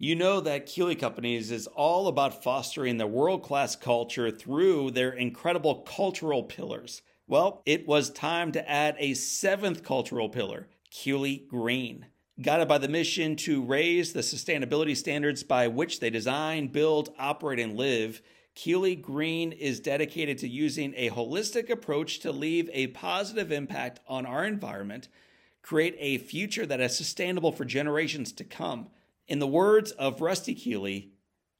You 0.00 0.14
know 0.14 0.38
that 0.42 0.66
Keeley 0.66 0.94
Companies 0.94 1.50
is 1.50 1.66
all 1.66 2.06
about 2.06 2.44
fostering 2.44 2.98
the 2.98 3.06
world 3.08 3.42
class 3.42 3.74
culture 3.74 4.30
through 4.30 4.92
their 4.92 5.10
incredible 5.10 5.80
cultural 5.80 6.44
pillars. 6.44 7.02
Well, 7.26 7.62
it 7.66 7.84
was 7.88 8.08
time 8.10 8.52
to 8.52 8.70
add 8.70 8.94
a 9.00 9.14
seventh 9.14 9.82
cultural 9.82 10.28
pillar, 10.28 10.68
Keeley 10.92 11.46
Green. 11.48 12.06
Guided 12.40 12.68
by 12.68 12.78
the 12.78 12.86
mission 12.86 13.34
to 13.38 13.60
raise 13.60 14.12
the 14.12 14.20
sustainability 14.20 14.96
standards 14.96 15.42
by 15.42 15.66
which 15.66 15.98
they 15.98 16.10
design, 16.10 16.68
build, 16.68 17.12
operate, 17.18 17.58
and 17.58 17.76
live, 17.76 18.22
Keeley 18.54 18.94
Green 18.94 19.50
is 19.50 19.80
dedicated 19.80 20.38
to 20.38 20.48
using 20.48 20.94
a 20.96 21.10
holistic 21.10 21.70
approach 21.70 22.20
to 22.20 22.30
leave 22.30 22.70
a 22.72 22.86
positive 22.88 23.50
impact 23.50 23.98
on 24.06 24.26
our 24.26 24.44
environment, 24.44 25.08
create 25.60 25.96
a 25.98 26.18
future 26.18 26.66
that 26.66 26.80
is 26.80 26.96
sustainable 26.96 27.50
for 27.50 27.64
generations 27.64 28.30
to 28.30 28.44
come 28.44 28.90
in 29.28 29.38
the 29.38 29.46
words 29.46 29.92
of 29.92 30.20
Rusty 30.22 30.54
Keeley, 30.54 31.12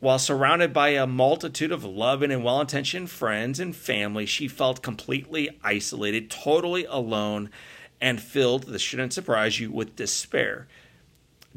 While 0.00 0.18
surrounded 0.18 0.72
by 0.72 0.90
a 0.90 1.06
multitude 1.06 1.72
of 1.72 1.84
loving 1.84 2.30
and 2.30 2.42
well 2.42 2.60
intentioned 2.60 3.10
friends 3.10 3.60
and 3.60 3.76
family, 3.76 4.24
she 4.24 4.48
felt 4.48 4.82
completely 4.82 5.50
isolated, 5.62 6.30
totally 6.30 6.86
alone, 6.86 7.50
and 8.00 8.20
filled, 8.20 8.64
this 8.64 8.82
shouldn't 8.82 9.12
surprise 9.12 9.60
you, 9.60 9.70
with 9.70 9.96
despair. 9.96 10.66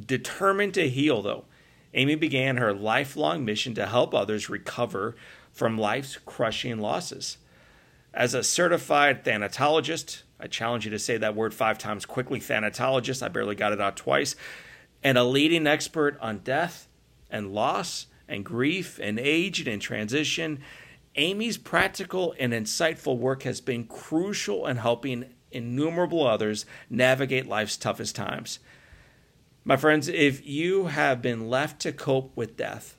Determined 0.03 0.73
to 0.73 0.89
heal, 0.89 1.21
though, 1.21 1.45
Amy 1.93 2.15
began 2.15 2.57
her 2.57 2.73
lifelong 2.73 3.45
mission 3.45 3.73
to 3.75 3.85
help 3.85 4.13
others 4.13 4.49
recover 4.49 5.15
from 5.51 5.77
life's 5.77 6.17
crushing 6.25 6.79
losses. 6.79 7.37
As 8.13 8.33
a 8.33 8.43
certified 8.43 9.23
thanatologist, 9.23 10.23
I 10.39 10.47
challenge 10.47 10.85
you 10.85 10.91
to 10.91 10.99
say 10.99 11.17
that 11.17 11.35
word 11.35 11.53
five 11.53 11.77
times 11.77 12.05
quickly 12.05 12.39
thanatologist, 12.39 13.21
I 13.21 13.27
barely 13.27 13.55
got 13.55 13.73
it 13.73 13.81
out 13.81 13.97
twice, 13.97 14.35
and 15.03 15.17
a 15.17 15.23
leading 15.23 15.67
expert 15.67 16.17
on 16.19 16.39
death 16.39 16.87
and 17.29 17.53
loss 17.53 18.07
and 18.27 18.43
grief 18.43 18.99
and 19.01 19.19
age 19.19 19.67
and 19.67 19.81
transition. 19.81 20.59
Amy's 21.15 21.57
practical 21.57 22.33
and 22.39 22.51
insightful 22.53 23.17
work 23.17 23.43
has 23.43 23.61
been 23.61 23.85
crucial 23.85 24.65
in 24.65 24.77
helping 24.77 25.25
innumerable 25.51 26.25
others 26.25 26.65
navigate 26.89 27.47
life's 27.47 27.77
toughest 27.77 28.15
times. 28.15 28.59
My 29.63 29.77
friends, 29.77 30.07
if 30.07 30.45
you 30.45 30.87
have 30.87 31.21
been 31.21 31.49
left 31.49 31.79
to 31.81 31.91
cope 31.91 32.35
with 32.35 32.57
death 32.57 32.97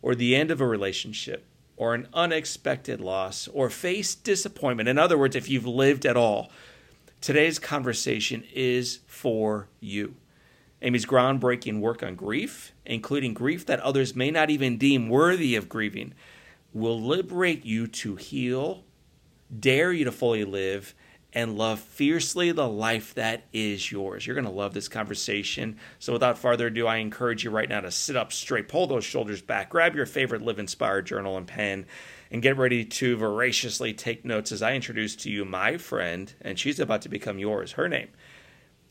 or 0.00 0.14
the 0.14 0.34
end 0.34 0.50
of 0.50 0.60
a 0.60 0.66
relationship, 0.66 1.44
or 1.82 1.94
an 1.94 2.06
unexpected 2.14 3.00
loss 3.00 3.48
or 3.48 3.68
face 3.68 4.14
disappointment, 4.14 4.88
in 4.88 4.98
other 4.98 5.18
words, 5.18 5.34
if 5.34 5.48
you've 5.48 5.66
lived 5.66 6.06
at 6.06 6.16
all, 6.16 6.48
today's 7.20 7.58
conversation 7.58 8.44
is 8.54 9.00
for 9.08 9.66
you. 9.80 10.14
Amy's 10.80 11.04
groundbreaking 11.04 11.80
work 11.80 12.00
on 12.04 12.14
grief, 12.14 12.70
including 12.86 13.34
grief 13.34 13.66
that 13.66 13.80
others 13.80 14.14
may 14.14 14.30
not 14.30 14.48
even 14.48 14.78
deem 14.78 15.08
worthy 15.08 15.56
of 15.56 15.68
grieving, 15.68 16.14
will 16.72 17.00
liberate 17.00 17.64
you 17.64 17.88
to 17.88 18.14
heal, 18.14 18.84
dare 19.58 19.92
you 19.92 20.04
to 20.04 20.12
fully 20.12 20.44
live, 20.44 20.94
and 21.32 21.56
love 21.56 21.80
fiercely 21.80 22.52
the 22.52 22.68
life 22.68 23.14
that 23.14 23.44
is 23.52 23.90
yours. 23.90 24.26
You're 24.26 24.34
going 24.34 24.44
to 24.44 24.50
love 24.50 24.74
this 24.74 24.88
conversation. 24.88 25.78
So, 25.98 26.12
without 26.12 26.38
further 26.38 26.66
ado, 26.66 26.86
I 26.86 26.96
encourage 26.96 27.44
you 27.44 27.50
right 27.50 27.68
now 27.68 27.80
to 27.80 27.90
sit 27.90 28.16
up 28.16 28.32
straight, 28.32 28.68
pull 28.68 28.86
those 28.86 29.04
shoulders 29.04 29.40
back, 29.40 29.70
grab 29.70 29.94
your 29.94 30.06
favorite 30.06 30.42
Live 30.42 30.58
Inspired 30.58 31.06
journal 31.06 31.36
and 31.36 31.46
pen, 31.46 31.86
and 32.30 32.42
get 32.42 32.56
ready 32.56 32.84
to 32.84 33.16
voraciously 33.16 33.94
take 33.94 34.24
notes 34.24 34.52
as 34.52 34.62
I 34.62 34.74
introduce 34.74 35.16
to 35.16 35.30
you 35.30 35.44
my 35.44 35.78
friend, 35.78 36.32
and 36.40 36.58
she's 36.58 36.80
about 36.80 37.02
to 37.02 37.08
become 37.08 37.38
yours. 37.38 37.72
Her 37.72 37.88
name 37.88 38.08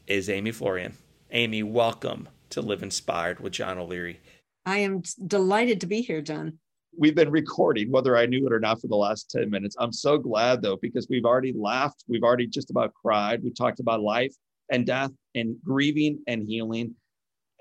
is 0.08 0.30
Amy 0.30 0.52
Florian. 0.52 0.98
Amy, 1.32 1.64
welcome 1.64 2.28
to 2.50 2.62
Live 2.62 2.84
Inspired 2.84 3.40
with 3.40 3.54
John 3.54 3.78
O'Leary. 3.78 4.20
I 4.66 4.80
am 4.80 5.04
delighted 5.26 5.82
to 5.82 5.88
be 5.88 6.02
here, 6.02 6.22
John 6.22 6.60
we've 6.98 7.16
been 7.16 7.32
recording, 7.32 7.92
whether 7.92 8.18
I 8.18 8.26
knew 8.26 8.46
it 8.46 8.54
or 8.54 8.60
not, 8.60 8.82
for 8.82 8.88
the 8.88 8.96
last 8.96 9.32
10 9.32 9.50
minutes. 9.50 9.76
I'm 9.80 9.94
so 9.94 10.18
glad 10.18 10.62
though, 10.62 10.78
because 10.78 11.08
we've 11.10 11.26
already 11.26 11.54
laughed. 11.54 12.04
We've 12.08 12.24
already 12.24 12.48
just 12.48 12.70
about 12.70 12.94
cried. 12.94 13.44
We 13.44 13.52
talked 13.52 13.80
about 13.80 14.02
life 14.02 14.36
and 14.72 14.86
death 14.86 15.12
and 15.36 15.56
grieving 15.64 16.20
and 16.28 16.44
healing 16.48 16.96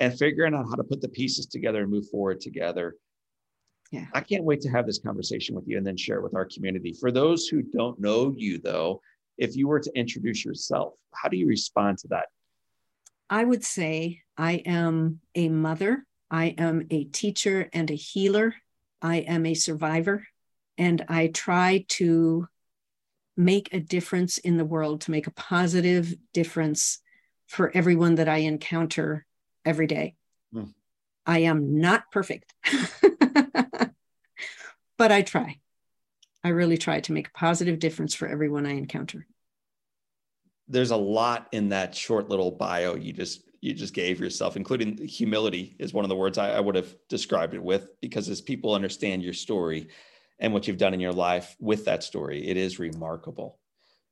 and 0.00 0.16
figuring 0.18 0.54
out 0.54 0.66
how 0.68 0.76
to 0.76 0.84
put 0.84 1.00
the 1.00 1.08
pieces 1.08 1.46
together 1.46 1.82
and 1.82 1.90
move 1.90 2.08
forward 2.08 2.40
together. 2.40 2.94
Yeah. 3.90 4.06
I 4.14 4.20
can't 4.20 4.44
wait 4.44 4.60
to 4.62 4.70
have 4.70 4.86
this 4.86 5.00
conversation 5.00 5.54
with 5.54 5.64
you 5.66 5.76
and 5.76 5.86
then 5.86 5.96
share 5.96 6.18
it 6.18 6.22
with 6.22 6.34
our 6.34 6.46
community. 6.46 6.92
For 6.92 7.10
those 7.10 7.48
who 7.48 7.62
don't 7.62 8.00
know 8.00 8.32
you, 8.36 8.58
though, 8.58 9.00
if 9.36 9.56
you 9.56 9.68
were 9.68 9.80
to 9.80 9.90
introduce 9.94 10.44
yourself, 10.44 10.94
how 11.12 11.28
do 11.28 11.36
you 11.36 11.46
respond 11.46 11.98
to 11.98 12.08
that? 12.08 12.26
I 13.28 13.44
would 13.44 13.64
say 13.64 14.22
I 14.36 14.54
am 14.64 15.20
a 15.34 15.48
mother, 15.48 16.04
I 16.30 16.54
am 16.56 16.86
a 16.90 17.04
teacher 17.04 17.68
and 17.72 17.90
a 17.90 17.94
healer 17.94 18.54
I 19.02 19.18
am 19.18 19.46
a 19.46 19.54
survivor 19.54 20.26
and 20.78 21.04
I 21.08 21.28
try 21.28 21.84
to 21.88 22.48
make 23.36 23.72
a 23.72 23.80
difference 23.80 24.38
in 24.38 24.56
the 24.56 24.64
world, 24.64 25.02
to 25.02 25.10
make 25.10 25.26
a 25.26 25.32
positive 25.32 26.14
difference 26.32 27.00
for 27.46 27.70
everyone 27.74 28.16
that 28.16 28.28
I 28.28 28.38
encounter 28.38 29.26
every 29.64 29.86
day. 29.86 30.14
Mm. 30.54 30.72
I 31.26 31.40
am 31.40 31.80
not 31.80 32.10
perfect, 32.10 32.54
but 34.96 35.12
I 35.12 35.22
try. 35.22 35.58
I 36.42 36.48
really 36.48 36.78
try 36.78 37.00
to 37.00 37.12
make 37.12 37.28
a 37.28 37.32
positive 37.32 37.78
difference 37.78 38.14
for 38.14 38.26
everyone 38.26 38.66
I 38.66 38.72
encounter. 38.72 39.26
There's 40.68 40.90
a 40.90 40.96
lot 40.96 41.48
in 41.52 41.70
that 41.70 41.94
short 41.94 42.28
little 42.28 42.50
bio 42.50 42.94
you 42.94 43.12
just 43.12 43.42
you 43.60 43.74
just 43.74 43.94
gave 43.94 44.20
yourself, 44.20 44.56
including 44.56 44.96
humility, 45.06 45.76
is 45.78 45.92
one 45.92 46.04
of 46.04 46.08
the 46.08 46.16
words 46.16 46.38
I, 46.38 46.52
I 46.52 46.60
would 46.60 46.76
have 46.76 46.94
described 47.08 47.54
it 47.54 47.62
with, 47.62 48.00
because 48.00 48.28
as 48.28 48.40
people 48.40 48.74
understand 48.74 49.22
your 49.22 49.34
story 49.34 49.88
and 50.38 50.52
what 50.52 50.66
you've 50.66 50.78
done 50.78 50.94
in 50.94 51.00
your 51.00 51.12
life 51.12 51.56
with 51.60 51.84
that 51.84 52.02
story, 52.02 52.48
it 52.48 52.56
is 52.56 52.78
remarkable 52.78 53.58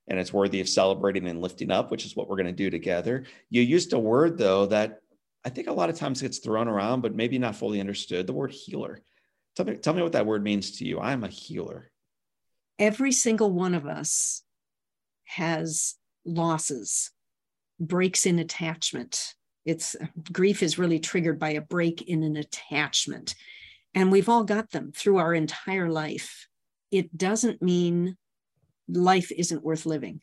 and 0.07 0.19
it's 0.19 0.33
worthy 0.33 0.61
of 0.61 0.69
celebrating 0.69 1.27
and 1.29 1.41
lifting 1.41 1.71
up, 1.71 1.91
which 1.91 2.05
is 2.05 2.17
what 2.17 2.29
we're 2.29 2.37
going 2.37 2.47
to 2.47 2.53
do 2.53 2.71
together. 2.71 3.25
You 3.51 3.63
used 3.63 3.93
a 3.93 3.99
word, 3.99 4.39
though, 4.39 4.67
that 4.67 5.01
I 5.45 5.51
think 5.51 5.69
a 5.69 5.73
lot 5.73 5.91
of 5.91 5.97
times 5.97 6.23
gets 6.23 6.39
thrown 6.39 6.69
around, 6.69 7.01
but 7.01 7.15
maybe 7.15 7.39
not 7.39 7.57
fully 7.57 7.81
understood 7.81 8.27
the 8.27 8.33
word 8.33 8.53
healer. 8.53 9.01
Tell 9.57 9.67
me, 9.67 9.77
tell 9.77 9.95
me 9.95 10.03
what 10.03 10.13
that 10.13 10.27
word 10.27 10.43
means 10.43 10.79
to 10.79 10.85
you. 10.85 11.01
I'm 11.01 11.25
a 11.25 11.29
healer. 11.29 11.91
Every 12.79 13.13
single 13.13 13.51
one 13.51 13.75
of 13.75 13.87
us 13.87 14.43
has 15.25 15.95
losses, 16.25 17.11
breaks 17.81 18.25
in 18.25 18.39
attachment, 18.39 19.35
It's 19.65 19.97
grief 20.33 20.63
is 20.63 20.79
really 20.79 20.99
triggered 20.99 21.39
by 21.39 21.51
a 21.51 21.61
break 21.61 22.03
in 22.03 22.23
an 22.23 22.37
attachment. 22.37 23.35
And 23.95 24.13
we've 24.13 24.29
all 24.29 24.45
got 24.45 24.71
them 24.71 24.93
through 24.95 25.19
our 25.19 25.35
entire 25.35 25.91
life. 25.91 26.47
It 26.91 27.17
doesn't 27.17 27.63
mean 27.63 28.17
life 28.89 29.31
isn't 29.33 29.65
worth 29.65 29.87
living 29.87 30.21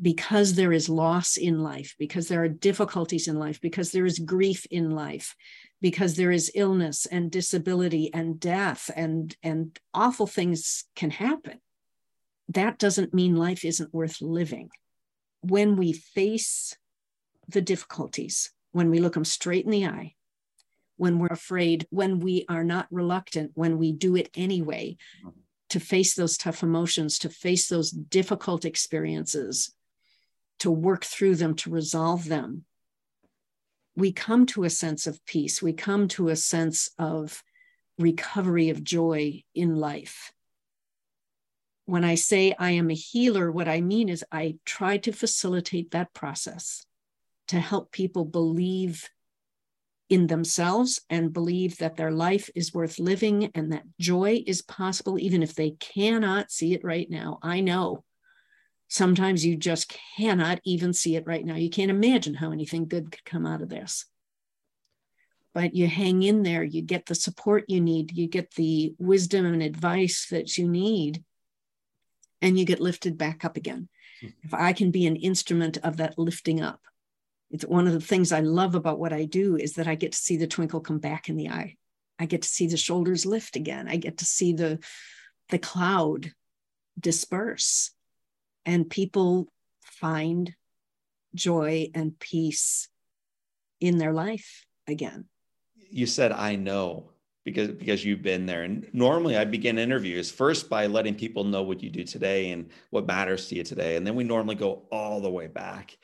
because 0.00 0.54
there 0.54 0.72
is 0.72 0.88
loss 0.88 1.36
in 1.36 1.60
life, 1.60 1.94
because 1.98 2.28
there 2.28 2.42
are 2.42 2.48
difficulties 2.48 3.28
in 3.28 3.38
life, 3.38 3.60
because 3.60 3.92
there 3.92 4.04
is 4.04 4.18
grief 4.18 4.66
in 4.70 4.90
life, 4.90 5.36
because 5.80 6.16
there 6.16 6.32
is 6.32 6.50
illness 6.54 7.06
and 7.06 7.30
disability 7.30 8.12
and 8.12 8.40
death 8.40 8.90
and, 8.96 9.36
and 9.42 9.78
awful 9.94 10.26
things 10.26 10.84
can 10.96 11.10
happen. 11.10 11.60
That 12.48 12.78
doesn't 12.78 13.14
mean 13.14 13.36
life 13.36 13.64
isn't 13.64 13.94
worth 13.94 14.20
living. 14.20 14.70
When 15.42 15.76
we 15.76 15.92
face 15.92 16.76
the 17.48 17.62
difficulties, 17.62 18.50
when 18.72 18.90
we 18.90 18.98
look 18.98 19.14
them 19.14 19.24
straight 19.24 19.64
in 19.64 19.70
the 19.70 19.86
eye, 19.86 20.14
when 20.96 21.18
we're 21.18 21.26
afraid, 21.28 21.86
when 21.90 22.20
we 22.20 22.44
are 22.48 22.64
not 22.64 22.86
reluctant, 22.90 23.52
when 23.54 23.78
we 23.78 23.92
do 23.92 24.16
it 24.16 24.30
anyway, 24.34 24.96
to 25.70 25.80
face 25.80 26.14
those 26.14 26.36
tough 26.36 26.62
emotions, 26.62 27.18
to 27.18 27.28
face 27.28 27.68
those 27.68 27.90
difficult 27.90 28.64
experiences, 28.64 29.74
to 30.58 30.70
work 30.70 31.04
through 31.04 31.36
them, 31.36 31.54
to 31.54 31.70
resolve 31.70 32.28
them, 32.28 32.64
we 33.96 34.12
come 34.12 34.46
to 34.46 34.64
a 34.64 34.70
sense 34.70 35.06
of 35.06 35.24
peace. 35.26 35.62
We 35.62 35.72
come 35.72 36.08
to 36.08 36.28
a 36.28 36.36
sense 36.36 36.90
of 36.98 37.42
recovery 37.98 38.70
of 38.70 38.82
joy 38.82 39.42
in 39.54 39.76
life. 39.76 40.32
When 41.84 42.04
I 42.04 42.14
say 42.14 42.54
I 42.58 42.70
am 42.70 42.90
a 42.90 42.94
healer, 42.94 43.50
what 43.50 43.68
I 43.68 43.80
mean 43.80 44.08
is 44.08 44.24
I 44.32 44.56
try 44.64 44.96
to 44.98 45.12
facilitate 45.12 45.90
that 45.90 46.14
process 46.14 46.86
to 47.48 47.60
help 47.60 47.92
people 47.92 48.24
believe 48.24 49.08
in 50.08 50.26
themselves 50.26 51.00
and 51.08 51.32
believe 51.32 51.78
that 51.78 51.96
their 51.96 52.10
life 52.10 52.50
is 52.54 52.74
worth 52.74 52.98
living 52.98 53.50
and 53.54 53.72
that 53.72 53.84
joy 53.98 54.42
is 54.46 54.60
possible, 54.60 55.18
even 55.18 55.42
if 55.42 55.54
they 55.54 55.70
cannot 55.70 56.50
see 56.50 56.74
it 56.74 56.84
right 56.84 57.08
now. 57.08 57.38
I 57.42 57.60
know 57.60 58.04
sometimes 58.88 59.44
you 59.44 59.56
just 59.56 59.94
cannot 60.18 60.60
even 60.64 60.92
see 60.92 61.16
it 61.16 61.26
right 61.26 61.44
now. 61.44 61.54
You 61.54 61.70
can't 61.70 61.90
imagine 61.90 62.34
how 62.34 62.52
anything 62.52 62.88
good 62.88 63.10
could 63.10 63.24
come 63.24 63.46
out 63.46 63.62
of 63.62 63.70
this. 63.70 64.04
But 65.54 65.74
you 65.74 65.86
hang 65.86 66.22
in 66.22 66.42
there, 66.42 66.62
you 66.62 66.82
get 66.82 67.06
the 67.06 67.14
support 67.14 67.64
you 67.68 67.80
need, 67.80 68.12
you 68.12 68.28
get 68.28 68.50
the 68.54 68.94
wisdom 68.98 69.46
and 69.46 69.62
advice 69.62 70.26
that 70.30 70.58
you 70.58 70.68
need, 70.68 71.24
and 72.42 72.58
you 72.58 72.66
get 72.66 72.80
lifted 72.80 73.16
back 73.16 73.46
up 73.46 73.56
again. 73.56 73.88
Hmm. 74.20 74.28
If 74.42 74.52
I 74.52 74.74
can 74.74 74.90
be 74.90 75.06
an 75.06 75.16
instrument 75.16 75.78
of 75.78 75.96
that 75.96 76.18
lifting 76.18 76.60
up, 76.60 76.82
it's 77.52 77.64
one 77.64 77.86
of 77.86 77.92
the 77.92 78.00
things 78.00 78.32
I 78.32 78.40
love 78.40 78.74
about 78.74 78.98
what 78.98 79.12
I 79.12 79.26
do 79.26 79.56
is 79.56 79.74
that 79.74 79.86
I 79.86 79.94
get 79.94 80.12
to 80.12 80.18
see 80.18 80.36
the 80.36 80.46
twinkle 80.46 80.80
come 80.80 80.98
back 80.98 81.28
in 81.28 81.36
the 81.36 81.50
eye. 81.50 81.76
I 82.18 82.26
get 82.26 82.42
to 82.42 82.48
see 82.48 82.66
the 82.66 82.76
shoulders 82.76 83.26
lift 83.26 83.56
again. 83.56 83.88
I 83.88 83.96
get 83.96 84.18
to 84.18 84.24
see 84.24 84.54
the 84.54 84.78
the 85.50 85.58
cloud 85.58 86.32
disperse 86.98 87.90
and 88.64 88.88
people 88.88 89.48
find 89.82 90.54
joy 91.34 91.90
and 91.94 92.18
peace 92.18 92.88
in 93.80 93.98
their 93.98 94.12
life 94.12 94.66
again 94.86 95.24
you 95.90 96.06
said 96.06 96.32
i 96.32 96.54
know 96.54 97.10
because 97.44 97.68
because 97.68 98.04
you've 98.04 98.22
been 98.22 98.46
there 98.46 98.62
and 98.62 98.86
normally 98.92 99.36
i 99.36 99.44
begin 99.44 99.78
interviews 99.78 100.30
first 100.30 100.68
by 100.68 100.86
letting 100.86 101.14
people 101.14 101.44
know 101.44 101.62
what 101.62 101.82
you 101.82 101.90
do 101.90 102.04
today 102.04 102.50
and 102.50 102.70
what 102.90 103.06
matters 103.06 103.48
to 103.48 103.54
you 103.54 103.64
today 103.64 103.96
and 103.96 104.06
then 104.06 104.14
we 104.14 104.24
normally 104.24 104.54
go 104.54 104.82
all 104.92 105.20
the 105.20 105.30
way 105.30 105.46
back 105.46 105.96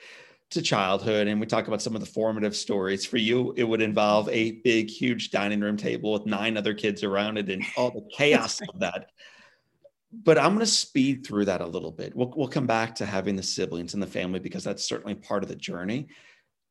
to 0.50 0.62
childhood 0.62 1.26
and 1.26 1.38
we 1.40 1.46
talk 1.46 1.68
about 1.68 1.82
some 1.82 1.94
of 1.94 2.00
the 2.00 2.06
formative 2.06 2.56
stories 2.56 3.04
for 3.04 3.18
you 3.18 3.52
it 3.56 3.64
would 3.64 3.82
involve 3.82 4.28
a 4.30 4.52
big 4.62 4.88
huge 4.88 5.30
dining 5.30 5.60
room 5.60 5.76
table 5.76 6.12
with 6.12 6.24
nine 6.24 6.56
other 6.56 6.72
kids 6.72 7.04
around 7.04 7.36
it 7.36 7.50
and 7.50 7.62
all 7.76 7.90
the 7.90 8.08
chaos 8.16 8.60
of 8.72 8.80
that 8.80 9.10
but 10.12 10.38
I'm 10.38 10.54
going 10.54 10.60
to 10.60 10.66
speed 10.66 11.26
through 11.26 11.46
that 11.46 11.60
a 11.60 11.66
little 11.66 11.90
bit. 11.90 12.16
We'll, 12.16 12.32
we'll 12.34 12.48
come 12.48 12.66
back 12.66 12.94
to 12.96 13.06
having 13.06 13.36
the 13.36 13.42
siblings 13.42 13.94
and 13.94 14.02
the 14.02 14.06
family 14.06 14.40
because 14.40 14.64
that's 14.64 14.84
certainly 14.84 15.14
part 15.14 15.42
of 15.42 15.48
the 15.48 15.56
journey. 15.56 16.08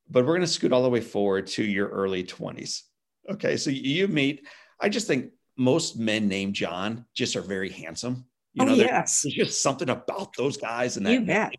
But 0.09 0.25
we're 0.25 0.33
going 0.33 0.41
to 0.41 0.47
scoot 0.47 0.71
all 0.71 0.83
the 0.83 0.89
way 0.89 1.01
forward 1.01 1.47
to 1.47 1.63
your 1.63 1.89
early 1.89 2.23
20s. 2.23 2.83
Okay. 3.29 3.57
So 3.57 3.69
you 3.69 4.07
meet, 4.07 4.47
I 4.79 4.89
just 4.89 5.07
think 5.07 5.31
most 5.57 5.97
men 5.97 6.27
named 6.27 6.55
John 6.55 7.05
just 7.13 7.35
are 7.35 7.41
very 7.41 7.69
handsome. 7.69 8.25
You 8.53 8.63
oh, 8.63 8.67
know, 8.67 8.73
oh, 8.73 8.77
yes. 8.77 9.21
there's 9.21 9.35
just 9.35 9.61
something 9.61 9.89
about 9.89 10.35
those 10.35 10.57
guys 10.57 10.97
and 10.97 11.05
that. 11.05 11.13
You 11.13 11.21
bet. 11.21 11.55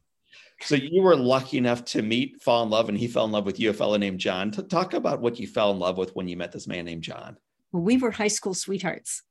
So 0.60 0.74
you 0.74 1.02
were 1.02 1.16
lucky 1.16 1.56
enough 1.56 1.84
to 1.86 2.02
meet, 2.02 2.42
fall 2.42 2.64
in 2.64 2.70
love, 2.70 2.88
and 2.88 2.98
he 2.98 3.06
fell 3.06 3.24
in 3.24 3.30
love 3.30 3.46
with 3.46 3.60
you, 3.60 3.70
a 3.70 3.72
fellow 3.72 3.96
named 3.96 4.18
John. 4.18 4.50
Talk 4.50 4.92
about 4.92 5.20
what 5.20 5.38
you 5.38 5.46
fell 5.46 5.70
in 5.70 5.78
love 5.78 5.96
with 5.96 6.14
when 6.16 6.26
you 6.26 6.36
met 6.36 6.52
this 6.52 6.66
man 6.66 6.84
named 6.84 7.02
John. 7.02 7.36
Well, 7.72 7.82
we 7.82 7.96
were 7.96 8.10
high 8.10 8.28
school 8.28 8.54
sweethearts. 8.54 9.22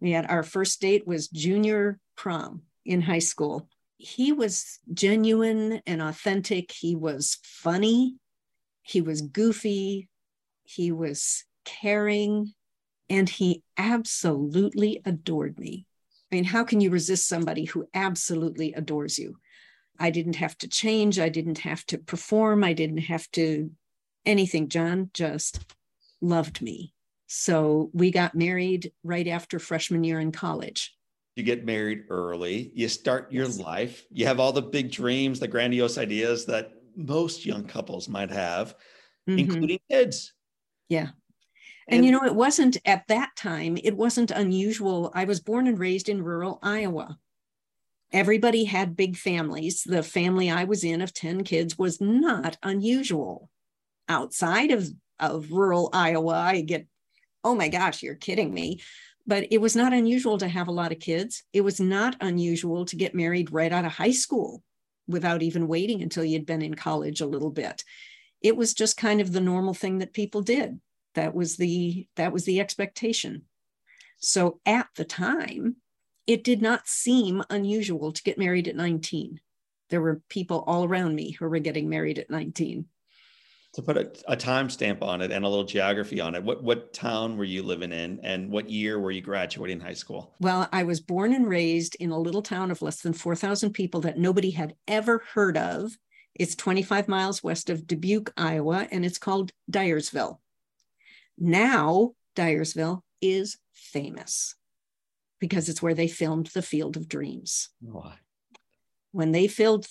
We 0.00 0.12
had 0.12 0.30
our 0.30 0.42
first 0.42 0.80
date 0.80 1.06
was 1.06 1.28
junior 1.28 1.98
prom 2.16 2.62
in 2.84 3.02
high 3.02 3.18
school. 3.18 3.68
He 3.96 4.32
was 4.32 4.78
genuine 4.94 5.82
and 5.86 6.00
authentic. 6.00 6.70
He 6.70 6.94
was 6.94 7.38
funny. 7.42 8.16
He 8.82 9.00
was 9.00 9.22
goofy. 9.22 10.08
He 10.62 10.92
was 10.92 11.44
caring. 11.64 12.54
And 13.10 13.28
he 13.28 13.64
absolutely 13.76 15.02
adored 15.04 15.58
me. 15.58 15.86
I 16.30 16.36
mean, 16.36 16.44
how 16.44 16.62
can 16.62 16.80
you 16.80 16.90
resist 16.90 17.26
somebody 17.26 17.64
who 17.64 17.88
absolutely 17.94 18.74
adores 18.74 19.18
you? 19.18 19.38
I 19.98 20.10
didn't 20.10 20.36
have 20.36 20.56
to 20.58 20.68
change. 20.68 21.18
I 21.18 21.28
didn't 21.28 21.58
have 21.58 21.84
to 21.86 21.98
perform. 21.98 22.64
I 22.64 22.72
didn't 22.72 22.98
have 22.98 23.30
to 23.32 23.70
anything. 24.24 24.68
John 24.68 25.10
just 25.12 25.60
loved 26.20 26.62
me. 26.62 26.94
So 27.26 27.90
we 27.92 28.10
got 28.10 28.34
married 28.34 28.92
right 29.04 29.28
after 29.28 29.58
freshman 29.58 30.04
year 30.04 30.18
in 30.20 30.32
college. 30.32 30.94
You 31.36 31.44
get 31.44 31.64
married 31.64 32.04
early, 32.08 32.72
you 32.74 32.88
start 32.88 33.30
your 33.30 33.44
yes. 33.44 33.60
life, 33.60 34.04
you 34.10 34.26
have 34.26 34.40
all 34.40 34.52
the 34.52 34.62
big 34.62 34.90
dreams, 34.90 35.38
the 35.38 35.46
grandiose 35.46 35.96
ideas 35.96 36.46
that 36.46 36.72
most 36.96 37.46
young 37.46 37.64
couples 37.64 38.08
might 38.08 38.30
have, 38.30 38.74
mm-hmm. 39.28 39.38
including 39.38 39.78
kids. 39.88 40.32
Yeah. 40.88 41.10
And, 41.86 41.98
and 41.98 42.04
you 42.04 42.10
know, 42.10 42.24
it 42.24 42.34
wasn't 42.34 42.78
at 42.84 43.06
that 43.06 43.30
time, 43.36 43.78
it 43.84 43.96
wasn't 43.96 44.32
unusual. 44.32 45.12
I 45.14 45.26
was 45.26 45.38
born 45.38 45.68
and 45.68 45.78
raised 45.78 46.08
in 46.08 46.24
rural 46.24 46.58
Iowa. 46.62 47.18
Everybody 48.12 48.64
had 48.64 48.96
big 48.96 49.16
families. 49.16 49.82
The 49.84 50.02
family 50.02 50.50
I 50.50 50.64
was 50.64 50.84
in 50.84 51.02
of 51.02 51.12
10 51.12 51.44
kids 51.44 51.78
was 51.78 52.00
not 52.00 52.56
unusual. 52.62 53.50
Outside 54.08 54.70
of, 54.70 54.88
of 55.20 55.50
rural 55.50 55.90
Iowa, 55.92 56.34
I 56.34 56.62
get 56.62 56.86
oh 57.44 57.54
my 57.54 57.68
gosh, 57.68 58.02
you're 58.02 58.14
kidding 58.14 58.52
me. 58.52 58.80
But 59.26 59.48
it 59.50 59.60
was 59.60 59.76
not 59.76 59.92
unusual 59.92 60.38
to 60.38 60.48
have 60.48 60.68
a 60.68 60.72
lot 60.72 60.92
of 60.92 61.00
kids. 61.00 61.42
It 61.52 61.60
was 61.60 61.80
not 61.80 62.16
unusual 62.20 62.84
to 62.86 62.96
get 62.96 63.14
married 63.14 63.52
right 63.52 63.72
out 63.72 63.84
of 63.84 63.92
high 63.92 64.12
school 64.12 64.62
without 65.06 65.42
even 65.42 65.68
waiting 65.68 66.02
until 66.02 66.24
you'd 66.24 66.46
been 66.46 66.62
in 66.62 66.74
college 66.74 67.20
a 67.20 67.26
little 67.26 67.50
bit. 67.50 67.84
It 68.42 68.56
was 68.56 68.74
just 68.74 68.96
kind 68.96 69.20
of 69.20 69.32
the 69.32 69.40
normal 69.40 69.74
thing 69.74 69.98
that 69.98 70.12
people 70.12 70.42
did. 70.42 70.80
That 71.14 71.34
was 71.34 71.56
the 71.56 72.06
that 72.16 72.32
was 72.32 72.44
the 72.44 72.60
expectation. 72.60 73.42
So 74.18 74.60
at 74.64 74.88
the 74.96 75.04
time, 75.04 75.76
it 76.28 76.44
did 76.44 76.60
not 76.60 76.86
seem 76.86 77.42
unusual 77.48 78.12
to 78.12 78.22
get 78.22 78.38
married 78.38 78.68
at 78.68 78.76
19. 78.76 79.40
There 79.88 80.02
were 80.02 80.20
people 80.28 80.62
all 80.66 80.84
around 80.84 81.14
me 81.14 81.30
who 81.32 81.48
were 81.48 81.58
getting 81.58 81.88
married 81.88 82.18
at 82.18 82.30
19 82.30 82.84
to 83.74 83.82
put 83.82 83.98
a, 83.98 84.10
a 84.26 84.34
time 84.34 84.70
stamp 84.70 85.02
on 85.02 85.20
it 85.20 85.30
and 85.30 85.44
a 85.44 85.48
little 85.48 85.64
geography 85.64 86.20
on 86.20 86.34
it 86.34 86.42
what 86.42 86.62
what 86.64 86.90
town 86.94 87.36
were 87.36 87.44
you 87.44 87.62
living 87.62 87.92
in 87.92 88.18
and 88.22 88.50
what 88.50 88.70
year 88.70 88.98
were 88.98 89.10
you 89.10 89.20
graduating 89.20 89.78
high 89.78 89.92
school? 89.92 90.34
Well 90.40 90.66
i 90.72 90.82
was 90.84 91.00
born 91.00 91.34
and 91.34 91.46
raised 91.46 91.94
in 91.96 92.10
a 92.10 92.18
little 92.18 92.40
town 92.40 92.70
of 92.70 92.80
less 92.80 93.02
than 93.02 93.12
4000 93.12 93.72
people 93.72 94.00
that 94.00 94.18
nobody 94.18 94.50
had 94.50 94.74
ever 94.88 95.22
heard 95.34 95.58
of. 95.58 95.92
It's 96.34 96.54
25 96.54 97.08
miles 97.08 97.44
west 97.44 97.68
of 97.68 97.86
dubuque 97.86 98.32
iowa 98.38 98.88
and 98.90 99.04
it's 99.04 99.18
called 99.18 99.52
dyersville. 99.70 100.38
Now 101.36 102.14
dyersville 102.36 103.02
is 103.20 103.58
famous 103.74 104.54
because 105.40 105.68
it's 105.68 105.82
where 105.82 105.94
they 105.94 106.08
filmed 106.08 106.46
the 106.48 106.62
field 106.62 106.96
of 106.96 107.08
dreams 107.08 107.70
why 107.80 108.14
when 109.12 109.32
they 109.32 109.48
filmed 109.48 109.86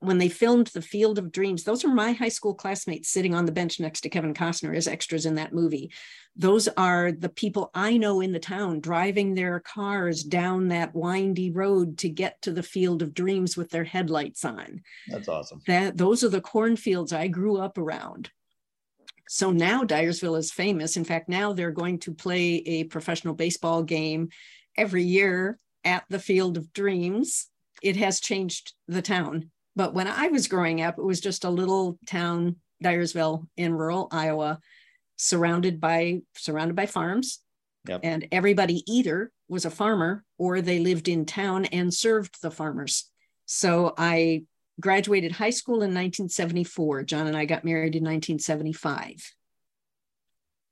when 0.00 0.18
they 0.18 0.28
filmed 0.28 0.68
the 0.68 0.82
Field 0.82 1.18
of 1.18 1.30
Dreams, 1.30 1.64
those 1.64 1.84
are 1.84 1.92
my 1.92 2.12
high 2.12 2.30
school 2.30 2.54
classmates 2.54 3.10
sitting 3.10 3.34
on 3.34 3.44
the 3.44 3.52
bench 3.52 3.78
next 3.78 4.00
to 4.02 4.08
Kevin 4.08 4.34
Costner 4.34 4.74
as 4.74 4.88
extras 4.88 5.26
in 5.26 5.34
that 5.34 5.52
movie. 5.52 5.92
Those 6.34 6.68
are 6.68 7.12
the 7.12 7.28
people 7.28 7.70
I 7.74 7.96
know 7.96 8.20
in 8.20 8.32
the 8.32 8.38
town 8.38 8.80
driving 8.80 9.34
their 9.34 9.60
cars 9.60 10.22
down 10.22 10.68
that 10.68 10.94
windy 10.94 11.50
road 11.50 11.98
to 11.98 12.08
get 12.08 12.40
to 12.42 12.52
the 12.52 12.62
Field 12.62 13.02
of 13.02 13.14
Dreams 13.14 13.56
with 13.56 13.70
their 13.70 13.84
headlights 13.84 14.44
on. 14.44 14.82
That's 15.08 15.28
awesome. 15.28 15.60
That 15.66 15.96
those 15.96 16.24
are 16.24 16.30
the 16.30 16.40
cornfields 16.40 17.12
I 17.12 17.28
grew 17.28 17.58
up 17.58 17.78
around. 17.78 18.30
So 19.28 19.50
now 19.50 19.82
Dyersville 19.82 20.38
is 20.38 20.52
famous. 20.52 20.96
In 20.96 21.04
fact, 21.04 21.28
now 21.28 21.52
they're 21.52 21.72
going 21.72 21.98
to 22.00 22.14
play 22.14 22.62
a 22.64 22.84
professional 22.84 23.34
baseball 23.34 23.82
game 23.82 24.28
every 24.76 25.02
year 25.02 25.58
at 25.84 26.04
the 26.08 26.18
Field 26.18 26.56
of 26.56 26.72
Dreams. 26.72 27.48
It 27.82 27.96
has 27.96 28.20
changed 28.20 28.72
the 28.88 29.02
town 29.02 29.50
but 29.76 29.92
when 29.92 30.08
I 30.08 30.28
was 30.28 30.48
growing 30.48 30.80
up, 30.80 30.98
it 30.98 31.04
was 31.04 31.20
just 31.20 31.44
a 31.44 31.50
little 31.50 31.98
town 32.06 32.56
Dyersville 32.82 33.46
in 33.56 33.74
rural 33.74 34.08
Iowa, 34.10 34.58
surrounded 35.16 35.80
by 35.80 36.22
surrounded 36.34 36.74
by 36.74 36.86
farms. 36.86 37.40
Yep. 37.86 38.00
And 38.02 38.26
everybody 38.32 38.82
either 38.90 39.30
was 39.48 39.64
a 39.64 39.70
farmer 39.70 40.24
or 40.38 40.60
they 40.60 40.80
lived 40.80 41.08
in 41.08 41.24
town 41.24 41.66
and 41.66 41.92
served 41.94 42.42
the 42.42 42.50
farmers. 42.50 43.08
So 43.44 43.94
I 43.96 44.44
graduated 44.80 45.32
high 45.32 45.50
school 45.50 45.76
in 45.76 45.94
1974. 45.94 47.04
John 47.04 47.28
and 47.28 47.36
I 47.36 47.44
got 47.44 47.64
married 47.64 47.94
in 47.94 48.02
1975. 48.02 49.34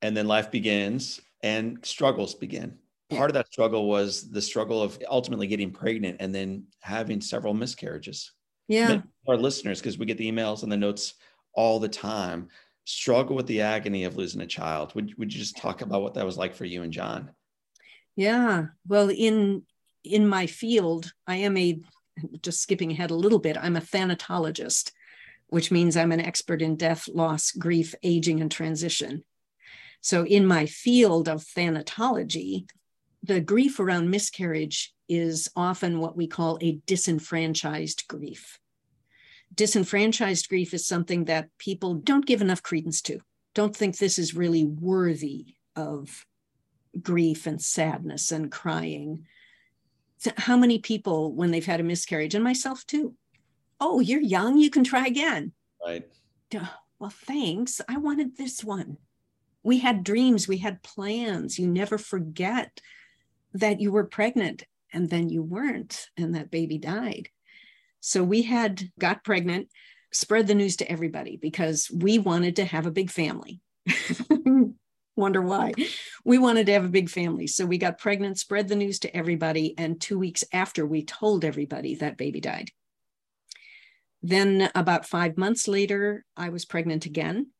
And 0.02 0.16
then 0.16 0.26
life 0.26 0.50
begins 0.50 1.20
and 1.42 1.78
struggles 1.84 2.34
begin. 2.34 2.78
Part 3.16 3.30
of 3.30 3.34
that 3.34 3.52
struggle 3.52 3.88
was 3.88 4.30
the 4.30 4.42
struggle 4.42 4.82
of 4.82 4.98
ultimately 5.08 5.46
getting 5.46 5.70
pregnant 5.70 6.18
and 6.20 6.34
then 6.34 6.64
having 6.80 7.20
several 7.20 7.54
miscarriages. 7.54 8.32
Yeah. 8.68 9.02
Our 9.28 9.36
listeners, 9.36 9.80
because 9.80 9.98
we 9.98 10.06
get 10.06 10.18
the 10.18 10.30
emails 10.30 10.62
and 10.62 10.72
the 10.72 10.76
notes 10.76 11.14
all 11.54 11.78
the 11.78 11.88
time, 11.88 12.48
struggle 12.84 13.36
with 13.36 13.46
the 13.46 13.62
agony 13.62 14.04
of 14.04 14.16
losing 14.16 14.40
a 14.40 14.46
child. 14.46 14.94
Would, 14.94 15.16
would 15.18 15.32
you 15.32 15.38
just 15.38 15.56
talk 15.56 15.82
about 15.82 16.02
what 16.02 16.14
that 16.14 16.26
was 16.26 16.36
like 16.36 16.54
for 16.54 16.64
you 16.64 16.82
and 16.82 16.92
John? 16.92 17.30
Yeah. 18.16 18.66
Well, 18.86 19.10
in 19.10 19.64
in 20.04 20.28
my 20.28 20.46
field, 20.46 21.12
I 21.26 21.36
am 21.36 21.56
a 21.56 21.80
just 22.42 22.60
skipping 22.60 22.92
ahead 22.92 23.10
a 23.10 23.16
little 23.16 23.38
bit, 23.38 23.56
I'm 23.60 23.76
a 23.76 23.80
thanatologist, 23.80 24.92
which 25.48 25.70
means 25.70 25.96
I'm 25.96 26.12
an 26.12 26.20
expert 26.20 26.62
in 26.62 26.76
death, 26.76 27.08
loss, 27.08 27.50
grief, 27.50 27.94
aging, 28.02 28.40
and 28.40 28.50
transition. 28.50 29.24
So, 30.00 30.24
in 30.24 30.46
my 30.46 30.66
field 30.66 31.28
of 31.28 31.44
thanatology, 31.44 32.68
the 33.24 33.40
grief 33.40 33.80
around 33.80 34.10
miscarriage 34.10 34.92
is 35.08 35.50
often 35.56 35.98
what 35.98 36.16
we 36.16 36.26
call 36.26 36.58
a 36.60 36.78
disenfranchised 36.86 38.06
grief. 38.06 38.58
Disenfranchised 39.54 40.48
grief 40.48 40.74
is 40.74 40.86
something 40.86 41.24
that 41.24 41.48
people 41.58 41.94
don't 41.94 42.26
give 42.26 42.42
enough 42.42 42.62
credence 42.62 43.00
to, 43.02 43.20
don't 43.54 43.74
think 43.74 43.96
this 43.96 44.18
is 44.18 44.34
really 44.34 44.64
worthy 44.64 45.54
of 45.74 46.26
grief 47.00 47.46
and 47.46 47.62
sadness 47.62 48.30
and 48.30 48.52
crying. 48.52 49.26
How 50.36 50.56
many 50.56 50.78
people 50.78 51.32
when 51.32 51.50
they've 51.50 51.64
had 51.64 51.80
a 51.80 51.84
miscarriage 51.84 52.34
and 52.34 52.44
myself 52.44 52.86
too 52.86 53.14
oh 53.80 54.00
you're 54.00 54.20
young 54.20 54.58
you 54.58 54.70
can 54.70 54.84
try 54.84 55.06
again. 55.06 55.52
Right. 55.84 56.06
Well 56.98 57.10
thanks 57.10 57.80
i 57.88 57.96
wanted 57.96 58.36
this 58.36 58.62
one. 58.62 58.98
We 59.62 59.78
had 59.78 60.04
dreams 60.04 60.46
we 60.46 60.58
had 60.58 60.82
plans 60.82 61.58
you 61.58 61.66
never 61.66 61.98
forget 61.98 62.80
that 63.54 63.80
you 63.80 63.90
were 63.90 64.04
pregnant 64.04 64.64
and 64.92 65.08
then 65.10 65.28
you 65.28 65.42
weren't 65.42 66.08
and 66.16 66.34
that 66.34 66.50
baby 66.50 66.78
died 66.78 67.28
so 68.00 68.22
we 68.22 68.42
had 68.42 68.82
got 68.98 69.24
pregnant 69.24 69.68
spread 70.12 70.46
the 70.46 70.54
news 70.54 70.76
to 70.76 70.90
everybody 70.90 71.36
because 71.36 71.90
we 71.92 72.18
wanted 72.18 72.56
to 72.56 72.64
have 72.64 72.86
a 72.86 72.90
big 72.90 73.10
family 73.10 73.60
wonder 75.16 75.42
why. 75.42 75.72
We 76.24 76.38
wanted 76.38 76.66
to 76.66 76.72
have 76.72 76.84
a 76.84 76.88
big 76.88 77.08
family. 77.08 77.46
So 77.46 77.66
we 77.66 77.78
got 77.78 77.98
pregnant, 77.98 78.38
spread 78.38 78.68
the 78.68 78.76
news 78.76 78.98
to 79.00 79.16
everybody. 79.16 79.74
And 79.78 80.00
two 80.00 80.18
weeks 80.18 80.44
after, 80.52 80.86
we 80.86 81.04
told 81.04 81.44
everybody 81.44 81.96
that 81.96 82.16
baby 82.16 82.40
died. 82.40 82.70
Then, 84.22 84.70
about 84.74 85.06
five 85.06 85.36
months 85.36 85.68
later, 85.68 86.24
I 86.36 86.48
was 86.48 86.64
pregnant 86.64 87.04
again. 87.04 87.50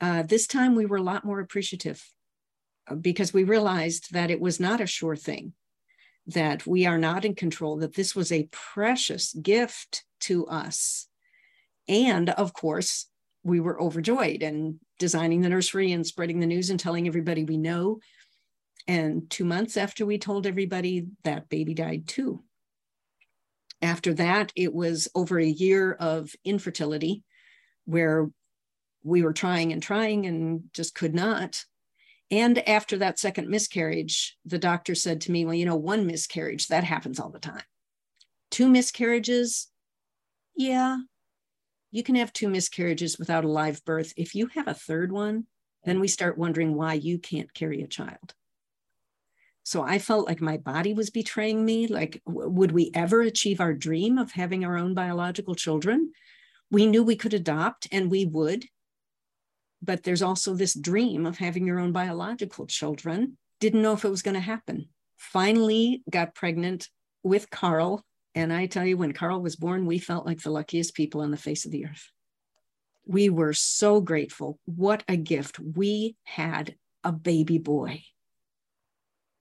Uh, 0.00 0.22
this 0.22 0.46
time, 0.46 0.74
we 0.74 0.86
were 0.86 0.98
a 0.98 1.02
lot 1.02 1.24
more 1.24 1.40
appreciative 1.40 2.02
because 3.00 3.32
we 3.32 3.44
realized 3.44 4.12
that 4.12 4.30
it 4.30 4.40
was 4.40 4.58
not 4.58 4.80
a 4.80 4.86
sure 4.86 5.16
thing, 5.16 5.52
that 6.26 6.66
we 6.66 6.86
are 6.86 6.98
not 6.98 7.24
in 7.24 7.34
control, 7.34 7.78
that 7.78 7.94
this 7.94 8.14
was 8.14 8.32
a 8.32 8.48
precious 8.50 9.32
gift 9.34 10.04
to 10.20 10.46
us. 10.46 11.08
And 11.88 12.30
of 12.30 12.52
course, 12.52 13.06
we 13.44 13.60
were 13.60 13.80
overjoyed 13.80 14.42
and 14.42 14.78
designing 14.98 15.40
the 15.40 15.48
nursery 15.48 15.92
and 15.92 16.06
spreading 16.06 16.38
the 16.38 16.46
news 16.46 16.70
and 16.70 16.78
telling 16.78 17.06
everybody 17.06 17.44
we 17.44 17.56
know. 17.56 17.98
And 18.86 19.28
two 19.30 19.44
months 19.44 19.76
after 19.76 20.06
we 20.06 20.18
told 20.18 20.46
everybody, 20.46 21.06
that 21.24 21.48
baby 21.48 21.74
died 21.74 22.06
too. 22.06 22.42
After 23.80 24.14
that, 24.14 24.52
it 24.54 24.72
was 24.72 25.08
over 25.14 25.40
a 25.40 25.44
year 25.44 25.92
of 25.92 26.32
infertility 26.44 27.24
where 27.84 28.30
we 29.02 29.22
were 29.22 29.32
trying 29.32 29.72
and 29.72 29.82
trying 29.82 30.26
and 30.26 30.64
just 30.72 30.94
could 30.94 31.14
not. 31.14 31.64
And 32.32 32.66
after 32.66 32.96
that 32.96 33.18
second 33.18 33.48
miscarriage, 33.50 34.38
the 34.46 34.58
doctor 34.58 34.94
said 34.94 35.20
to 35.20 35.30
me, 35.30 35.44
Well, 35.44 35.54
you 35.54 35.66
know, 35.66 35.76
one 35.76 36.06
miscarriage, 36.06 36.68
that 36.68 36.82
happens 36.82 37.20
all 37.20 37.28
the 37.28 37.38
time. 37.38 37.62
Two 38.50 38.68
miscarriages, 38.68 39.68
yeah, 40.56 40.96
you 41.90 42.02
can 42.02 42.14
have 42.14 42.32
two 42.32 42.48
miscarriages 42.48 43.18
without 43.18 43.44
a 43.44 43.48
live 43.48 43.84
birth. 43.84 44.14
If 44.16 44.34
you 44.34 44.46
have 44.48 44.66
a 44.66 44.74
third 44.74 45.12
one, 45.12 45.46
then 45.84 46.00
we 46.00 46.08
start 46.08 46.38
wondering 46.38 46.74
why 46.74 46.94
you 46.94 47.18
can't 47.18 47.52
carry 47.52 47.82
a 47.82 47.86
child. 47.86 48.34
So 49.62 49.82
I 49.82 49.98
felt 49.98 50.26
like 50.26 50.40
my 50.40 50.56
body 50.56 50.94
was 50.94 51.10
betraying 51.10 51.62
me. 51.64 51.86
Like, 51.86 52.22
w- 52.26 52.48
would 52.48 52.72
we 52.72 52.90
ever 52.94 53.20
achieve 53.20 53.60
our 53.60 53.74
dream 53.74 54.16
of 54.16 54.32
having 54.32 54.64
our 54.64 54.78
own 54.78 54.94
biological 54.94 55.54
children? 55.54 56.12
We 56.70 56.86
knew 56.86 57.04
we 57.04 57.14
could 57.14 57.34
adopt 57.34 57.88
and 57.92 58.10
we 58.10 58.24
would. 58.24 58.64
But 59.82 60.04
there's 60.04 60.22
also 60.22 60.54
this 60.54 60.74
dream 60.74 61.26
of 61.26 61.38
having 61.38 61.66
your 61.66 61.80
own 61.80 61.92
biological 61.92 62.66
children. 62.66 63.36
Didn't 63.60 63.82
know 63.82 63.92
if 63.92 64.04
it 64.04 64.10
was 64.10 64.22
going 64.22 64.34
to 64.34 64.40
happen. 64.40 64.88
Finally, 65.16 66.02
got 66.08 66.34
pregnant 66.34 66.88
with 67.22 67.50
Carl 67.50 68.04
and 68.34 68.52
I 68.52 68.66
tell 68.66 68.86
you, 68.86 68.96
when 68.96 69.12
Carl 69.12 69.42
was 69.42 69.56
born, 69.56 69.86
we 69.86 69.98
felt 69.98 70.24
like 70.24 70.40
the 70.40 70.50
luckiest 70.50 70.94
people 70.94 71.20
on 71.20 71.30
the 71.30 71.36
face 71.36 71.64
of 71.64 71.70
the 71.70 71.86
earth. 71.86 72.10
We 73.04 73.28
were 73.28 73.52
so 73.52 74.00
grateful. 74.00 74.58
What 74.64 75.02
a 75.08 75.16
gift. 75.16 75.58
We 75.58 76.16
had 76.24 76.76
a 77.04 77.12
baby 77.12 77.58
boy. 77.58 78.04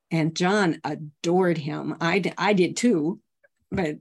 And 0.10 0.36
John 0.36 0.82
adored 0.84 1.58
him. 1.58 1.96
I, 2.02 2.22
I 2.38 2.54
did 2.54 2.76
too, 2.76 3.22
but 3.72 3.98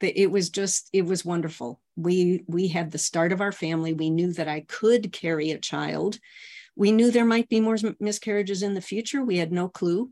it 0.00 0.30
was 0.30 0.48
just, 0.48 0.88
it 0.92 1.02
was 1.02 1.24
wonderful. 1.24 1.80
We, 1.96 2.44
we 2.46 2.68
had 2.68 2.90
the 2.90 2.98
start 2.98 3.32
of 3.32 3.40
our 3.40 3.52
family. 3.52 3.92
We 3.92 4.10
knew 4.10 4.32
that 4.34 4.48
I 4.48 4.60
could 4.60 5.12
carry 5.12 5.50
a 5.50 5.58
child. 5.58 6.18
We 6.74 6.92
knew 6.92 7.10
there 7.10 7.26
might 7.26 7.48
be 7.48 7.60
more 7.60 7.76
miscarriages 8.00 8.62
in 8.62 8.74
the 8.74 8.80
future. 8.80 9.22
We 9.22 9.36
had 9.36 9.52
no 9.52 9.68
clue, 9.68 10.10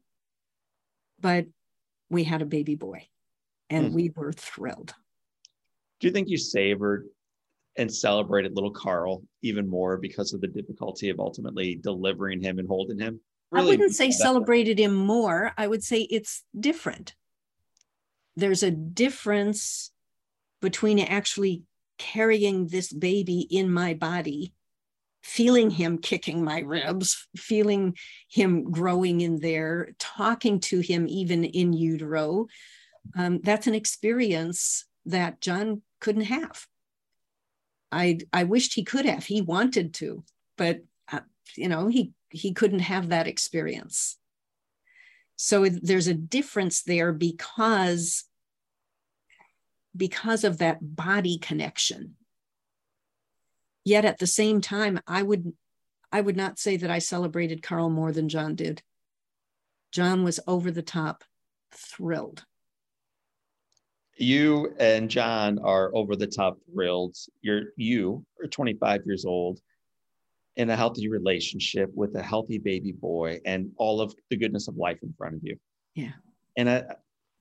but 1.19 1.47
we 2.11 2.25
had 2.25 2.43
a 2.43 2.47
baby 2.47 2.75
boy 2.75 3.07
and 3.71 3.87
mm-hmm. 3.87 3.95
we 3.95 4.13
were 4.15 4.33
thrilled. 4.33 4.95
Do 6.01 6.09
you 6.09 6.13
think 6.13 6.29
you 6.29 6.37
savored 6.37 7.07
and 7.77 7.93
celebrated 7.93 8.55
little 8.55 8.73
Carl 8.73 9.23
even 9.43 9.69
more 9.69 9.97
because 9.97 10.35
of 10.35 10.41
the 10.41 10.49
difficulty 10.49 11.09
of 11.09 11.21
ultimately 11.21 11.77
delivering 11.77 12.43
him 12.43 12.59
and 12.59 12.67
holding 12.67 12.99
him? 12.99 13.21
Really, 13.51 13.67
I 13.67 13.71
wouldn't 13.71 13.95
say 13.95 14.11
celebrated 14.11 14.79
him 14.79 14.95
more. 14.95 15.53
I 15.57 15.67
would 15.67 15.83
say 15.83 16.03
it's 16.03 16.43
different. 16.59 17.15
There's 18.37 18.63
a 18.63 18.71
difference 18.71 19.91
between 20.61 20.99
actually 21.01 21.63
carrying 22.01 22.67
this 22.67 22.91
baby 22.91 23.41
in 23.41 23.71
my 23.71 23.93
body, 23.93 24.55
feeling 25.23 25.69
him 25.69 25.99
kicking 25.99 26.43
my 26.43 26.61
ribs, 26.61 27.29
feeling 27.37 27.95
him 28.29 28.71
growing 28.71 29.21
in 29.21 29.39
there, 29.39 29.91
talking 29.99 30.61
to 30.61 30.81
him 30.81 31.07
even 31.07 31.45
in 31.45 31.75
utero, 31.75 32.47
um, 33.15 33.41
that's 33.43 33.67
an 33.67 33.75
experience 33.75 34.87
that 35.05 35.43
John 35.43 35.83
couldn't 36.01 36.23
have. 36.23 36.67
I 37.93 38.21
I 38.33 38.45
wished 38.45 38.75
he 38.75 38.85
could 38.85 39.05
have. 39.05 39.27
He 39.27 39.43
wanted 39.43 39.93
to, 39.95 40.25
but 40.57 40.81
uh, 41.13 41.21
you 41.55 41.69
know 41.69 41.89
he 41.89 42.13
he 42.31 42.55
couldn't 42.55 42.81
have 42.81 43.11
that 43.11 43.27
experience. 43.27 44.17
So 45.37 45.67
there's 45.69 46.07
a 46.07 46.15
difference 46.15 46.83
there 46.83 47.13
because 47.13 48.25
because 49.97 50.45
of 50.45 50.59
that 50.59 50.79
body 50.97 51.39
connection. 51.39 52.17
Yet 53.85 54.05
at 54.05 54.19
the 54.19 54.27
same 54.27 54.61
time, 54.61 55.01
I 55.07 55.23
would 55.23 55.53
I 56.13 56.21
would 56.21 56.37
not 56.37 56.59
say 56.59 56.77
that 56.77 56.91
I 56.91 56.99
celebrated 56.99 57.63
Carl 57.63 57.89
more 57.89 58.13
than 58.13 58.29
John 58.29 58.57
did. 58.57 58.83
John 59.93 60.25
was 60.25 60.41
over 60.47 60.71
the 60.71 60.83
top 60.83 61.25
thrilled 61.73 62.45
you 64.21 64.75
and 64.79 65.09
John 65.09 65.59
are 65.61 65.91
over 65.95 66.15
the 66.15 66.27
top 66.27 66.59
thrilled. 66.71 67.17
You're 67.41 67.73
you 67.77 68.25
are 68.43 68.47
25 68.47 69.03
years 69.07 69.25
old 69.25 69.61
in 70.57 70.69
a 70.69 70.77
healthy 70.77 71.09
relationship 71.09 71.91
with 71.95 72.15
a 72.17 72.23
healthy 72.23 72.59
baby 72.59 72.93
boy 72.93 73.41
and 73.47 73.71
all 73.77 74.01
of 74.01 74.15
the 74.29 74.37
goodness 74.37 74.69
of 74.69 74.77
life 74.77 74.99
in 75.03 75.15
front 75.17 75.37
of 75.37 75.41
you. 75.43 75.57
Yeah. 75.95 76.13
And 76.57 76.69
I 76.69 76.85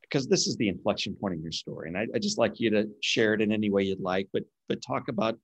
because 0.10 0.28
this 0.28 0.48
is 0.48 0.56
the 0.58 0.68
inflection 0.68 1.16
point 1.16 1.36
in 1.36 1.42
your 1.42 1.52
story. 1.52 1.90
And 1.90 1.98
I, 1.98 2.08
I 2.16 2.20
just 2.20 2.38
like 2.38 2.60
you 2.60 2.70
to 2.72 2.88
share 3.02 3.34
it 3.34 3.42
in 3.42 3.52
any 3.52 3.70
way 3.70 3.84
you'd 3.84 4.00
like, 4.00 4.28
but 4.34 4.44
but 4.68 4.82
talk 4.82 5.08
about 5.08 5.38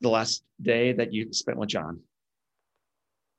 the 0.00 0.08
last 0.08 0.42
day 0.60 0.92
that 0.92 1.12
you 1.12 1.32
spent 1.32 1.58
with 1.58 1.68
John. 1.68 2.00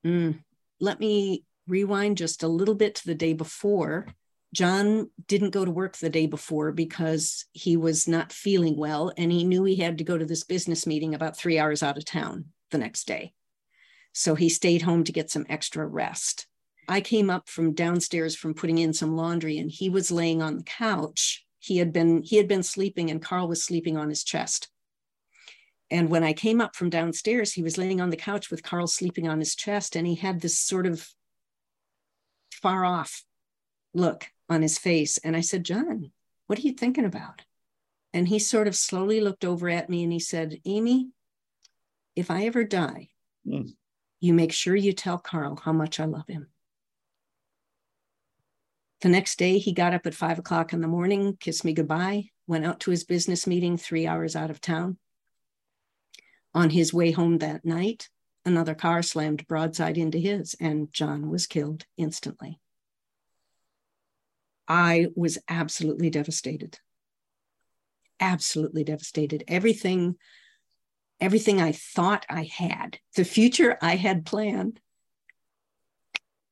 Mm. 0.05 0.39
Let 0.79 0.99
me 0.99 1.43
rewind 1.67 2.17
just 2.17 2.43
a 2.43 2.47
little 2.47 2.75
bit 2.75 2.95
to 2.95 3.05
the 3.05 3.15
day 3.15 3.33
before 3.33 4.07
John 4.53 5.11
didn't 5.27 5.51
go 5.51 5.63
to 5.63 5.71
work 5.71 5.97
the 5.97 6.09
day 6.09 6.25
before 6.25 6.71
because 6.71 7.45
he 7.51 7.77
was 7.77 8.07
not 8.07 8.31
feeling 8.31 8.77
well 8.77 9.13
and 9.15 9.31
he 9.31 9.43
knew 9.43 9.63
he 9.63 9.75
had 9.75 9.99
to 9.99 10.03
go 10.03 10.17
to 10.17 10.25
this 10.25 10.43
business 10.43 10.87
meeting 10.87 11.13
about 11.13 11.37
three 11.37 11.59
hours 11.59 11.83
out 11.83 11.97
of 11.97 12.05
town 12.05 12.45
the 12.71 12.79
next 12.79 13.05
day. 13.05 13.33
So 14.11 14.33
he 14.33 14.49
stayed 14.49 14.81
home 14.81 15.03
to 15.03 15.11
get 15.11 15.29
some 15.29 15.45
extra 15.49 15.85
rest. 15.85 16.47
I 16.89 17.01
came 17.01 17.29
up 17.29 17.47
from 17.47 17.75
downstairs 17.75 18.35
from 18.35 18.55
putting 18.55 18.79
in 18.79 18.93
some 18.93 19.15
laundry 19.15 19.59
and 19.59 19.69
he 19.69 19.91
was 19.91 20.11
laying 20.11 20.41
on 20.41 20.57
the 20.57 20.63
couch. 20.63 21.45
He 21.59 21.77
had 21.77 21.93
been 21.93 22.23
he 22.23 22.37
had 22.37 22.47
been 22.47 22.63
sleeping 22.63 23.11
and 23.11 23.21
Carl 23.21 23.47
was 23.47 23.63
sleeping 23.63 23.95
on 23.95 24.09
his 24.09 24.23
chest. 24.23 24.69
And 25.91 26.09
when 26.09 26.23
I 26.23 26.33
came 26.33 26.59
up 26.59 26.75
from 26.75 26.89
downstairs, 26.89 27.53
he 27.53 27.61
was 27.61 27.77
laying 27.77 28.01
on 28.01 28.09
the 28.09 28.17
couch 28.17 28.49
with 28.49 28.63
Carl 28.63 28.87
sleeping 28.87 29.27
on 29.27 29.37
his 29.37 29.55
chest 29.55 29.95
and 29.95 30.07
he 30.07 30.15
had 30.15 30.41
this 30.41 30.57
sort 30.57 30.87
of 30.87 31.07
far 32.51 32.83
off 32.83 33.23
look 33.93 34.27
on 34.49 34.63
his 34.63 34.79
face. 34.79 35.19
And 35.19 35.35
I 35.35 35.41
said, 35.41 35.63
John, 35.63 36.11
what 36.47 36.57
are 36.57 36.63
you 36.63 36.73
thinking 36.73 37.05
about? 37.05 37.43
And 38.13 38.27
he 38.27 38.39
sort 38.39 38.67
of 38.67 38.75
slowly 38.75 39.21
looked 39.21 39.45
over 39.45 39.69
at 39.69 39.91
me 39.91 40.03
and 40.03 40.11
he 40.11 40.19
said, 40.19 40.59
Amy, 40.65 41.09
if 42.15 42.31
I 42.31 42.45
ever 42.45 42.63
die, 42.63 43.09
mm. 43.47 43.69
you 44.19 44.33
make 44.33 44.51
sure 44.51 44.75
you 44.75 44.93
tell 44.93 45.19
Carl 45.19 45.55
how 45.63 45.71
much 45.71 45.99
I 45.99 46.05
love 46.05 46.27
him. 46.27 46.47
The 49.01 49.09
next 49.09 49.39
day, 49.39 49.59
he 49.59 49.71
got 49.71 49.93
up 49.93 50.05
at 50.05 50.13
five 50.13 50.39
o'clock 50.39 50.73
in 50.73 50.81
the 50.81 50.87
morning, 50.87 51.37
kissed 51.39 51.63
me 51.63 51.73
goodbye, 51.73 52.29
went 52.47 52.65
out 52.65 52.81
to 52.81 52.91
his 52.91 53.05
business 53.05 53.47
meeting 53.47 53.77
three 53.77 54.05
hours 54.05 54.35
out 54.35 54.49
of 54.49 54.59
town. 54.59 54.97
On 56.53 56.69
his 56.69 56.93
way 56.93 57.11
home 57.11 57.37
that 57.37 57.63
night, 57.63 58.09
another 58.43 58.75
car 58.75 59.01
slammed 59.01 59.47
broadside 59.47 59.97
into 59.97 60.17
his, 60.17 60.55
and 60.59 60.91
John 60.91 61.29
was 61.29 61.47
killed 61.47 61.85
instantly. 61.95 62.59
I 64.67 65.07
was 65.15 65.37
absolutely 65.47 66.09
devastated. 66.09 66.79
Absolutely 68.19 68.83
devastated. 68.83 69.45
Everything, 69.47 70.15
everything 71.21 71.61
I 71.61 71.71
thought 71.71 72.25
I 72.29 72.43
had, 72.43 72.99
the 73.15 73.23
future 73.23 73.77
I 73.81 73.95
had 73.95 74.25
planned, 74.25 74.81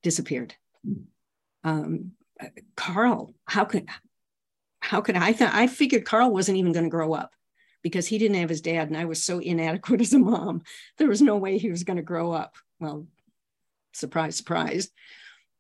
disappeared. 0.01 0.56
Um, 1.63 2.13
Carl, 2.75 3.34
how 3.46 3.65
could 3.65 3.88
how 4.79 5.01
could 5.01 5.15
I 5.15 5.36
I 5.39 5.67
figured 5.67 6.06
Carl 6.06 6.32
wasn't 6.32 6.58
even 6.58 6.72
going 6.72 6.86
to 6.86 6.89
grow 6.89 7.13
up 7.13 7.34
because 7.84 8.08
he 8.08 8.17
didn't 8.17 8.38
have 8.38 8.50
his 8.50 8.62
dad 8.62 8.88
and 8.88 8.98
I 8.98 9.06
was 9.06 9.24
so 9.24 9.39
inadequate 9.39 10.01
as 10.01 10.13
a 10.13 10.20
mom. 10.20 10.63
There 10.98 11.08
was 11.08 11.22
no 11.22 11.38
way 11.38 11.58
he 11.58 11.70
was 11.70 11.84
going 11.84 11.98
to 11.98 12.03
grow 12.03 12.32
up. 12.32 12.56
Well, 12.79 13.08
surprise, 13.94 14.36
surprise. 14.36 14.89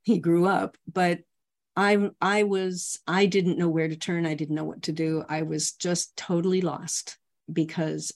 He 0.03 0.19
grew 0.19 0.45
up, 0.45 0.77
but 0.91 1.19
I 1.75 2.09
I 2.21 2.43
was 2.43 2.99
I 3.07 3.25
didn't 3.25 3.57
know 3.57 3.69
where 3.69 3.87
to 3.87 3.95
turn. 3.95 4.25
I 4.25 4.33
didn't 4.33 4.55
know 4.55 4.63
what 4.63 4.83
to 4.83 4.91
do. 4.91 5.23
I 5.27 5.43
was 5.43 5.73
just 5.73 6.15
totally 6.15 6.61
lost 6.61 7.17
because 7.51 8.13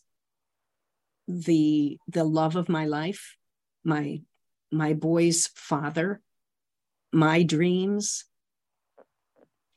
the 1.28 1.98
the 2.08 2.24
love 2.24 2.56
of 2.56 2.70
my 2.70 2.86
life, 2.86 3.38
my 3.84 4.22
my 4.72 4.94
boy's 4.94 5.48
father, 5.48 6.22
my 7.12 7.44
dreams 7.44 8.26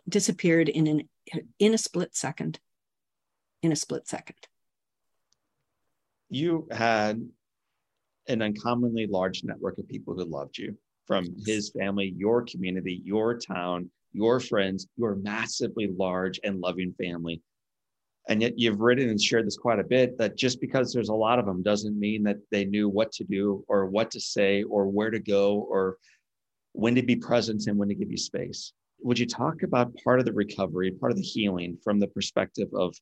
disappeared 0.09 0.69
in 0.69 0.87
an 0.87 1.09
in 1.59 1.75
a 1.75 1.79
split 1.79 2.15
second. 2.15 2.61
In 3.63 3.73
a 3.73 3.77
split 3.77 4.07
second. 4.07 4.37
You 6.29 6.69
had 6.71 7.27
an 8.29 8.43
uncommonly 8.43 9.07
large 9.07 9.45
network 9.45 9.79
of 9.79 9.89
people 9.89 10.15
who 10.15 10.25
loved 10.25 10.59
you 10.59 10.77
from 11.07 11.27
his 11.47 11.71
family, 11.71 12.15
your 12.17 12.43
community, 12.43 13.03
your 13.05 13.39
town, 13.39 13.91
your 14.13 14.41
friends, 14.41 14.87
your 14.97 15.17
massively 15.17 15.89
large 15.89 16.41
and 16.45 16.61
loving 16.61 16.95
family. 16.95 17.43
And 18.29 18.41
yet 18.41 18.59
you've 18.59 18.81
written 18.81 19.11
and 19.11 19.21
shared 19.21 19.47
this 19.47 19.59
quite 19.59 19.79
a 19.79 19.85
bit 19.85 20.17
that 20.17 20.37
just 20.37 20.61
because 20.61 20.93
there's 20.93 21.11
a 21.11 21.15
lot 21.15 21.39
of 21.39 21.45
them 21.45 21.63
doesn't 21.63 21.99
mean 21.99 22.23
that 22.23 22.39
they 22.51 22.65
knew 22.65 22.89
what 22.89 23.13
to 23.13 23.25
do 23.25 23.65
or 23.69 23.87
what 23.87 24.11
to 24.13 24.21
say 24.21 24.63
or 24.63 24.87
where 24.87 25.11
to 25.11 25.21
go 25.21 25.59
or 25.69 25.99
when 26.73 26.95
to 26.95 27.03
be 27.03 27.17
present 27.17 27.67
and 27.67 27.77
when 27.77 27.89
to 27.89 27.95
give 27.95 28.11
you 28.11 28.17
space. 28.17 28.73
Would 29.02 29.18
you 29.18 29.26
talk 29.26 29.62
about 29.62 29.94
part 30.02 30.18
of 30.18 30.24
the 30.24 30.33
recovery, 30.33 30.90
part 30.90 31.12
of 31.12 31.18
the 31.18 31.22
healing 31.22 31.78
from 31.83 31.98
the 31.98 32.09
perspective 32.09 32.68
of 32.74 32.94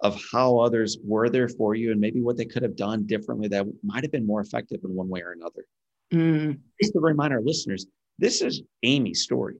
of 0.00 0.20
how 0.30 0.58
others 0.58 0.96
were 1.02 1.28
there 1.28 1.48
for 1.48 1.74
you 1.74 1.90
and 1.90 2.00
maybe 2.00 2.20
what 2.20 2.36
they 2.36 2.44
could 2.44 2.62
have 2.62 2.76
done 2.76 3.04
differently 3.04 3.48
that 3.48 3.66
might 3.82 4.04
have 4.04 4.12
been 4.12 4.26
more 4.26 4.40
effective 4.40 4.78
in 4.84 4.94
one 4.94 5.08
way 5.08 5.20
or 5.20 5.32
another? 5.32 5.64
Mm. 6.12 6.60
Just 6.80 6.92
to 6.92 7.00
remind 7.00 7.32
our 7.32 7.42
listeners, 7.42 7.86
this 8.18 8.40
is 8.40 8.62
Amy's 8.84 9.22
story, 9.22 9.56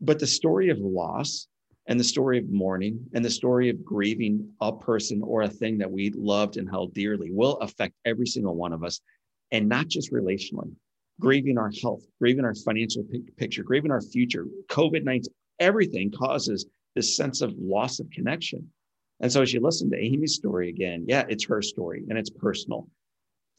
but 0.00 0.18
the 0.18 0.26
story 0.26 0.70
of 0.70 0.78
loss 0.78 1.46
and 1.88 2.00
the 2.00 2.04
story 2.04 2.38
of 2.38 2.48
mourning 2.48 2.98
and 3.14 3.24
the 3.24 3.30
story 3.30 3.68
of 3.68 3.84
grieving 3.84 4.48
a 4.60 4.72
person 4.72 5.22
or 5.22 5.42
a 5.42 5.48
thing 5.48 5.78
that 5.78 5.90
we 5.90 6.10
loved 6.10 6.56
and 6.56 6.68
held 6.68 6.94
dearly 6.94 7.30
will 7.30 7.58
affect 7.58 7.94
every 8.04 8.26
single 8.26 8.56
one 8.56 8.72
of 8.72 8.82
us, 8.82 9.00
and 9.52 9.68
not 9.68 9.88
just 9.88 10.12
relationally. 10.12 10.74
Grieving 11.20 11.58
our 11.58 11.70
health, 11.82 12.04
grieving 12.20 12.44
our 12.44 12.54
financial 12.54 13.04
picture, 13.36 13.62
grieving 13.62 13.90
our 13.90 14.02
future, 14.02 14.46
COVID 14.68 15.04
19, 15.04 15.32
everything 15.60 16.10
causes 16.10 16.66
this 16.94 17.16
sense 17.16 17.40
of 17.40 17.54
loss 17.58 18.00
of 18.00 18.10
connection. 18.10 18.68
And 19.20 19.32
so 19.32 19.40
as 19.40 19.52
you 19.52 19.60
listen 19.60 19.90
to 19.90 19.98
Amy's 19.98 20.34
story 20.34 20.68
again, 20.68 21.06
yeah, 21.08 21.24
it's 21.28 21.46
her 21.46 21.62
story 21.62 22.04
and 22.08 22.18
it's 22.18 22.30
personal 22.30 22.86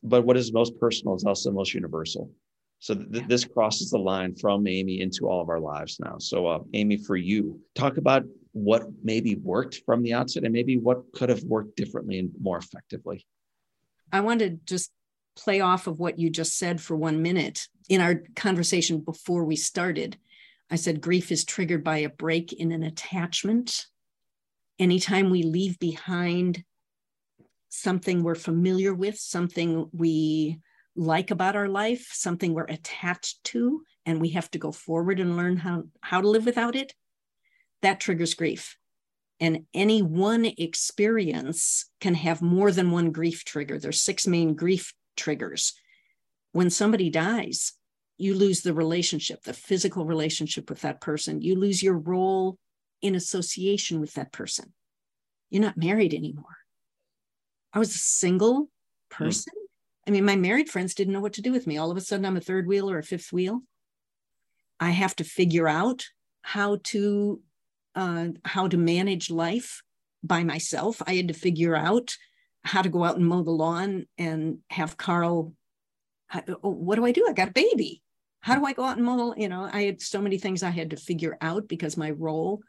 but 0.04 0.26
what 0.26 0.38
is 0.38 0.54
most 0.54 0.80
personal 0.80 1.16
is 1.16 1.24
also 1.24 1.52
most 1.52 1.74
universal. 1.74 2.32
So 2.80 2.96
th- 2.96 3.28
this 3.28 3.46
crosses 3.46 3.90
the 3.90 3.98
line 3.98 4.36
from 4.36 4.68
Amy 4.68 5.02
into 5.02 5.28
all 5.28 5.42
of 5.42 5.50
our 5.50 5.60
lives 5.60 6.00
now. 6.00 6.18
So, 6.20 6.46
uh, 6.46 6.60
Amy, 6.74 6.98
for 6.98 7.16
you, 7.16 7.60
talk 7.74 7.98
about 7.98 8.24
what 8.52 8.84
maybe 9.04 9.36
worked 9.36 9.82
from 9.86 10.04
the 10.04 10.14
outset 10.14 10.44
and 10.44 10.54
maybe 10.54 10.78
what 10.78 11.12
could 11.14 11.30
have 11.30 11.44
worked 11.44 11.76
differently 11.76 12.20
and 12.20 12.32
more 12.40 12.58
effectively. 12.58 13.26
I 14.12 14.22
want 14.22 14.40
to 14.40 14.52
just 14.66 14.92
play 15.38 15.62
off 15.62 15.88
of 15.88 16.00
what 16.00 16.20
you 16.20 16.30
just 16.30 16.58
said 16.58 16.82
for 16.82 16.98
one 16.98 17.22
minute. 17.22 17.68
In 17.88 18.02
our 18.02 18.24
conversation 18.36 19.00
before 19.00 19.46
we 19.46 19.56
started, 19.56 20.18
I 20.70 20.76
said 20.76 21.00
grief 21.00 21.32
is 21.32 21.46
triggered 21.46 21.84
by 21.84 22.00
a 22.00 22.10
break 22.10 22.52
in 22.52 22.72
an 22.72 22.84
attachment. 22.84 23.86
Anytime 24.80 25.30
we 25.30 25.44
leave 25.44 25.80
behind 25.80 26.64
something 27.70 28.24
we're 28.24 28.36
familiar 28.36 28.94
with, 28.94 29.18
something 29.18 29.90
we 29.94 30.60
like 30.96 31.32
about 31.32 31.56
our 31.56 31.70
life, 31.70 32.10
something 32.12 32.54
we're 32.54 32.66
attached 32.66 33.44
to, 33.46 33.84
and 34.06 34.20
we 34.20 34.30
have 34.30 34.50
to 34.52 34.58
go 34.58 34.72
forward 34.72 35.20
and 35.20 35.38
learn 35.38 35.58
how, 35.58 35.84
how 36.02 36.20
to 36.20 36.28
live 36.28 36.46
without 36.46 36.76
it, 36.76 36.94
that 37.82 38.00
triggers 38.00 38.34
grief. 38.34 38.78
And 39.40 39.66
any 39.74 40.02
one 40.02 40.46
experience 40.46 41.86
can 42.02 42.16
have 42.16 42.42
more 42.42 42.72
than 42.72 42.90
one 42.90 43.12
grief 43.12 43.46
trigger. 43.46 43.78
There's 43.78 44.02
six 44.02 44.26
main 44.26 44.56
grief 44.56 44.94
triggers. 45.18 45.74
When 46.54 46.70
somebody 46.70 47.10
dies, 47.10 47.74
you 48.18 48.34
lose 48.34 48.62
the 48.62 48.74
relationship, 48.74 49.44
the 49.44 49.54
physical 49.54 50.06
relationship 50.06 50.70
with 50.70 50.82
that 50.82 51.02
person. 51.02 51.42
You 51.42 51.56
lose 51.56 51.84
your 51.84 51.98
role 51.98 52.58
in 53.02 53.16
association 53.16 54.00
with 54.00 54.14
that 54.16 54.32
person. 54.32 54.74
You're 55.50 55.62
not 55.62 55.78
married 55.78 56.14
anymore. 56.14 56.58
I 57.74 57.80
was 57.80 57.94
a 57.94 58.00
single 58.00 58.70
hmm. 59.12 59.24
person. 59.24 59.54
Mm. 59.56 59.68
I 60.08 60.12
mean, 60.12 60.26
my 60.26 60.36
married 60.36 60.70
friends 60.70 60.96
didn't 60.96 61.14
know 61.14 61.20
what 61.20 61.34
to 61.34 61.42
do 61.42 61.52
with 61.52 61.68
me. 61.68 61.78
All 61.78 61.92
of 61.92 61.98
a 61.98 62.02
sudden, 62.02 62.26
I'm 62.26 62.38
a 62.38 62.42
third 62.42 62.66
wheel 62.66 62.90
or 62.90 62.98
a 62.98 63.04
fifth 63.04 63.34
wheel. 63.34 63.62
I 64.80 64.92
have 64.92 65.16
to 65.18 65.24
figure 65.24 65.68
out 65.68 66.06
how 66.42 66.80
to 66.86 67.42
uh, 67.94 68.28
how 68.46 68.68
to 68.68 68.78
manage 68.78 69.30
life 69.30 69.82
by 70.24 70.44
myself. 70.44 71.02
I 71.06 71.16
had 71.16 71.28
to 71.28 71.34
figure 71.34 71.76
out 71.76 72.16
how 72.68 72.82
to 72.82 72.90
go 72.90 73.04
out 73.04 73.16
and 73.18 73.26
mow 73.26 73.44
the 73.44 73.52
lawn 73.52 74.06
and 74.18 74.60
have 74.70 74.98
Carl. 74.98 75.54
Oh, 76.34 76.70
what 76.70 76.96
do 76.96 77.06
I 77.06 77.12
do? 77.12 77.26
I 77.28 77.34
got 77.34 77.50
a 77.50 77.54
baby. 77.54 78.02
How 78.42 78.56
do 78.56 78.66
I 78.66 78.74
go 78.74 78.84
out 78.84 78.98
and 78.98 79.06
mow? 79.06 79.34
You 79.36 79.50
know, 79.50 79.70
I 79.72 79.84
had 79.84 80.02
so 80.02 80.22
many 80.22 80.38
things 80.38 80.64
I 80.64 80.70
had 80.70 80.92
to 80.92 80.98
figure 80.98 81.38
out 81.42 81.68
because 81.68 81.98
my 81.98 82.12
role 82.12 82.62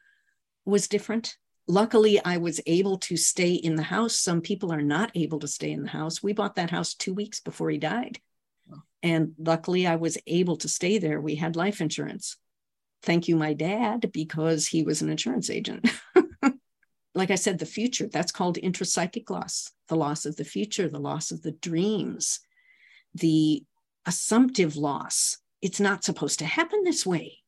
was 0.64 0.88
different 0.88 1.36
luckily 1.68 2.18
i 2.24 2.38
was 2.38 2.60
able 2.66 2.98
to 2.98 3.16
stay 3.16 3.52
in 3.52 3.76
the 3.76 3.82
house 3.82 4.18
some 4.18 4.40
people 4.40 4.72
are 4.72 4.82
not 4.82 5.12
able 5.14 5.38
to 5.38 5.46
stay 5.46 5.70
in 5.70 5.82
the 5.82 5.90
house 5.90 6.22
we 6.22 6.32
bought 6.32 6.56
that 6.56 6.70
house 6.70 6.94
two 6.94 7.12
weeks 7.12 7.40
before 7.40 7.70
he 7.70 7.78
died 7.78 8.18
and 9.02 9.32
luckily 9.38 9.86
i 9.86 9.94
was 9.94 10.18
able 10.26 10.56
to 10.56 10.68
stay 10.68 10.98
there 10.98 11.20
we 11.20 11.34
had 11.34 11.56
life 11.56 11.80
insurance 11.80 12.36
thank 13.02 13.28
you 13.28 13.36
my 13.36 13.52
dad 13.52 14.10
because 14.12 14.66
he 14.66 14.82
was 14.82 15.02
an 15.02 15.10
insurance 15.10 15.50
agent 15.50 15.88
like 17.18 17.30
i 17.30 17.34
said 17.34 17.58
the 17.58 17.66
future 17.66 18.08
that's 18.10 18.32
called 18.32 18.56
intrapsychic 18.56 19.28
loss 19.28 19.72
the 19.88 19.96
loss 19.96 20.24
of 20.24 20.36
the 20.36 20.44
future 20.44 20.88
the 20.88 20.98
loss 20.98 21.30
of 21.30 21.42
the 21.42 21.52
dreams 21.52 22.40
the 23.14 23.62
assumptive 24.06 24.76
loss 24.76 25.38
it's 25.60 25.80
not 25.80 26.04
supposed 26.04 26.38
to 26.38 26.46
happen 26.46 26.82
this 26.84 27.04
way 27.04 27.38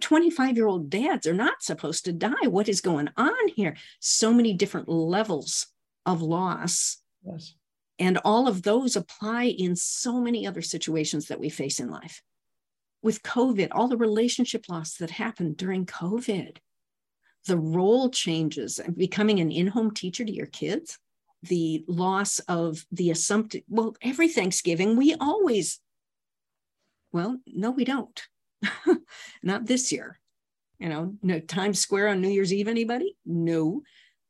25 0.00 0.56
year 0.56 0.66
old 0.66 0.90
dads 0.90 1.26
are 1.26 1.34
not 1.34 1.62
supposed 1.62 2.04
to 2.04 2.12
die. 2.12 2.46
What 2.46 2.68
is 2.68 2.80
going 2.80 3.08
on 3.16 3.48
here? 3.54 3.76
So 4.00 4.32
many 4.32 4.54
different 4.54 4.88
levels 4.88 5.66
of 6.06 6.22
loss. 6.22 6.98
Yes. 7.24 7.54
And 7.98 8.18
all 8.24 8.48
of 8.48 8.62
those 8.62 8.96
apply 8.96 9.44
in 9.44 9.76
so 9.76 10.20
many 10.20 10.46
other 10.46 10.62
situations 10.62 11.26
that 11.26 11.40
we 11.40 11.50
face 11.50 11.80
in 11.80 11.90
life. 11.90 12.22
with 13.02 13.22
COVID, 13.22 13.68
all 13.70 13.88
the 13.88 13.96
relationship 13.96 14.66
loss 14.68 14.96
that 14.96 15.10
happened 15.12 15.56
during 15.56 15.86
COVID, 15.86 16.58
the 17.46 17.56
role 17.56 18.10
changes, 18.10 18.80
becoming 18.96 19.40
an 19.40 19.50
in 19.50 19.66
home 19.66 19.92
teacher 19.92 20.24
to 20.24 20.32
your 20.32 20.46
kids, 20.46 20.98
the 21.42 21.84
loss 21.88 22.38
of 22.40 22.84
the 22.92 23.10
assumptive, 23.10 23.62
well, 23.68 23.96
every 24.02 24.28
Thanksgiving, 24.28 24.96
we 24.96 25.14
always, 25.14 25.80
well, 27.12 27.38
no, 27.46 27.70
we 27.70 27.84
don't. 27.84 28.22
Not 29.42 29.66
this 29.66 29.90
year. 29.90 30.18
You 30.78 30.88
know, 30.88 31.14
no 31.22 31.40
Times 31.40 31.78
Square 31.78 32.08
on 32.08 32.20
New 32.20 32.28
Year's 32.28 32.52
Eve, 32.52 32.68
anybody? 32.68 33.16
No. 33.24 33.82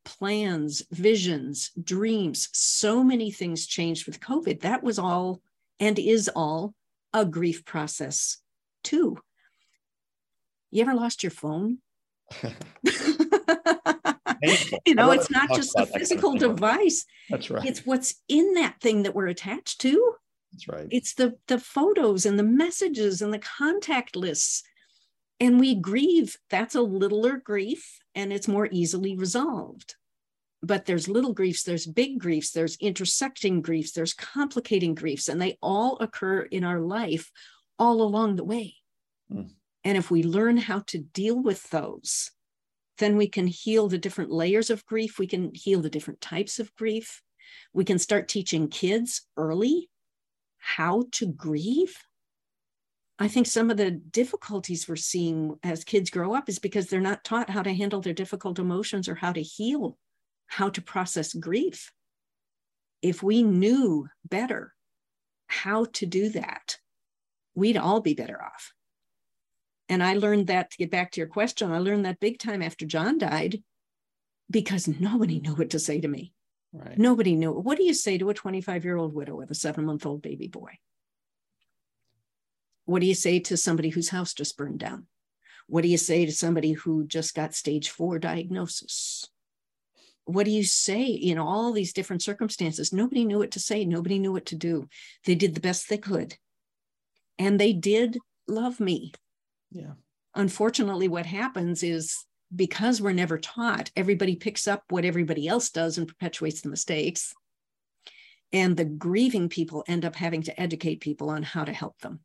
Plans, 0.05 0.83
visions, 0.91 1.71
dreams, 1.83 2.49
so 2.53 3.05
many 3.05 3.31
things 3.31 3.67
changed 3.67 4.07
with 4.07 4.21
COVID. 4.21 4.61
That 4.61 4.83
was 4.83 4.99
all 4.99 5.43
and 5.79 5.99
is 5.99 6.31
all 6.35 6.75
a 7.13 7.25
grief 7.25 7.65
process 7.65 8.39
too. 8.83 9.19
You 10.71 10.83
ever 10.83 10.95
lost 10.95 11.23
your 11.23 11.31
phone? 11.31 11.79
you 14.87 14.95
know, 14.95 15.11
it's 15.11 15.31
not 15.31 15.51
just 15.55 15.75
the 15.77 15.87
physical 15.87 16.33
kind 16.33 16.43
of 16.43 16.57
device. 16.57 17.05
That's 17.29 17.51
right. 17.51 17.67
It's 17.67 17.85
what's 17.85 18.15
in 18.29 18.55
that 18.55 18.81
thing 18.81 19.03
that 19.03 19.15
we're 19.15 19.29
attached 19.29 19.81
to. 19.83 20.15
That's 20.53 20.69
right. 20.69 20.89
It's 20.91 21.15
the 21.15 21.37
the 21.49 21.59
photos 21.59 22.27
and 22.27 22.39
the 22.39 22.45
messages 22.45 23.23
and 23.23 23.33
the 23.33 23.39
contact 23.39 24.17
lists. 24.17 24.63
And 25.39 25.59
we 25.59 25.75
grieve. 25.75 26.37
That's 26.51 26.75
a 26.75 26.83
littler 26.83 27.39
grief 27.39 28.01
and 28.15 28.33
it's 28.33 28.49
more 28.49 28.69
easily 28.71 29.17
resolved. 29.17 29.97
But 30.63 30.85
there's 30.85 31.09
little 31.09 31.33
griefs, 31.33 31.63
there's 31.63 31.87
big 31.87 32.19
griefs, 32.19 32.51
there's 32.51 32.77
intersecting 32.81 33.63
griefs, 33.63 33.93
there's 33.93 34.13
complicating 34.13 34.95
griefs, 34.95 35.29
and 35.29 35.41
they 35.41 35.57
all 35.63 35.97
occur 36.01 36.43
in 36.43 36.65
our 36.65 36.81
life 36.81 37.31
all 37.79 38.03
along 38.03 38.37
the 38.37 38.45
way. 38.45 38.75
Mm. 39.33 39.53
And 39.85 39.97
if 39.97 40.11
we 40.11 40.23
learn 40.23 40.57
how 40.57 40.81
to 40.89 40.99
deal 40.99 41.41
with 41.43 41.69
those, 41.71 42.31
then 42.99 43.17
we 43.17 43.29
can 43.29 43.47
heal 43.47 43.89
the 43.89 43.99
different 43.99 44.31
layers 44.31 44.69
of 44.71 44.85
grief. 44.85 45.19
We 45.19 45.27
can 45.27 45.53
heal 45.55 45.81
the 45.81 45.91
different 45.91 46.21
types 46.21 46.59
of 46.59 46.75
grief. 46.75 47.23
We 47.73 47.85
can 47.85 47.99
start 47.99 48.29
teaching 48.29 48.69
kids 48.69 49.27
early 49.37 49.91
how 50.59 51.07
to 51.13 51.27
grieve. 51.27 51.97
I 53.19 53.29
think 53.29 53.47
some 53.47 53.71
of 53.71 53.77
the 53.77 53.91
difficulties 53.91 54.89
we're 54.89 54.97
seeing 54.97 55.57
as 55.63 55.85
kids 55.85 56.11
grow 56.11 56.35
up 56.35 56.49
is 56.49 56.59
because 56.59 56.87
they're 56.87 57.01
not 57.01 57.25
taught 57.25 57.51
how 57.51 57.63
to 57.63 57.73
handle 57.73 58.01
their 58.01 58.13
difficult 58.13 58.59
emotions 58.59 59.09
or 59.09 59.15
how 59.15 59.33
to 59.33 59.43
heal, 59.43 59.99
how 60.47 60.69
to 60.71 60.83
process 60.83 61.35
grief. 61.35 61.93
If 63.03 63.23
we 63.23 63.43
knew 63.43 64.09
better 64.29 64.75
how 65.47 65.87
to 65.95 66.07
do 66.07 66.29
that, 66.31 66.79
we'd 67.55 67.77
all 67.77 68.01
be 68.01 68.15
better 68.15 68.43
off. 68.43 68.73
And 69.91 70.05
I 70.05 70.15
learned 70.15 70.47
that 70.47 70.71
to 70.71 70.77
get 70.77 70.93
back 70.93 71.11
to 71.11 71.21
your 71.21 71.27
question, 71.27 71.73
I 71.73 71.79
learned 71.79 72.05
that 72.05 72.21
big 72.21 72.39
time 72.39 72.63
after 72.63 72.87
John 72.87 73.19
died 73.19 73.61
because 74.49 74.87
nobody 75.01 75.41
knew 75.41 75.55
what 75.55 75.71
to 75.71 75.81
say 75.81 76.01
to 76.01 76.09
me. 76.09 76.33
Right. 76.73 76.97
Nobody 76.97 77.35
knew. 77.35 77.51
What 77.51 77.77
do 77.77 77.83
you 77.83 77.93
say 77.93 78.17
to 78.17 78.31
a 78.31 78.35
25 78.35 78.85
year 78.85 78.97
old 78.97 79.13
widow 79.13 79.35
with 79.35 79.51
a 79.51 79.55
seven 79.55 79.85
month 79.85 80.07
old 80.07 80.23
baby 80.23 80.47
boy? 80.47 80.79
What 82.85 83.01
do 83.01 83.07
you 83.07 83.17
say 83.17 83.41
to 83.41 83.57
somebody 83.57 83.89
whose 83.89 84.11
house 84.11 84.33
just 84.33 84.57
burned 84.57 84.79
down? 84.79 85.07
What 85.67 85.83
do 85.83 85.89
you 85.89 85.99
say 85.99 86.25
to 86.25 86.33
somebody 86.33 86.73
who 86.73 87.05
just 87.05 87.35
got 87.35 87.55
stage 87.55 87.91
four 87.91 88.21
diagnosis? 88.21 89.25
What 90.25 90.45
do 90.45 90.53
you 90.53 90.63
say 90.63 91.07
in 91.07 91.39
all 91.39 91.73
these 91.73 91.93
different 91.93 92.23
circumstances? 92.23 92.93
Nobody 92.93 93.25
knew 93.25 93.39
what 93.39 93.51
to 93.53 93.61
say. 93.61 93.85
Nobody 93.85 94.21
knew 94.21 94.33
what 94.33 94.47
to 94.47 94.57
do. 94.57 94.89
They 95.27 95.35
did 95.35 95.57
the 95.57 95.61
best 95.61 95.89
they 95.89 95.99
could. 95.99 96.37
And 97.41 97.59
they 97.59 97.73
did 97.73 98.19
love 98.47 98.79
me. 98.79 99.13
Yeah. 99.71 99.93
Unfortunately, 100.35 101.09
what 101.09 101.27
happens 101.27 101.83
is 101.83 102.25
because 102.55 103.01
we're 103.01 103.13
never 103.13 103.39
taught, 103.39 103.91
everybody 103.97 104.37
picks 104.37 104.67
up 104.67 104.85
what 104.89 105.05
everybody 105.05 105.47
else 105.47 105.71
does 105.71 105.99
and 105.99 106.09
perpetuates 106.09 106.61
the 106.61 106.69
mistakes. 106.69 107.33
And 108.53 108.77
the 108.77 108.85
grieving 108.85 109.49
people 109.49 109.85
end 109.87 110.05
up 110.05 110.17
having 110.17 110.43
to 110.43 110.61
educate 110.61 111.01
people 111.01 111.31
on 111.31 111.43
how 111.43 111.65
to 111.65 111.73
help 111.73 111.99
them. 112.01 112.21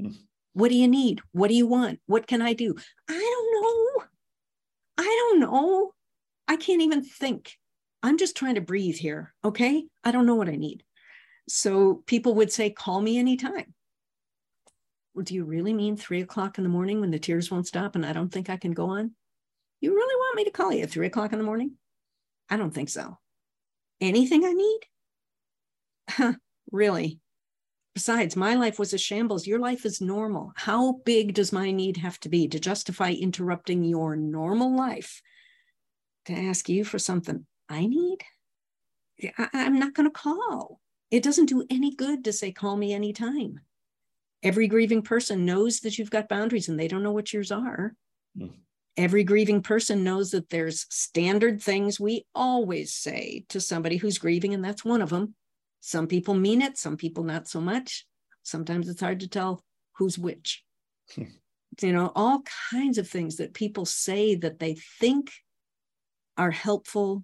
Mm. 0.00 0.16
What 0.54 0.70
do 0.70 0.76
you 0.76 0.88
need? 0.88 1.20
What 1.32 1.48
do 1.48 1.54
you 1.54 1.66
want? 1.66 2.00
What 2.06 2.26
can 2.26 2.40
I 2.40 2.54
do? 2.54 2.74
I 3.08 3.12
don't 3.12 3.62
know. 3.62 4.04
I 4.98 5.04
don't 5.04 5.40
know. 5.40 5.92
I 6.48 6.56
can't 6.56 6.80
even 6.80 7.04
think. 7.04 7.52
I'm 8.02 8.16
just 8.16 8.36
trying 8.36 8.54
to 8.54 8.62
breathe 8.62 8.96
here. 8.96 9.34
Okay. 9.44 9.84
I 10.02 10.12
don't 10.12 10.24
know 10.24 10.34
what 10.34 10.48
I 10.48 10.56
need. 10.56 10.82
So 11.48 12.02
people 12.06 12.34
would 12.36 12.50
say, 12.50 12.70
call 12.70 13.02
me 13.02 13.18
anytime 13.18 13.74
do 15.24 15.34
you 15.34 15.44
really 15.44 15.72
mean 15.72 15.96
three 15.96 16.20
o'clock 16.20 16.58
in 16.58 16.64
the 16.64 16.70
morning 16.70 17.00
when 17.00 17.10
the 17.10 17.18
tears 17.18 17.50
won't 17.50 17.66
stop 17.66 17.94
and 17.94 18.04
I 18.04 18.12
don't 18.12 18.30
think 18.30 18.50
I 18.50 18.56
can 18.56 18.72
go 18.72 18.90
on? 18.90 19.12
You 19.80 19.94
really 19.94 20.16
want 20.16 20.36
me 20.36 20.44
to 20.44 20.50
call 20.50 20.72
you 20.72 20.82
at 20.82 20.90
three 20.90 21.06
o'clock 21.06 21.32
in 21.32 21.38
the 21.38 21.44
morning? 21.44 21.72
I 22.48 22.56
don't 22.56 22.72
think 22.72 22.88
so. 22.88 23.18
Anything 24.00 24.44
I 24.44 24.52
need? 24.52 26.34
Really? 26.72 27.20
Besides, 27.94 28.36
my 28.36 28.54
life 28.54 28.78
was 28.78 28.92
a 28.92 28.98
shambles. 28.98 29.46
Your 29.46 29.58
life 29.58 29.86
is 29.86 30.00
normal. 30.00 30.52
How 30.56 31.00
big 31.04 31.34
does 31.34 31.52
my 31.52 31.70
need 31.70 31.96
have 31.96 32.18
to 32.20 32.28
be 32.28 32.48
to 32.48 32.58
justify 32.58 33.12
interrupting 33.12 33.84
your 33.84 34.16
normal 34.16 34.76
life 34.76 35.22
to 36.26 36.32
ask 36.32 36.68
you 36.68 36.84
for 36.84 36.98
something 36.98 37.46
I 37.68 37.86
need? 37.86 38.18
I, 39.38 39.48
am 39.54 39.78
not 39.78 39.94
going 39.94 40.08
to 40.08 40.12
call. 40.12 40.80
It 41.10 41.22
doesn't 41.22 41.46
do 41.46 41.64
any 41.70 41.94
good 41.94 42.24
to 42.24 42.32
say, 42.32 42.52
call 42.52 42.76
me 42.76 42.92
anytime 42.92 43.60
every 44.42 44.68
grieving 44.68 45.02
person 45.02 45.44
knows 45.44 45.80
that 45.80 45.98
you've 45.98 46.10
got 46.10 46.28
boundaries 46.28 46.68
and 46.68 46.78
they 46.78 46.88
don't 46.88 47.02
know 47.02 47.12
what 47.12 47.32
yours 47.32 47.50
are. 47.50 47.94
Mm. 48.38 48.52
Every 48.96 49.24
grieving 49.24 49.62
person 49.62 50.04
knows 50.04 50.30
that 50.30 50.48
there's 50.48 50.86
standard 50.88 51.60
things 51.60 52.00
we 52.00 52.24
always 52.34 52.94
say 52.94 53.44
to 53.50 53.60
somebody 53.60 53.98
who's 53.98 54.18
grieving, 54.18 54.54
and 54.54 54.64
that's 54.64 54.84
one 54.84 55.02
of 55.02 55.10
them. 55.10 55.34
Some 55.80 56.06
people 56.06 56.34
mean 56.34 56.62
it, 56.62 56.78
some 56.78 56.96
people 56.96 57.22
not 57.22 57.46
so 57.46 57.60
much. 57.60 58.06
Sometimes 58.42 58.88
it's 58.88 59.02
hard 59.02 59.20
to 59.20 59.28
tell 59.28 59.62
who's 59.96 60.18
which. 60.18 60.64
Hmm. 61.14 61.24
You 61.82 61.92
know, 61.92 62.10
all 62.14 62.42
kinds 62.70 62.96
of 62.96 63.06
things 63.06 63.36
that 63.36 63.52
people 63.52 63.84
say 63.84 64.34
that 64.36 64.60
they 64.60 64.76
think 64.98 65.30
are 66.38 66.50
helpful. 66.50 67.22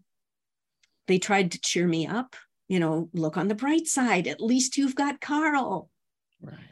They 1.07 1.19
tried 1.19 1.53
to 1.53 1.61
cheer 1.61 1.89
me 1.89 2.07
up. 2.07 2.37
You 2.69 2.81
know, 2.81 3.09
look 3.15 3.39
on 3.39 3.49
the 3.49 3.55
bright 3.55 3.87
side. 3.87 4.27
At 4.27 4.43
least 4.43 4.77
you've 4.77 4.95
got 4.95 5.23
Carl. 5.23 5.89
Right 6.43 6.72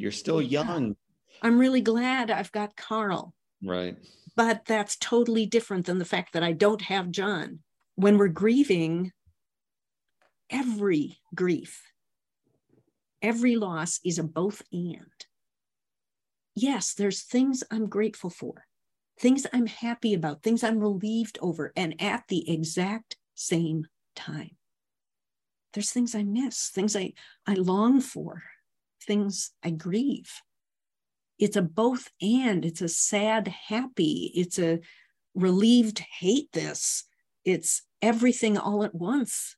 you're 0.00 0.10
still 0.10 0.40
young. 0.40 0.96
I'm 1.42 1.58
really 1.58 1.82
glad 1.82 2.30
I've 2.30 2.52
got 2.52 2.74
Carl. 2.74 3.34
Right. 3.62 3.96
But 4.34 4.64
that's 4.64 4.96
totally 4.96 5.44
different 5.44 5.84
than 5.86 5.98
the 5.98 6.06
fact 6.06 6.32
that 6.32 6.42
I 6.42 6.52
don't 6.52 6.80
have 6.82 7.10
John. 7.10 7.58
When 7.96 8.16
we're 8.16 8.28
grieving, 8.28 9.12
every 10.48 11.18
grief, 11.34 11.82
every 13.20 13.56
loss 13.56 14.00
is 14.02 14.18
a 14.18 14.22
both 14.22 14.62
and. 14.72 15.26
Yes, 16.54 16.94
there's 16.94 17.22
things 17.22 17.62
I'm 17.70 17.86
grateful 17.86 18.30
for, 18.30 18.64
things 19.18 19.46
I'm 19.52 19.66
happy 19.66 20.14
about, 20.14 20.42
things 20.42 20.64
I'm 20.64 20.80
relieved 20.80 21.38
over, 21.42 21.72
and 21.76 22.00
at 22.00 22.24
the 22.28 22.50
exact 22.50 23.16
same 23.34 23.86
time. 24.16 24.56
There's 25.74 25.90
things 25.90 26.14
I 26.14 26.22
miss, 26.22 26.70
things 26.70 26.96
I, 26.96 27.12
I 27.46 27.54
long 27.54 28.00
for, 28.00 28.42
things 29.06 29.52
I 29.62 29.70
grieve. 29.70 30.30
It's 31.38 31.56
a 31.56 31.62
both 31.62 32.08
and, 32.20 32.64
it's 32.64 32.82
a 32.82 32.88
sad 32.88 33.48
happy, 33.48 34.30
it's 34.34 34.58
a 34.58 34.80
relieved 35.34 36.00
hate 36.18 36.52
this, 36.52 37.04
it's 37.44 37.82
everything 38.02 38.58
all 38.58 38.84
at 38.84 38.94
once. 38.94 39.56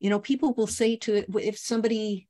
You 0.00 0.10
know, 0.10 0.18
people 0.18 0.54
will 0.54 0.66
say 0.66 0.96
to 0.96 1.14
it 1.14 1.26
if 1.34 1.58
somebody 1.58 2.28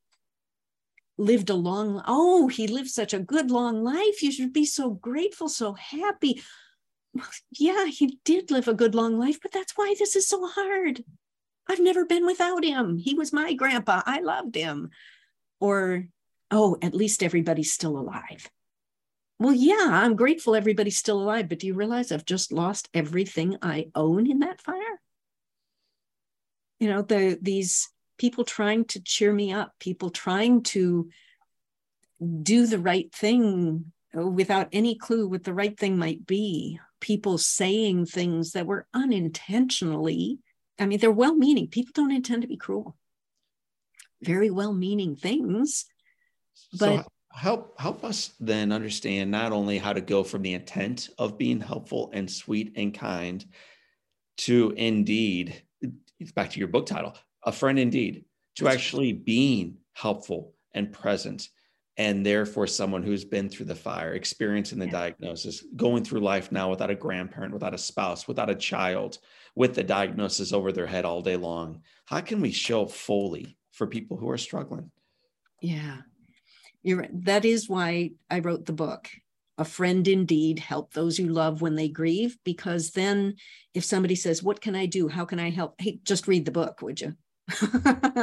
lived 1.16 1.50
a 1.50 1.54
long 1.54 2.02
oh 2.06 2.48
he 2.48 2.66
lived 2.66 2.88
such 2.88 3.14
a 3.14 3.18
good 3.18 3.50
long 3.50 3.84
life. 3.84 4.22
You 4.22 4.32
should 4.32 4.52
be 4.52 4.64
so 4.64 4.90
grateful 4.90 5.48
so 5.48 5.74
happy. 5.74 6.42
Yeah 7.52 7.86
he 7.86 8.18
did 8.24 8.50
live 8.50 8.68
a 8.68 8.74
good 8.74 8.94
long 8.94 9.18
life 9.18 9.38
but 9.42 9.52
that's 9.52 9.72
why 9.76 9.94
this 9.98 10.16
is 10.16 10.26
so 10.26 10.46
hard. 10.46 11.04
I've 11.68 11.80
never 11.80 12.04
been 12.04 12.26
without 12.26 12.64
him. 12.64 12.98
He 12.98 13.14
was 13.14 13.32
my 13.32 13.52
grandpa. 13.52 14.02
I 14.04 14.20
loved 14.20 14.54
him. 14.56 14.90
Or 15.60 16.06
oh, 16.50 16.76
at 16.82 16.94
least 16.94 17.22
everybody's 17.22 17.72
still 17.72 17.98
alive. 17.98 18.50
Well, 19.38 19.54
yeah, 19.54 19.88
I'm 19.88 20.16
grateful 20.16 20.54
everybody's 20.54 20.98
still 20.98 21.20
alive, 21.20 21.48
but 21.48 21.60
do 21.60 21.66
you 21.66 21.74
realize 21.74 22.12
I've 22.12 22.26
just 22.26 22.52
lost 22.52 22.90
everything 22.92 23.56
I 23.62 23.86
own 23.94 24.30
in 24.30 24.40
that 24.40 24.60
fire? 24.60 25.00
You 26.78 26.88
know, 26.88 27.02
the 27.02 27.38
these 27.40 27.88
people 28.18 28.44
trying 28.44 28.84
to 28.86 29.00
cheer 29.00 29.32
me 29.32 29.52
up, 29.52 29.72
people 29.80 30.10
trying 30.10 30.62
to 30.62 31.08
do 32.42 32.66
the 32.66 32.78
right 32.78 33.10
thing 33.14 33.92
uh, 34.16 34.26
without 34.26 34.68
any 34.72 34.94
clue 34.94 35.26
what 35.26 35.44
the 35.44 35.54
right 35.54 35.78
thing 35.78 35.96
might 35.96 36.26
be, 36.26 36.78
people 37.00 37.38
saying 37.38 38.04
things 38.04 38.52
that 38.52 38.66
were 38.66 38.86
unintentionally, 38.92 40.38
I 40.78 40.86
mean, 40.86 40.98
they're 40.98 41.10
well 41.10 41.34
meaning. 41.34 41.68
People 41.68 41.92
don't 41.94 42.12
intend 42.12 42.42
to 42.42 42.48
be 42.48 42.56
cruel. 42.56 42.96
Very 44.22 44.50
well 44.50 44.74
meaning 44.74 45.16
things, 45.16 45.86
but 46.72 46.78
so 46.78 47.04
help 47.32 47.78
help 47.80 48.04
us 48.04 48.32
then 48.40 48.72
understand 48.72 49.30
not 49.30 49.52
only 49.52 49.78
how 49.78 49.92
to 49.92 50.00
go 50.00 50.22
from 50.22 50.42
the 50.42 50.54
intent 50.54 51.08
of 51.18 51.38
being 51.38 51.60
helpful 51.60 52.10
and 52.12 52.30
sweet 52.30 52.72
and 52.76 52.92
kind 52.92 53.44
to 54.36 54.74
indeed 54.76 55.62
it's 56.18 56.32
back 56.32 56.50
to 56.50 56.58
your 56.58 56.68
book 56.68 56.86
title 56.86 57.14
a 57.44 57.52
friend 57.52 57.78
indeed 57.78 58.24
to 58.56 58.68
actually 58.68 59.12
being 59.12 59.76
helpful 59.92 60.54
and 60.74 60.92
present 60.92 61.48
and 61.96 62.26
therefore 62.26 62.66
someone 62.66 63.02
who's 63.02 63.24
been 63.24 63.48
through 63.48 63.66
the 63.66 63.74
fire 63.74 64.14
experiencing 64.14 64.78
the 64.78 64.86
yeah. 64.86 64.92
diagnosis 64.92 65.64
going 65.76 66.02
through 66.02 66.20
life 66.20 66.50
now 66.50 66.68
without 66.68 66.90
a 66.90 66.94
grandparent 66.94 67.54
without 67.54 67.74
a 67.74 67.78
spouse 67.78 68.26
without 68.26 68.50
a 68.50 68.54
child 68.54 69.18
with 69.54 69.74
the 69.74 69.84
diagnosis 69.84 70.52
over 70.52 70.72
their 70.72 70.86
head 70.86 71.04
all 71.04 71.22
day 71.22 71.36
long. 71.36 71.82
How 72.06 72.20
can 72.20 72.40
we 72.40 72.52
show 72.52 72.86
fully 72.86 73.58
for 73.72 73.86
people 73.86 74.16
who 74.16 74.30
are 74.30 74.38
struggling? 74.38 74.92
Yeah 75.60 76.02
you're 76.82 77.06
that 77.12 77.44
is 77.44 77.68
why 77.68 78.10
i 78.30 78.38
wrote 78.38 78.66
the 78.66 78.72
book 78.72 79.08
a 79.60 79.64
friend 79.64 80.08
indeed 80.08 80.58
help 80.58 80.94
those 80.94 81.18
you 81.18 81.28
love 81.28 81.60
when 81.60 81.74
they 81.74 81.88
grieve 81.88 82.38
because 82.44 82.92
then 82.92 83.34
if 83.74 83.84
somebody 83.84 84.14
says 84.14 84.42
what 84.42 84.62
can 84.62 84.74
i 84.74 84.86
do? 84.86 85.06
How 85.06 85.26
can 85.26 85.38
i 85.38 85.50
help? 85.50 85.74
Hey 85.78 86.00
just 86.02 86.26
read 86.26 86.46
the 86.46 86.50
book 86.50 86.80
would 86.80 87.00
you? 87.00 87.14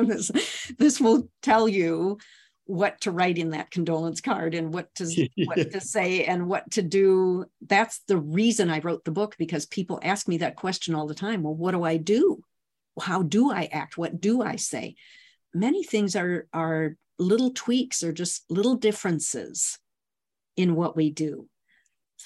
This, 0.07 0.31
this 0.79 0.99
will 0.99 1.29
tell 1.43 1.67
you 1.67 2.17
what 2.65 2.99
to 3.01 3.11
write 3.11 3.37
in 3.37 3.51
that 3.51 3.69
condolence 3.69 4.19
card 4.19 4.55
and 4.55 4.73
what 4.73 4.93
to 4.95 5.27
what 5.45 5.71
to 5.71 5.79
say 5.95 6.25
and 6.25 6.47
what 6.47 6.71
to 6.71 6.81
do. 6.81 7.45
That's 7.61 7.99
the 8.07 8.17
reason 8.17 8.71
i 8.71 8.79
wrote 8.79 9.05
the 9.05 9.11
book 9.11 9.35
because 9.37 9.67
people 9.67 9.99
ask 10.01 10.27
me 10.27 10.37
that 10.39 10.55
question 10.55 10.95
all 10.95 11.05
the 11.05 11.13
time. 11.13 11.43
Well 11.43 11.55
what 11.55 11.71
do 11.71 11.83
i 11.83 11.97
do? 11.97 12.41
How 12.99 13.21
do 13.21 13.51
i 13.51 13.69
act? 13.71 13.95
What 13.95 14.19
do 14.19 14.41
i 14.41 14.55
say? 14.55 14.95
Many 15.53 15.83
things 15.83 16.15
are 16.15 16.47
are 16.51 16.95
little 17.19 17.51
tweaks 17.51 18.03
or 18.03 18.11
just 18.11 18.43
little 18.49 18.75
differences 18.75 19.79
in 20.55 20.75
what 20.75 20.95
we 20.95 21.09
do 21.09 21.47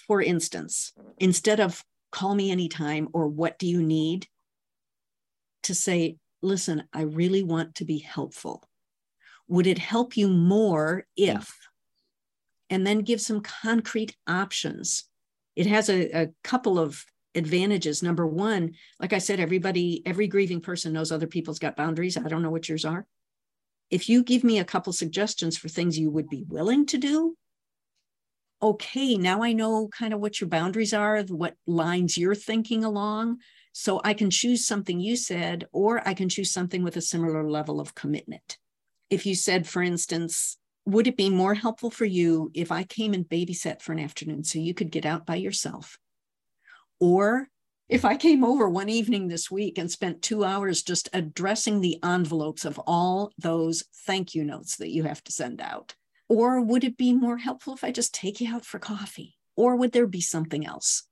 for 0.08 0.22
instance 0.22 0.94
instead 1.18 1.60
of 1.60 1.84
call 2.12 2.36
me 2.36 2.52
anytime 2.52 3.08
or 3.14 3.28
what 3.28 3.58
do 3.58 3.68
you 3.68 3.82
need 3.82 4.28
to 5.64 5.74
say 5.74 6.18
listen, 6.42 6.84
I 6.94 7.02
really 7.02 7.44
want 7.44 7.76
to 7.76 7.86
be 7.86 8.00
helpful. 8.00 8.64
Would 9.48 9.68
it 9.68 9.78
help 9.78 10.18
you 10.18 10.28
more 10.28 11.06
if? 11.16 11.58
And 12.70 12.88
then 12.88 13.00
give 13.00 13.22
some 13.22 13.42
concrete 13.42 14.16
options. 14.28 15.04
It 15.56 15.68
has 15.68 15.90
a, 15.90 16.24
a 16.24 16.30
couple 16.44 16.80
of 16.80 17.06
advantages. 17.36 18.02
Number 18.02 18.26
one, 18.26 18.76
like 19.00 19.14
I 19.14 19.18
said, 19.18 19.40
everybody, 19.40 20.02
every 20.06 20.28
grieving 20.28 20.62
person 20.62 20.94
knows 20.94 21.12
other 21.12 21.28
people's 21.28 21.60
got 21.60 21.76
boundaries. 21.76 22.18
I 22.18 22.28
don't 22.28 22.42
know 22.42 22.50
what 22.50 22.70
yours 22.70 22.86
are. 22.86 23.06
If 23.92 24.08
you 24.08 24.24
give 24.24 24.44
me 24.44 24.58
a 24.58 24.66
couple 24.66 24.94
suggestions 24.94 25.58
for 25.58 25.68
things 25.68 26.00
you 26.00 26.10
would 26.10 26.30
be 26.30 26.46
willing 26.48 26.86
to 26.88 26.98
do, 26.98 27.36
okay, 28.62 29.18
now 29.18 29.44
I 29.44 29.54
know 29.54 29.90
kind 29.90 30.14
of 30.14 30.20
what 30.20 30.40
your 30.40 30.50
boundaries 30.50 30.94
are, 30.94 31.22
what 31.24 31.56
lines 31.68 32.18
you're 32.18 32.36
thinking 32.36 32.84
along. 32.84 33.40
So 33.74 34.02
I 34.04 34.14
can 34.14 34.30
choose 34.30 34.66
something 34.66 35.00
you 35.00 35.16
said, 35.16 35.68
or 35.72 36.08
I 36.08 36.14
can 36.14 36.30
choose 36.30 36.52
something 36.52 36.84
with 36.84 36.98
a 36.98 37.02
similar 37.02 37.50
level 37.50 37.80
of 37.80 37.96
commitment. 37.96 38.58
If 39.10 39.26
you 39.26 39.36
said, 39.36 39.68
for 39.68 39.82
instance, 39.82 40.58
would 40.86 41.08
it 41.08 41.18
be 41.18 41.30
more 41.30 41.54
helpful 41.54 41.90
for 41.92 42.06
you 42.06 42.52
if 42.54 42.72
I 42.72 42.84
came 42.84 43.14
and 43.14 43.28
babysat 43.28 43.82
for 43.82 43.92
an 43.92 44.00
afternoon 44.00 44.44
so 44.44 44.60
you 44.60 44.74
could 44.74 44.92
get 44.92 45.06
out 45.06 45.26
by 45.26 45.36
yourself? 45.36 45.98
Or 47.00 47.50
if 47.92 48.06
I 48.06 48.18
came 48.18 48.44
over 48.44 48.68
one 48.70 48.90
evening 48.90 49.28
this 49.28 49.52
week 49.52 49.78
and 49.78 49.92
spent 49.92 50.22
two 50.22 50.44
hours 50.44 50.82
just 50.82 51.10
addressing 51.14 51.82
the 51.82 52.00
envelopes 52.04 52.66
of 52.66 52.80
all 52.88 53.32
those 53.38 53.84
thank 54.06 54.34
you 54.34 54.44
notes 54.44 54.78
that 54.78 54.90
you 54.92 55.04
have 55.04 55.24
to 55.26 55.32
send 55.32 55.62
out? 55.62 55.94
Or 56.28 56.62
would 56.62 56.84
it 56.84 56.98
be 56.98 57.14
more 57.14 57.38
helpful 57.38 57.74
if 57.74 57.84
I 57.84 57.92
just 57.92 58.14
take 58.14 58.42
you 58.42 58.54
out 58.54 58.66
for 58.66 58.80
coffee? 58.80 59.36
Or 59.56 59.76
would 59.76 59.92
there 59.92 60.08
be 60.08 60.22
something 60.22 60.66
else? 60.66 61.04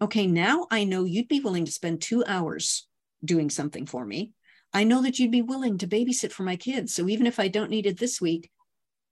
okay, 0.00 0.26
now 0.26 0.66
I 0.70 0.84
know 0.84 1.04
you'd 1.04 1.28
be 1.28 1.40
willing 1.40 1.64
to 1.64 1.72
spend 1.72 2.00
two 2.00 2.24
hours 2.26 2.86
doing 3.24 3.50
something 3.50 3.86
for 3.86 4.04
me. 4.04 4.32
I 4.72 4.84
know 4.84 5.02
that 5.02 5.18
you'd 5.18 5.30
be 5.30 5.42
willing 5.42 5.78
to 5.78 5.88
babysit 5.88 6.30
for 6.30 6.42
my 6.42 6.56
kids. 6.56 6.94
So 6.94 7.08
even 7.08 7.26
if 7.26 7.40
I 7.40 7.48
don't 7.48 7.70
need 7.70 7.86
it 7.86 7.98
this 7.98 8.20
week, 8.20 8.50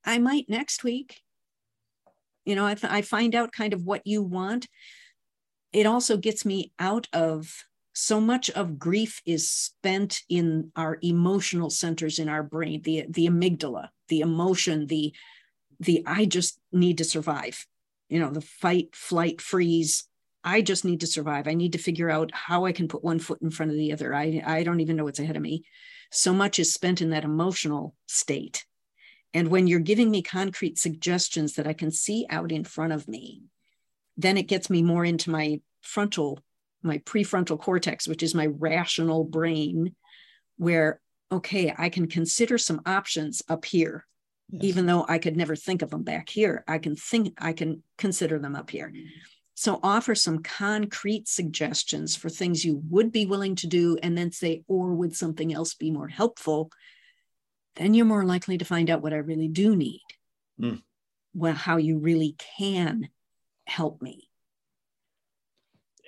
I 0.05 0.19
might 0.19 0.49
next 0.49 0.85
week. 0.85 1.23
You 2.45 2.55
know, 2.55 2.67
I, 2.67 2.77
I 2.85 3.03
find 3.03 3.35
out 3.35 3.53
kind 3.53 3.73
of 3.73 3.85
what 3.85 4.07
you 4.07 4.23
want. 4.23 4.69
It 5.77 5.85
also 5.85 6.17
gets 6.17 6.47
me 6.47 6.73
out 6.79 7.07
of 7.13 7.67
so 7.93 8.19
much 8.19 8.49
of 8.49 8.79
grief 8.79 9.21
is 9.27 9.51
spent 9.51 10.23
in 10.27 10.73
our 10.75 10.99
emotional 11.03 11.69
centers 11.69 12.19
in 12.19 12.31
our 12.31 12.43
brain, 12.43 12.81
the 12.81 13.05
the 13.11 13.27
amygdala, 13.27 13.91
the 14.09 14.21
emotion, 14.21 14.87
the 14.87 15.13
the 15.79 16.03
I 16.07 16.25
just 16.25 16.59
need 16.73 16.97
to 16.97 17.05
survive. 17.05 17.67
You 18.09 18.21
know, 18.21 18.31
the 18.31 18.41
fight, 18.41 18.97
flight, 18.97 19.43
freeze, 19.43 20.09
I 20.43 20.63
just 20.63 20.87
need 20.87 21.01
to 21.01 21.07
survive. 21.07 21.47
I 21.47 21.53
need 21.53 21.73
to 21.73 21.79
figure 21.79 22.09
out 22.09 22.31
how 22.33 22.65
I 22.65 22.73
can 22.73 22.89
put 22.89 23.05
one 23.05 23.19
foot 23.19 23.43
in 23.43 23.51
front 23.51 23.71
of 23.71 23.77
the 23.77 23.93
other. 23.93 24.15
I, 24.15 24.43
I 24.47 24.63
don't 24.63 24.81
even 24.81 24.97
know 24.97 25.05
what's 25.05 25.19
ahead 25.19 25.37
of 25.37 25.43
me. 25.43 25.67
So 26.11 26.33
much 26.33 26.59
is 26.59 26.73
spent 26.73 27.03
in 27.03 27.11
that 27.11 27.25
emotional 27.25 27.95
state. 28.07 28.65
And 29.35 29.49
when 29.49 29.67
you're 29.67 29.81
giving 29.81 30.11
me 30.11 30.23
concrete 30.23 30.79
suggestions 30.79 31.57
that 31.57 31.67
I 31.67 31.75
can 31.75 31.91
see 31.91 32.25
out 32.31 32.51
in 32.51 32.65
front 32.65 32.95
of 32.95 33.07
me, 33.07 33.43
then 34.17 34.37
it 34.37 34.49
gets 34.49 34.71
me 34.71 34.83
more 34.83 35.05
into 35.05 35.31
my 35.31 35.61
frontal, 35.83 36.41
my 36.83 36.99
prefrontal 36.99 37.61
cortex, 37.61 38.09
which 38.09 38.23
is 38.23 38.35
my 38.35 38.47
rational 38.47 39.25
brain, 39.25 39.95
where, 40.57 41.01
okay, 41.31 41.75
I 41.77 41.89
can 41.89 42.07
consider 42.07 42.59
some 42.59 42.81
options 42.87 43.43
up 43.49 43.65
here. 43.65 44.07
Yes. 44.49 44.65
Even 44.65 44.87
though 44.87 45.05
I 45.09 45.19
could 45.19 45.37
never 45.37 45.57
think 45.57 45.83
of 45.83 45.91
them 45.91 46.05
back 46.05 46.29
here, 46.29 46.63
I 46.69 46.79
can 46.79 46.95
think, 46.95 47.35
I 47.39 47.53
can 47.53 47.83
consider 47.99 48.39
them 48.39 48.55
up 48.55 48.71
here. 48.71 48.93
So 49.55 49.81
offer 49.83 50.15
some 50.15 50.43
concrete 50.43 51.27
suggestions 51.27 52.15
for 52.15 52.29
things 52.29 52.65
you 52.65 52.83
would 52.91 53.11
be 53.11 53.27
willing 53.27 53.57
to 53.57 53.67
do, 53.67 53.97
and 54.03 54.17
then 54.17 54.31
say, 54.31 54.63
or 54.69 54.95
would 54.95 55.17
something 55.17 55.53
else 55.53 55.75
be 55.75 55.91
more 55.91 56.09
helpful? 56.09 56.71
Then 57.75 57.95
you're 57.95 58.07
more 58.07 58.25
likely 58.25 58.59
to 58.59 58.65
find 58.65 58.89
out 58.89 59.03
what 59.03 59.13
I 59.13 59.17
really 59.17 59.49
do 59.49 59.75
need. 59.75 60.03
Mm. 60.61 60.83
Well, 61.35 61.55
how 61.55 61.79
you 61.79 61.99
really 61.99 62.37
can 62.59 63.09
help 63.67 64.01
me. 64.01 64.29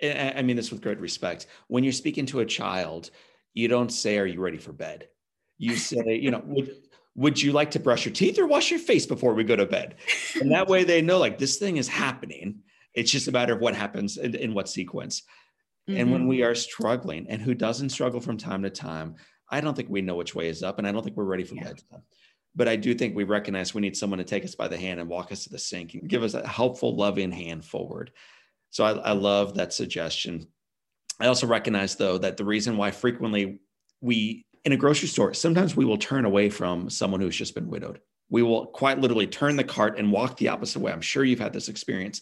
I 0.02 0.42
mean 0.42 0.56
this 0.56 0.70
with 0.70 0.80
great 0.80 1.00
respect. 1.00 1.46
When 1.66 1.82
you're 1.82 1.92
speaking 1.92 2.26
to 2.26 2.40
a 2.40 2.46
child, 2.46 3.10
you 3.52 3.66
don't 3.66 3.90
say, 3.90 4.18
Are 4.18 4.26
you 4.26 4.40
ready 4.40 4.58
for 4.58 4.72
bed? 4.72 5.08
You 5.56 5.76
say, 5.76 6.18
you 6.20 6.30
know, 6.30 6.42
would, 6.44 6.70
would 7.16 7.42
you 7.42 7.52
like 7.52 7.72
to 7.72 7.80
brush 7.80 8.04
your 8.04 8.14
teeth 8.14 8.38
or 8.38 8.46
wash 8.46 8.70
your 8.70 8.78
face 8.78 9.06
before 9.06 9.34
we 9.34 9.42
go 9.42 9.56
to 9.56 9.66
bed? 9.66 9.96
And 10.40 10.52
that 10.52 10.68
way 10.68 10.84
they 10.84 11.02
know 11.02 11.18
like 11.18 11.38
this 11.38 11.56
thing 11.56 11.76
is 11.76 11.88
happening 11.88 12.62
it's 12.98 13.12
just 13.12 13.28
a 13.28 13.32
matter 13.32 13.52
of 13.52 13.60
what 13.60 13.76
happens 13.76 14.16
in, 14.16 14.34
in 14.34 14.54
what 14.54 14.68
sequence. 14.68 15.22
Mm-hmm. 15.88 16.00
And 16.00 16.10
when 16.10 16.20
mm-hmm. 16.22 16.30
we 16.30 16.42
are 16.42 16.54
struggling, 16.54 17.26
and 17.28 17.40
who 17.40 17.54
doesn't 17.54 17.90
struggle 17.90 18.20
from 18.20 18.36
time 18.36 18.62
to 18.64 18.70
time, 18.70 19.14
I 19.50 19.60
don't 19.60 19.74
think 19.74 19.88
we 19.88 20.02
know 20.02 20.16
which 20.16 20.34
way 20.34 20.48
is 20.48 20.64
up, 20.64 20.78
and 20.78 20.86
I 20.86 20.92
don't 20.92 21.02
think 21.02 21.16
we're 21.16 21.24
ready 21.24 21.44
for 21.44 21.54
yeah. 21.54 21.64
bedtime. 21.64 22.02
But 22.54 22.68
I 22.68 22.76
do 22.76 22.94
think 22.94 23.14
we 23.14 23.24
recognize 23.24 23.74
we 23.74 23.80
need 23.80 23.96
someone 23.96 24.18
to 24.18 24.24
take 24.24 24.44
us 24.44 24.54
by 24.54 24.68
the 24.68 24.76
hand 24.76 25.00
and 25.00 25.08
walk 25.08 25.30
us 25.32 25.44
to 25.44 25.50
the 25.50 25.58
sink 25.58 25.94
and 25.94 26.08
give 26.08 26.22
us 26.22 26.34
a 26.34 26.46
helpful, 26.46 26.96
loving 26.96 27.30
hand 27.30 27.64
forward. 27.64 28.10
So 28.70 28.84
I, 28.84 28.92
I 28.92 29.12
love 29.12 29.54
that 29.54 29.72
suggestion. 29.72 30.48
I 31.20 31.26
also 31.26 31.46
recognize, 31.46 31.96
though, 31.96 32.18
that 32.18 32.36
the 32.36 32.44
reason 32.44 32.76
why 32.76 32.90
frequently 32.90 33.60
we 34.00 34.44
in 34.64 34.72
a 34.72 34.76
grocery 34.76 35.08
store, 35.08 35.32
sometimes 35.34 35.76
we 35.76 35.84
will 35.84 35.98
turn 35.98 36.24
away 36.24 36.50
from 36.50 36.90
someone 36.90 37.20
who's 37.20 37.36
just 37.36 37.54
been 37.54 37.70
widowed. 37.70 38.00
We 38.28 38.42
will 38.42 38.66
quite 38.66 38.98
literally 38.98 39.26
turn 39.26 39.56
the 39.56 39.64
cart 39.64 39.98
and 39.98 40.12
walk 40.12 40.36
the 40.36 40.48
opposite 40.48 40.80
way. 40.80 40.92
I'm 40.92 41.00
sure 41.00 41.24
you've 41.24 41.38
had 41.38 41.52
this 41.52 41.68
experience 41.68 42.20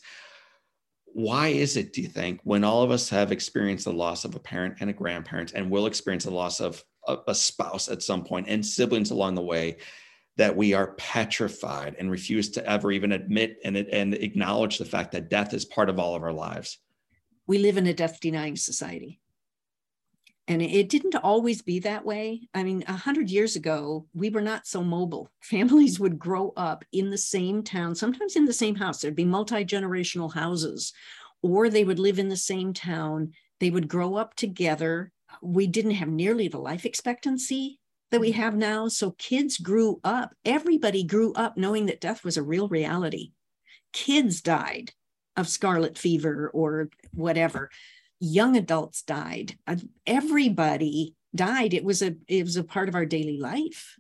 why 1.16 1.48
is 1.48 1.78
it 1.78 1.94
do 1.94 2.02
you 2.02 2.08
think 2.08 2.40
when 2.44 2.62
all 2.62 2.82
of 2.82 2.90
us 2.90 3.08
have 3.08 3.32
experienced 3.32 3.86
the 3.86 3.92
loss 3.92 4.26
of 4.26 4.34
a 4.34 4.38
parent 4.38 4.74
and 4.80 4.90
a 4.90 4.92
grandparent 4.92 5.54
and 5.54 5.70
will 5.70 5.86
experience 5.86 6.24
the 6.24 6.30
loss 6.30 6.60
of 6.60 6.84
a, 7.08 7.16
a 7.28 7.34
spouse 7.34 7.88
at 7.88 8.02
some 8.02 8.22
point 8.22 8.46
and 8.50 8.64
siblings 8.64 9.10
along 9.10 9.34
the 9.34 9.40
way 9.40 9.78
that 10.36 10.56
we 10.56 10.74
are 10.74 10.92
petrified 10.92 11.96
and 11.98 12.10
refuse 12.10 12.50
to 12.50 12.70
ever 12.70 12.92
even 12.92 13.12
admit 13.12 13.58
and, 13.64 13.76
and 13.76 14.14
acknowledge 14.14 14.78
the 14.78 14.84
fact 14.84 15.12
that 15.12 15.30
death 15.30 15.54
is 15.54 15.64
part 15.64 15.88
of 15.88 15.98
all 15.98 16.14
of 16.14 16.22
our 16.22 16.32
lives. 16.32 16.78
We 17.46 17.58
live 17.58 17.76
in 17.76 17.86
a 17.86 17.94
death 17.94 18.20
denying 18.20 18.56
society. 18.56 19.20
And 20.48 20.62
it 20.62 20.88
didn't 20.88 21.16
always 21.16 21.62
be 21.62 21.80
that 21.80 22.04
way. 22.04 22.48
I 22.54 22.62
mean 22.62 22.84
a 22.86 22.92
hundred 22.92 23.30
years 23.30 23.56
ago 23.56 24.06
we 24.14 24.30
were 24.30 24.42
not 24.42 24.66
so 24.66 24.84
mobile. 24.84 25.30
Families 25.40 25.98
would 25.98 26.18
grow 26.18 26.52
up 26.56 26.84
in 26.92 27.10
the 27.10 27.18
same 27.18 27.62
town 27.62 27.94
sometimes 27.94 28.36
in 28.36 28.44
the 28.44 28.52
same 28.52 28.76
house. 28.76 29.00
There'd 29.00 29.16
be 29.16 29.24
multi-generational 29.24 30.32
houses 30.32 30.92
or 31.42 31.68
they 31.68 31.84
would 31.84 31.98
live 31.98 32.18
in 32.18 32.28
the 32.28 32.36
same 32.36 32.72
town. 32.72 33.32
They 33.58 33.70
would 33.70 33.88
grow 33.88 34.16
up 34.16 34.34
together. 34.34 35.12
We 35.42 35.66
didn't 35.66 35.92
have 35.92 36.08
nearly 36.08 36.48
the 36.48 36.58
life 36.58 36.84
expectancy 36.84 37.80
that 38.10 38.20
we 38.20 38.30
mm-hmm. 38.30 38.40
have 38.40 38.56
now. 38.56 38.88
So 38.88 39.12
kids 39.12 39.58
grew 39.58 40.00
up 40.04 40.34
everybody 40.44 41.04
grew 41.04 41.32
up 41.34 41.56
knowing 41.56 41.86
that 41.86 42.00
death 42.00 42.24
was 42.24 42.36
a 42.36 42.42
real 42.42 42.68
reality. 42.68 43.32
Kids 43.92 44.40
died 44.40 44.92
of 45.36 45.48
scarlet 45.48 45.98
fever 45.98 46.50
or 46.52 46.90
whatever. 47.12 47.70
Young 48.18 48.56
adults 48.56 49.02
died. 49.02 49.56
Uh, 49.66 49.76
everybody 50.06 51.14
died. 51.34 51.74
It 51.74 51.84
was 51.84 52.02
a 52.02 52.14
it 52.28 52.44
was 52.44 52.56
a 52.56 52.64
part 52.64 52.88
of 52.88 52.94
our 52.94 53.06
daily 53.06 53.38
life 53.38 53.96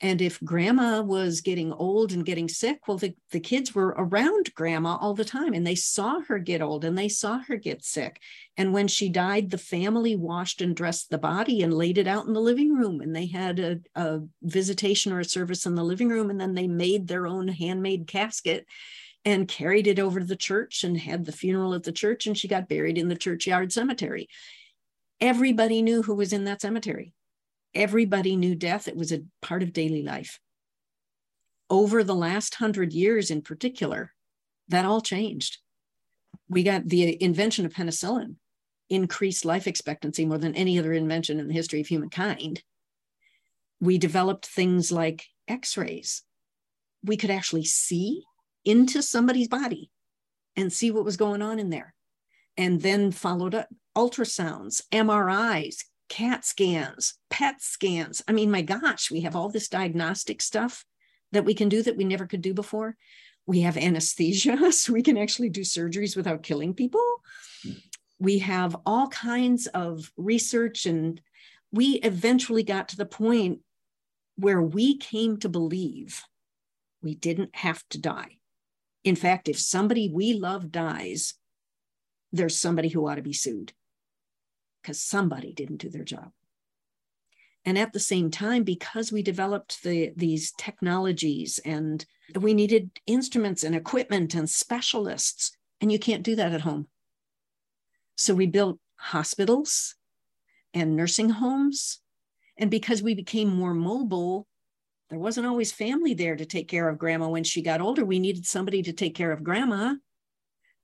And 0.00 0.22
if 0.22 0.40
grandma 0.44 1.02
was 1.02 1.40
getting 1.40 1.72
old 1.72 2.12
and 2.12 2.24
getting 2.24 2.48
sick, 2.48 2.86
well, 2.86 2.98
the, 2.98 3.16
the 3.32 3.40
kids 3.40 3.74
were 3.74 3.94
around 3.98 4.54
grandma 4.54 4.96
all 4.96 5.12
the 5.12 5.24
time 5.24 5.54
and 5.54 5.66
they 5.66 5.74
saw 5.74 6.20
her 6.20 6.38
get 6.38 6.62
old 6.62 6.84
and 6.84 6.96
they 6.96 7.08
saw 7.08 7.40
her 7.48 7.56
get 7.56 7.84
sick. 7.84 8.20
And 8.56 8.72
when 8.72 8.86
she 8.86 9.08
died, 9.08 9.50
the 9.50 9.58
family 9.58 10.14
washed 10.14 10.60
and 10.60 10.76
dressed 10.76 11.10
the 11.10 11.18
body 11.18 11.62
and 11.62 11.74
laid 11.74 11.98
it 11.98 12.06
out 12.06 12.26
in 12.26 12.32
the 12.32 12.40
living 12.40 12.74
room. 12.74 13.00
And 13.00 13.14
they 13.14 13.26
had 13.26 13.58
a, 13.58 13.80
a 13.96 14.20
visitation 14.42 15.12
or 15.12 15.18
a 15.18 15.24
service 15.24 15.66
in 15.66 15.74
the 15.74 15.82
living 15.82 16.08
room. 16.08 16.30
And 16.30 16.40
then 16.40 16.54
they 16.54 16.68
made 16.68 17.08
their 17.08 17.26
own 17.26 17.48
handmade 17.48 18.06
casket 18.06 18.66
and 19.24 19.48
carried 19.48 19.88
it 19.88 19.98
over 19.98 20.20
to 20.20 20.26
the 20.26 20.36
church 20.36 20.84
and 20.84 20.96
had 20.96 21.24
the 21.24 21.32
funeral 21.32 21.74
at 21.74 21.82
the 21.82 21.90
church. 21.90 22.28
And 22.28 22.38
she 22.38 22.46
got 22.46 22.68
buried 22.68 22.98
in 22.98 23.08
the 23.08 23.16
churchyard 23.16 23.72
cemetery. 23.72 24.28
Everybody 25.20 25.82
knew 25.82 26.02
who 26.02 26.14
was 26.14 26.32
in 26.32 26.44
that 26.44 26.60
cemetery 26.60 27.14
everybody 27.78 28.36
knew 28.36 28.56
death. 28.56 28.88
It 28.88 28.96
was 28.96 29.12
a 29.12 29.22
part 29.40 29.62
of 29.62 29.72
daily 29.72 30.02
life. 30.02 30.40
Over 31.70 32.02
the 32.02 32.14
last 32.14 32.56
hundred 32.56 32.92
years, 32.92 33.30
in 33.30 33.40
particular, 33.40 34.12
that 34.68 34.84
all 34.84 35.00
changed. 35.00 35.58
We 36.48 36.62
got 36.62 36.88
the 36.88 37.22
invention 37.22 37.64
of 37.64 37.72
penicillin, 37.72 38.34
increased 38.90 39.44
life 39.44 39.66
expectancy 39.66 40.26
more 40.26 40.38
than 40.38 40.56
any 40.56 40.78
other 40.78 40.92
invention 40.92 41.38
in 41.38 41.46
the 41.46 41.54
history 41.54 41.80
of 41.80 41.86
humankind. 41.86 42.62
We 43.80 43.96
developed 43.96 44.46
things 44.46 44.90
like 44.90 45.26
x 45.46 45.76
rays. 45.76 46.22
We 47.04 47.16
could 47.16 47.30
actually 47.30 47.64
see 47.64 48.24
into 48.64 49.02
somebody's 49.02 49.48
body 49.48 49.90
and 50.56 50.72
see 50.72 50.90
what 50.90 51.04
was 51.04 51.16
going 51.16 51.42
on 51.42 51.60
in 51.60 51.70
there. 51.70 51.94
And 52.56 52.82
then 52.82 53.12
followed 53.12 53.54
up 53.54 53.68
ultrasounds, 53.96 54.82
MRIs, 54.90 55.84
CAT 56.08 56.44
scans, 56.44 57.14
PET 57.30 57.60
scans. 57.60 58.22
I 58.26 58.32
mean, 58.32 58.50
my 58.50 58.62
gosh, 58.62 59.10
we 59.10 59.20
have 59.20 59.36
all 59.36 59.48
this 59.48 59.68
diagnostic 59.68 60.42
stuff 60.42 60.84
that 61.32 61.44
we 61.44 61.54
can 61.54 61.68
do 61.68 61.82
that 61.82 61.96
we 61.96 62.04
never 62.04 62.26
could 62.26 62.42
do 62.42 62.54
before. 62.54 62.96
We 63.46 63.60
have 63.60 63.76
anesthesia, 63.76 64.72
so 64.72 64.92
we 64.92 65.02
can 65.02 65.16
actually 65.16 65.50
do 65.50 65.62
surgeries 65.62 66.16
without 66.16 66.42
killing 66.42 66.74
people. 66.74 67.04
We 68.18 68.40
have 68.40 68.76
all 68.84 69.08
kinds 69.08 69.66
of 69.68 70.10
research, 70.16 70.86
and 70.86 71.20
we 71.70 71.94
eventually 71.96 72.62
got 72.62 72.88
to 72.88 72.96
the 72.96 73.06
point 73.06 73.60
where 74.36 74.62
we 74.62 74.96
came 74.96 75.38
to 75.38 75.48
believe 75.48 76.22
we 77.02 77.14
didn't 77.14 77.54
have 77.54 77.82
to 77.90 77.98
die. 77.98 78.38
In 79.04 79.16
fact, 79.16 79.48
if 79.48 79.58
somebody 79.58 80.10
we 80.12 80.34
love 80.34 80.72
dies, 80.72 81.34
there's 82.32 82.58
somebody 82.58 82.88
who 82.88 83.06
ought 83.08 83.16
to 83.16 83.22
be 83.22 83.32
sued 83.32 83.72
because 84.82 85.00
somebody 85.00 85.52
didn't 85.52 85.78
do 85.78 85.90
their 85.90 86.04
job. 86.04 86.30
And 87.64 87.78
at 87.78 87.92
the 87.92 88.00
same 88.00 88.30
time, 88.30 88.62
because 88.62 89.12
we 89.12 89.22
developed 89.22 89.82
the, 89.82 90.12
these 90.16 90.52
technologies 90.52 91.60
and 91.64 92.04
we 92.34 92.54
needed 92.54 92.90
instruments 93.06 93.62
and 93.62 93.74
equipment 93.74 94.34
and 94.34 94.48
specialists, 94.48 95.56
and 95.80 95.92
you 95.92 95.98
can't 95.98 96.22
do 96.22 96.36
that 96.36 96.52
at 96.52 96.62
home. 96.62 96.86
So 98.16 98.34
we 98.34 98.46
built 98.46 98.78
hospitals 98.96 99.96
and 100.74 100.96
nursing 100.96 101.30
homes. 101.30 102.00
And 102.56 102.70
because 102.70 103.02
we 103.02 103.14
became 103.14 103.48
more 103.48 103.74
mobile, 103.74 104.46
there 105.10 105.18
wasn't 105.18 105.46
always 105.46 105.72
family 105.72 106.14
there 106.14 106.36
to 106.36 106.44
take 106.44 106.68
care 106.68 106.88
of 106.88 106.98
grandma 106.98 107.28
when 107.28 107.44
she 107.44 107.62
got 107.62 107.80
older. 107.80 108.04
We 108.04 108.18
needed 108.18 108.46
somebody 108.46 108.82
to 108.82 108.92
take 108.92 109.14
care 109.14 109.32
of 109.32 109.44
grandma. 109.44 109.94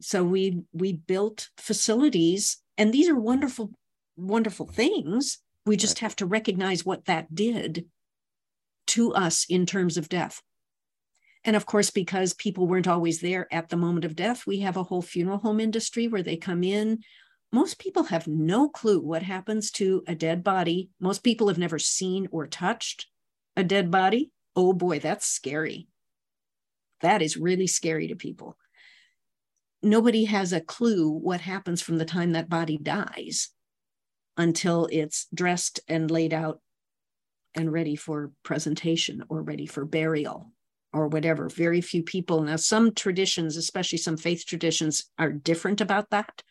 So 0.01 0.25
we 0.25 0.63
we 0.73 0.93
built 0.93 1.51
facilities, 1.57 2.59
and 2.77 2.93
these 2.93 3.09
are 3.09 3.19
wonderful 3.19 3.73
wonderful 4.17 4.67
things. 4.67 5.39
We 5.67 5.77
just 5.77 6.01
have 6.01 6.17
to 6.17 6.27
recognize 6.27 6.85
what 6.85 7.07
that 7.07 7.35
did 7.35 7.87
to 8.89 9.15
us 9.15 9.47
in 9.49 9.67
terms 9.67 9.97
of 9.97 10.09
death. 10.09 10.43
And 11.45 11.57
of 11.57 11.67
course, 11.67 11.91
because 11.91 12.33
people 12.33 12.67
weren't 12.67 12.89
always 12.89 13.21
there 13.21 13.47
at 13.53 13.69
the 13.69 13.77
moment 13.77 14.05
of 14.05 14.17
death, 14.17 14.47
we 14.47 14.61
have 14.61 14.77
a 14.77 14.83
whole 14.83 15.03
funeral 15.03 15.39
home 15.39 15.61
industry 15.61 16.09
where 16.09 16.23
they 16.23 16.37
come 16.37 16.65
in. 16.65 17.01
Most 17.53 17.79
people 17.79 18.05
have 18.05 18.27
no 18.27 18.69
clue 18.69 19.01
what 19.01 19.23
happens 19.23 19.71
to 19.73 20.03
a 20.09 20.15
dead 20.15 20.43
body. 20.43 20.91
Most 21.01 21.23
people 21.23 21.49
have 21.49 21.59
never 21.59 21.79
seen 21.79 22.29
or 22.31 22.47
touched 22.47 23.07
a 23.57 23.63
dead 23.63 23.91
body. 23.91 24.31
Oh 24.57 24.73
boy, 24.73 24.99
that's 24.99 25.27
scary. 25.27 25.87
That 27.01 27.21
is 27.21 27.37
really 27.37 27.67
scary 27.67 28.09
to 28.09 28.17
people. 28.17 28.57
Nobody 29.83 30.25
has 30.25 30.53
a 30.53 30.63
clue 30.63 31.11
what 31.11 31.43
happens 31.43 31.83
from 31.83 31.99
the 31.99 32.07
time 32.07 32.33
that 32.33 32.49
body 32.49 32.79
dies 32.79 33.51
until 34.37 34.89
it's 34.91 35.27
dressed 35.33 35.81
and 35.89 36.11
laid 36.11 36.33
out 36.33 36.61
and 37.55 37.73
ready 37.73 37.97
for 37.97 38.33
presentation 38.43 39.23
or 39.29 39.43
ready 39.43 39.67
for 39.67 39.85
burial 39.85 40.51
or 40.93 41.09
whatever. 41.09 41.49
Very 41.49 41.81
few 41.81 42.03
people. 42.03 42.43
Now, 42.43 42.57
some 42.57 42.95
traditions, 42.95 43.57
especially 43.57 43.99
some 43.99 44.17
faith 44.17 44.45
traditions, 44.47 45.05
are 45.19 45.33
different 45.33 45.81
about 45.81 46.11
that. 46.11 46.43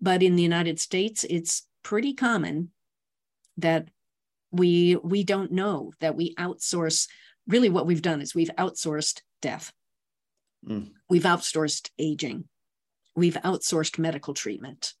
But 0.00 0.22
in 0.22 0.36
the 0.36 0.42
United 0.42 0.80
States, 0.80 1.24
it's 1.28 1.66
pretty 1.82 2.14
common 2.14 2.70
that 3.58 3.88
we 4.50 4.96
we 4.96 5.24
don't 5.24 5.52
know 5.52 5.92
that 6.00 6.16
we 6.16 6.34
outsource. 6.36 7.08
Really, 7.46 7.68
what 7.68 7.86
we've 7.86 8.02
done 8.02 8.20
is 8.20 8.34
we've 8.34 8.50
outsourced 8.58 9.20
death. 9.42 9.72
Mm. 10.66 10.90
We've 11.08 11.22
outsourced 11.24 11.90
aging. 11.98 12.44
We've 13.14 13.34
outsourced 13.34 13.98
medical 13.98 14.34
treatment. 14.34 14.94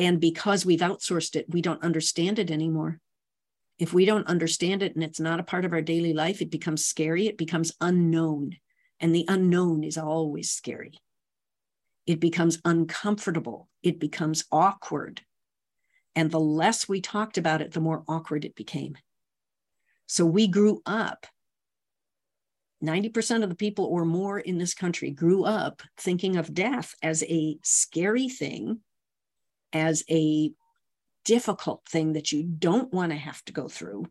And 0.00 0.18
because 0.18 0.64
we've 0.64 0.80
outsourced 0.80 1.36
it, 1.36 1.44
we 1.50 1.60
don't 1.60 1.82
understand 1.82 2.38
it 2.38 2.50
anymore. 2.50 2.98
If 3.78 3.92
we 3.92 4.06
don't 4.06 4.26
understand 4.26 4.82
it 4.82 4.94
and 4.94 5.04
it's 5.04 5.20
not 5.20 5.40
a 5.40 5.42
part 5.42 5.66
of 5.66 5.74
our 5.74 5.82
daily 5.82 6.14
life, 6.14 6.40
it 6.40 6.50
becomes 6.50 6.86
scary, 6.86 7.26
it 7.26 7.36
becomes 7.36 7.72
unknown. 7.82 8.56
And 8.98 9.14
the 9.14 9.26
unknown 9.28 9.84
is 9.84 9.98
always 9.98 10.50
scary. 10.50 10.94
It 12.06 12.18
becomes 12.18 12.62
uncomfortable, 12.64 13.68
it 13.82 14.00
becomes 14.00 14.46
awkward. 14.50 15.20
And 16.16 16.30
the 16.30 16.40
less 16.40 16.88
we 16.88 17.02
talked 17.02 17.36
about 17.36 17.60
it, 17.60 17.72
the 17.72 17.80
more 17.80 18.02
awkward 18.08 18.46
it 18.46 18.54
became. 18.54 18.96
So 20.06 20.24
we 20.24 20.48
grew 20.48 20.80
up 20.86 21.26
90% 22.82 23.42
of 23.42 23.50
the 23.50 23.54
people 23.54 23.84
or 23.84 24.06
more 24.06 24.38
in 24.40 24.56
this 24.56 24.72
country 24.72 25.10
grew 25.10 25.44
up 25.44 25.82
thinking 25.98 26.36
of 26.36 26.54
death 26.54 26.94
as 27.02 27.22
a 27.24 27.58
scary 27.62 28.30
thing 28.30 28.80
as 29.72 30.02
a 30.10 30.52
difficult 31.24 31.82
thing 31.88 32.14
that 32.14 32.32
you 32.32 32.42
don't 32.42 32.92
want 32.92 33.12
to 33.12 33.18
have 33.18 33.44
to 33.44 33.52
go 33.52 33.68
through, 33.68 34.06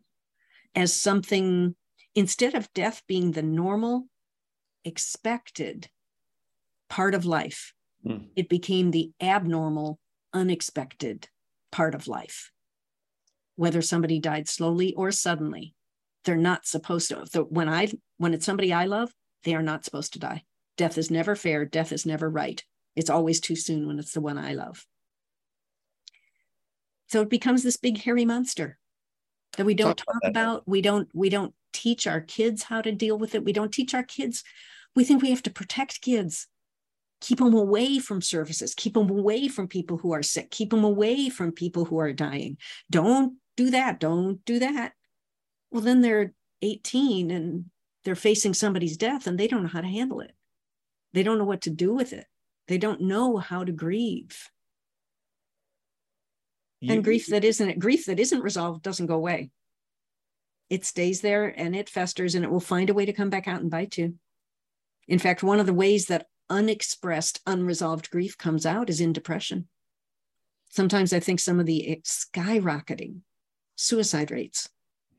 as 0.74 0.94
something, 0.94 1.74
instead 2.14 2.54
of 2.54 2.72
death 2.72 3.02
being 3.06 3.32
the 3.32 3.42
normal, 3.42 4.06
expected 4.84 5.88
part 6.88 7.14
of 7.14 7.24
life, 7.24 7.74
mm. 8.06 8.26
it 8.36 8.48
became 8.48 8.90
the 8.90 9.10
abnormal, 9.20 9.98
unexpected 10.32 11.28
part 11.70 11.94
of 11.94 12.08
life. 12.08 12.50
Whether 13.56 13.82
somebody 13.82 14.18
died 14.18 14.48
slowly 14.48 14.94
or 14.94 15.10
suddenly, 15.10 15.74
they're 16.24 16.36
not 16.36 16.66
supposed 16.66 17.10
to. 17.10 17.42
when 17.44 17.68
I 17.68 17.88
when 18.18 18.34
it's 18.34 18.46
somebody 18.46 18.72
I 18.72 18.84
love, 18.84 19.12
they 19.44 19.54
are 19.54 19.62
not 19.62 19.84
supposed 19.84 20.12
to 20.14 20.18
die. 20.18 20.44
Death 20.76 20.98
is 20.98 21.10
never 21.10 21.34
fair. 21.34 21.64
Death 21.64 21.92
is 21.92 22.06
never 22.06 22.28
right. 22.28 22.62
It's 22.96 23.10
always 23.10 23.40
too 23.40 23.56
soon 23.56 23.86
when 23.86 23.98
it's 23.98 24.12
the 24.12 24.20
one 24.20 24.38
I 24.38 24.54
love. 24.54 24.86
So 27.10 27.22
it 27.22 27.28
becomes 27.28 27.62
this 27.62 27.76
big 27.76 28.00
hairy 28.00 28.24
monster 28.24 28.78
that 29.56 29.66
we 29.66 29.74
don't 29.74 29.96
talk, 29.96 30.06
talk 30.06 30.22
about, 30.24 30.30
about. 30.30 30.68
We 30.68 30.80
don't 30.80 31.08
we 31.12 31.28
don't 31.28 31.52
teach 31.72 32.06
our 32.06 32.20
kids 32.20 32.62
how 32.62 32.82
to 32.82 32.92
deal 32.92 33.18
with 33.18 33.34
it. 33.34 33.44
We 33.44 33.52
don't 33.52 33.72
teach 33.72 33.94
our 33.94 34.04
kids. 34.04 34.44
We 34.94 35.04
think 35.04 35.22
we 35.22 35.30
have 35.30 35.42
to 35.42 35.50
protect 35.50 36.02
kids. 36.02 36.46
Keep 37.20 37.38
them 37.38 37.52
away 37.52 37.98
from 37.98 38.22
services, 38.22 38.74
keep 38.74 38.94
them 38.94 39.10
away 39.10 39.48
from 39.48 39.68
people 39.68 39.98
who 39.98 40.12
are 40.12 40.22
sick, 40.22 40.50
keep 40.50 40.70
them 40.70 40.84
away 40.84 41.28
from 41.28 41.52
people 41.52 41.84
who 41.84 41.98
are 41.98 42.14
dying. 42.14 42.56
Don't 42.88 43.36
do 43.56 43.70
that. 43.70 44.00
Don't 44.00 44.42
do 44.46 44.60
that. 44.60 44.92
Well, 45.70 45.82
then 45.82 46.00
they're 46.00 46.32
18 46.62 47.30
and 47.30 47.66
they're 48.04 48.14
facing 48.14 48.54
somebody's 48.54 48.96
death 48.96 49.26
and 49.26 49.38
they 49.38 49.48
don't 49.48 49.62
know 49.62 49.68
how 49.68 49.82
to 49.82 49.86
handle 49.86 50.20
it. 50.20 50.32
They 51.12 51.22
don't 51.22 51.38
know 51.38 51.44
what 51.44 51.62
to 51.62 51.70
do 51.70 51.92
with 51.92 52.14
it. 52.14 52.26
They 52.68 52.78
don't 52.78 53.02
know 53.02 53.36
how 53.36 53.64
to 53.64 53.72
grieve. 53.72 54.48
You, 56.80 56.94
and 56.94 57.04
grief 57.04 57.26
that 57.26 57.44
isn't 57.44 57.78
grief 57.78 58.06
that 58.06 58.18
isn't 58.18 58.42
resolved 58.42 58.82
doesn't 58.82 59.06
go 59.06 59.14
away. 59.14 59.50
It 60.70 60.84
stays 60.84 61.20
there 61.20 61.46
and 61.46 61.76
it 61.76 61.90
festers 61.90 62.34
and 62.34 62.44
it 62.44 62.50
will 62.50 62.60
find 62.60 62.88
a 62.88 62.94
way 62.94 63.04
to 63.04 63.12
come 63.12 63.28
back 63.28 63.46
out 63.46 63.60
and 63.60 63.70
bite 63.70 63.98
you. 63.98 64.14
In 65.06 65.18
fact, 65.18 65.42
one 65.42 65.60
of 65.60 65.66
the 65.66 65.74
ways 65.74 66.06
that 66.06 66.26
unexpressed, 66.48 67.40
unresolved 67.46 68.10
grief 68.10 68.38
comes 68.38 68.64
out 68.64 68.88
is 68.88 69.00
in 69.00 69.12
depression. 69.12 69.68
Sometimes 70.70 71.12
I 71.12 71.20
think 71.20 71.40
some 71.40 71.60
of 71.60 71.66
the 71.66 72.00
skyrocketing 72.04 73.20
suicide 73.74 74.30
rates 74.30 74.68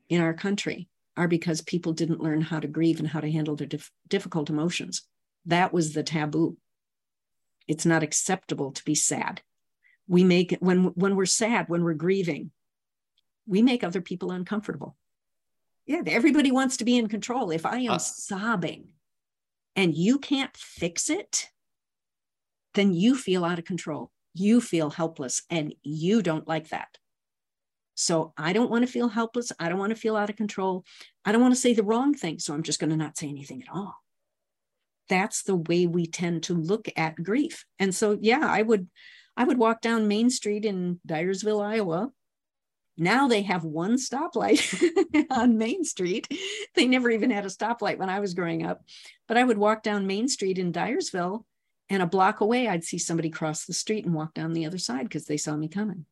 in 0.08 0.20
our 0.20 0.34
country 0.34 0.88
are 1.16 1.28
because 1.28 1.60
people 1.60 1.92
didn't 1.92 2.22
learn 2.22 2.40
how 2.40 2.58
to 2.58 2.66
grieve 2.66 2.98
and 2.98 3.08
how 3.08 3.20
to 3.20 3.30
handle 3.30 3.54
their 3.54 3.66
dif- 3.66 3.92
difficult 4.08 4.48
emotions. 4.48 5.02
That 5.44 5.72
was 5.72 5.92
the 5.92 6.02
taboo. 6.02 6.56
It's 7.68 7.86
not 7.86 8.02
acceptable 8.02 8.72
to 8.72 8.84
be 8.84 8.94
sad 8.94 9.42
we 10.12 10.22
make 10.24 10.48
when 10.60 10.78
when 11.02 11.16
we're 11.16 11.34
sad 11.42 11.62
when 11.68 11.82
we're 11.84 12.02
grieving 12.06 12.50
we 13.46 13.60
make 13.62 13.82
other 13.82 14.02
people 14.10 14.30
uncomfortable 14.38 14.92
Yeah, 15.86 16.02
everybody 16.06 16.52
wants 16.52 16.76
to 16.76 16.84
be 16.84 16.96
in 17.00 17.08
control. 17.08 17.50
If 17.50 17.64
I 17.66 17.78
am 17.88 17.92
Uh, 17.92 17.98
sobbing 17.98 18.82
and 19.74 19.90
you 20.04 20.18
can't 20.18 20.56
fix 20.56 21.10
it, 21.10 21.32
then 22.74 22.88
you 23.02 23.16
feel 23.16 23.42
out 23.44 23.58
of 23.58 23.64
control. 23.72 24.04
You 24.44 24.60
feel 24.60 24.90
helpless 24.90 25.42
and 25.56 25.74
you 25.82 26.22
don't 26.28 26.46
like 26.54 26.68
that. 26.68 26.90
So 27.94 28.32
I 28.48 28.52
don't 28.56 28.70
want 28.72 28.86
to 28.86 28.92
feel 28.92 29.08
helpless. 29.08 29.52
I 29.58 29.68
don't 29.68 29.82
want 29.82 29.92
to 29.94 30.02
feel 30.04 30.16
out 30.16 30.30
of 30.30 30.36
control. 30.36 30.84
I 31.24 31.32
don't 31.32 31.44
want 31.44 31.54
to 31.54 31.60
say 31.64 31.74
the 31.74 31.88
wrong 31.90 32.14
thing. 32.22 32.38
So 32.38 32.54
I'm 32.54 32.62
just 32.68 32.80
going 32.80 32.90
to 32.90 33.04
not 33.04 33.18
say 33.18 33.28
anything 33.28 33.62
at 33.62 33.74
all. 33.78 33.94
That's 35.08 35.42
the 35.42 35.56
way 35.68 35.86
we 35.86 36.06
tend 36.06 36.36
to 36.44 36.54
look 36.54 36.86
at 36.96 37.22
grief. 37.28 37.56
And 37.78 37.94
so, 37.94 38.06
yeah, 38.30 38.46
I 38.58 38.62
would, 38.62 38.88
I 39.36 39.44
would 39.44 39.58
walk 39.58 39.80
down 39.80 40.08
Main 40.08 40.30
Street 40.30 40.64
in 40.64 41.00
Dyersville, 41.06 41.64
Iowa. 41.64 42.10
Now 42.98 43.28
they 43.28 43.42
have 43.42 43.64
one 43.64 43.96
stoplight 43.96 44.62
on 45.30 45.58
Main 45.58 45.84
Street. 45.84 46.28
They 46.74 46.86
never 46.86 47.10
even 47.10 47.30
had 47.30 47.46
a 47.46 47.48
stoplight 47.48 47.98
when 47.98 48.10
I 48.10 48.20
was 48.20 48.34
growing 48.34 48.64
up. 48.64 48.82
But 49.26 49.38
I 49.38 49.44
would 49.44 49.58
walk 49.58 49.82
down 49.82 50.06
Main 50.06 50.28
Street 50.28 50.58
in 50.58 50.72
Dyersville, 50.72 51.44
and 51.88 52.02
a 52.02 52.06
block 52.06 52.40
away, 52.40 52.68
I'd 52.68 52.84
see 52.84 52.98
somebody 52.98 53.30
cross 53.30 53.64
the 53.64 53.72
street 53.72 54.04
and 54.04 54.14
walk 54.14 54.34
down 54.34 54.52
the 54.52 54.66
other 54.66 54.78
side 54.78 55.04
because 55.04 55.26
they 55.26 55.36
saw 55.36 55.56
me 55.56 55.68
coming 55.68 56.06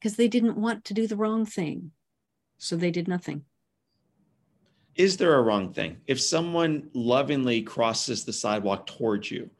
because 0.00 0.16
they 0.16 0.28
didn't 0.28 0.56
want 0.56 0.84
to 0.86 0.94
do 0.94 1.06
the 1.06 1.16
wrong 1.16 1.44
thing. 1.44 1.92
So 2.58 2.76
they 2.76 2.90
did 2.90 3.06
nothing. 3.06 3.44
Is 4.96 5.18
there 5.18 5.34
a 5.34 5.42
wrong 5.42 5.72
thing? 5.72 5.98
If 6.06 6.20
someone 6.20 6.90
lovingly 6.94 7.62
crosses 7.62 8.24
the 8.24 8.32
sidewalk 8.32 8.86
towards 8.86 9.30
you 9.30 9.50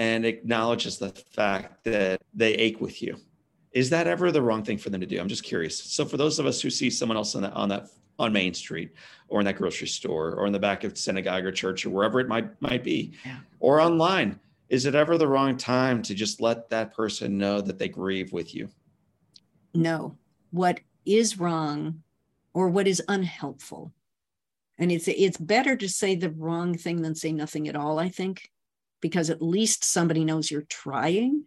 and 0.00 0.24
acknowledges 0.24 0.96
the 0.96 1.10
fact 1.10 1.84
that 1.84 2.22
they 2.32 2.54
ache 2.54 2.80
with 2.80 3.02
you, 3.02 3.18
is 3.72 3.90
that 3.90 4.06
ever 4.06 4.32
the 4.32 4.40
wrong 4.40 4.64
thing 4.64 4.78
for 4.78 4.88
them 4.88 5.02
to 5.02 5.06
do? 5.06 5.20
I'm 5.20 5.28
just 5.28 5.44
curious. 5.44 5.78
So 5.78 6.06
for 6.06 6.16
those 6.16 6.38
of 6.38 6.46
us 6.46 6.58
who 6.62 6.70
see 6.70 6.88
someone 6.88 7.18
else 7.18 7.34
on 7.34 7.42
that 7.42 7.52
on 7.52 7.68
that 7.68 7.88
on 8.18 8.32
Main 8.32 8.54
Street 8.54 8.92
or 9.28 9.40
in 9.40 9.44
that 9.44 9.56
grocery 9.56 9.88
store 9.88 10.34
or 10.36 10.46
in 10.46 10.52
the 10.54 10.58
back 10.58 10.84
of 10.84 10.96
synagogue 10.96 11.44
or 11.44 11.52
church 11.52 11.84
or 11.84 11.90
wherever 11.90 12.18
it 12.18 12.28
might 12.28 12.60
might 12.62 12.82
be, 12.82 13.12
Yeah. 13.26 13.40
or 13.60 13.78
online, 13.78 14.40
is 14.70 14.86
it 14.86 14.94
ever 14.94 15.18
the 15.18 15.28
wrong 15.28 15.58
time 15.58 16.00
to 16.02 16.14
just 16.14 16.40
let 16.40 16.70
that 16.70 16.94
person 16.94 17.36
know 17.36 17.60
that 17.60 17.78
they 17.78 17.88
grieve 17.88 18.32
with 18.32 18.54
you? 18.54 18.70
No, 19.74 20.16
what 20.50 20.80
is 21.04 21.38
wrong 21.38 22.02
or 22.54 22.70
what 22.70 22.88
is 22.88 23.02
unhelpful. 23.06 23.92
And 24.78 24.90
it's 24.90 25.08
it's 25.08 25.36
better 25.36 25.76
to 25.76 25.88
say 25.90 26.14
the 26.14 26.30
wrong 26.30 26.74
thing 26.78 27.02
than 27.02 27.14
say 27.14 27.32
nothing 27.32 27.68
at 27.68 27.76
all, 27.76 27.98
I 27.98 28.08
think, 28.08 28.50
because 29.00 29.30
at 29.30 29.42
least 29.42 29.84
somebody 29.84 30.24
knows 30.24 30.50
you're 30.50 30.62
trying. 30.62 31.44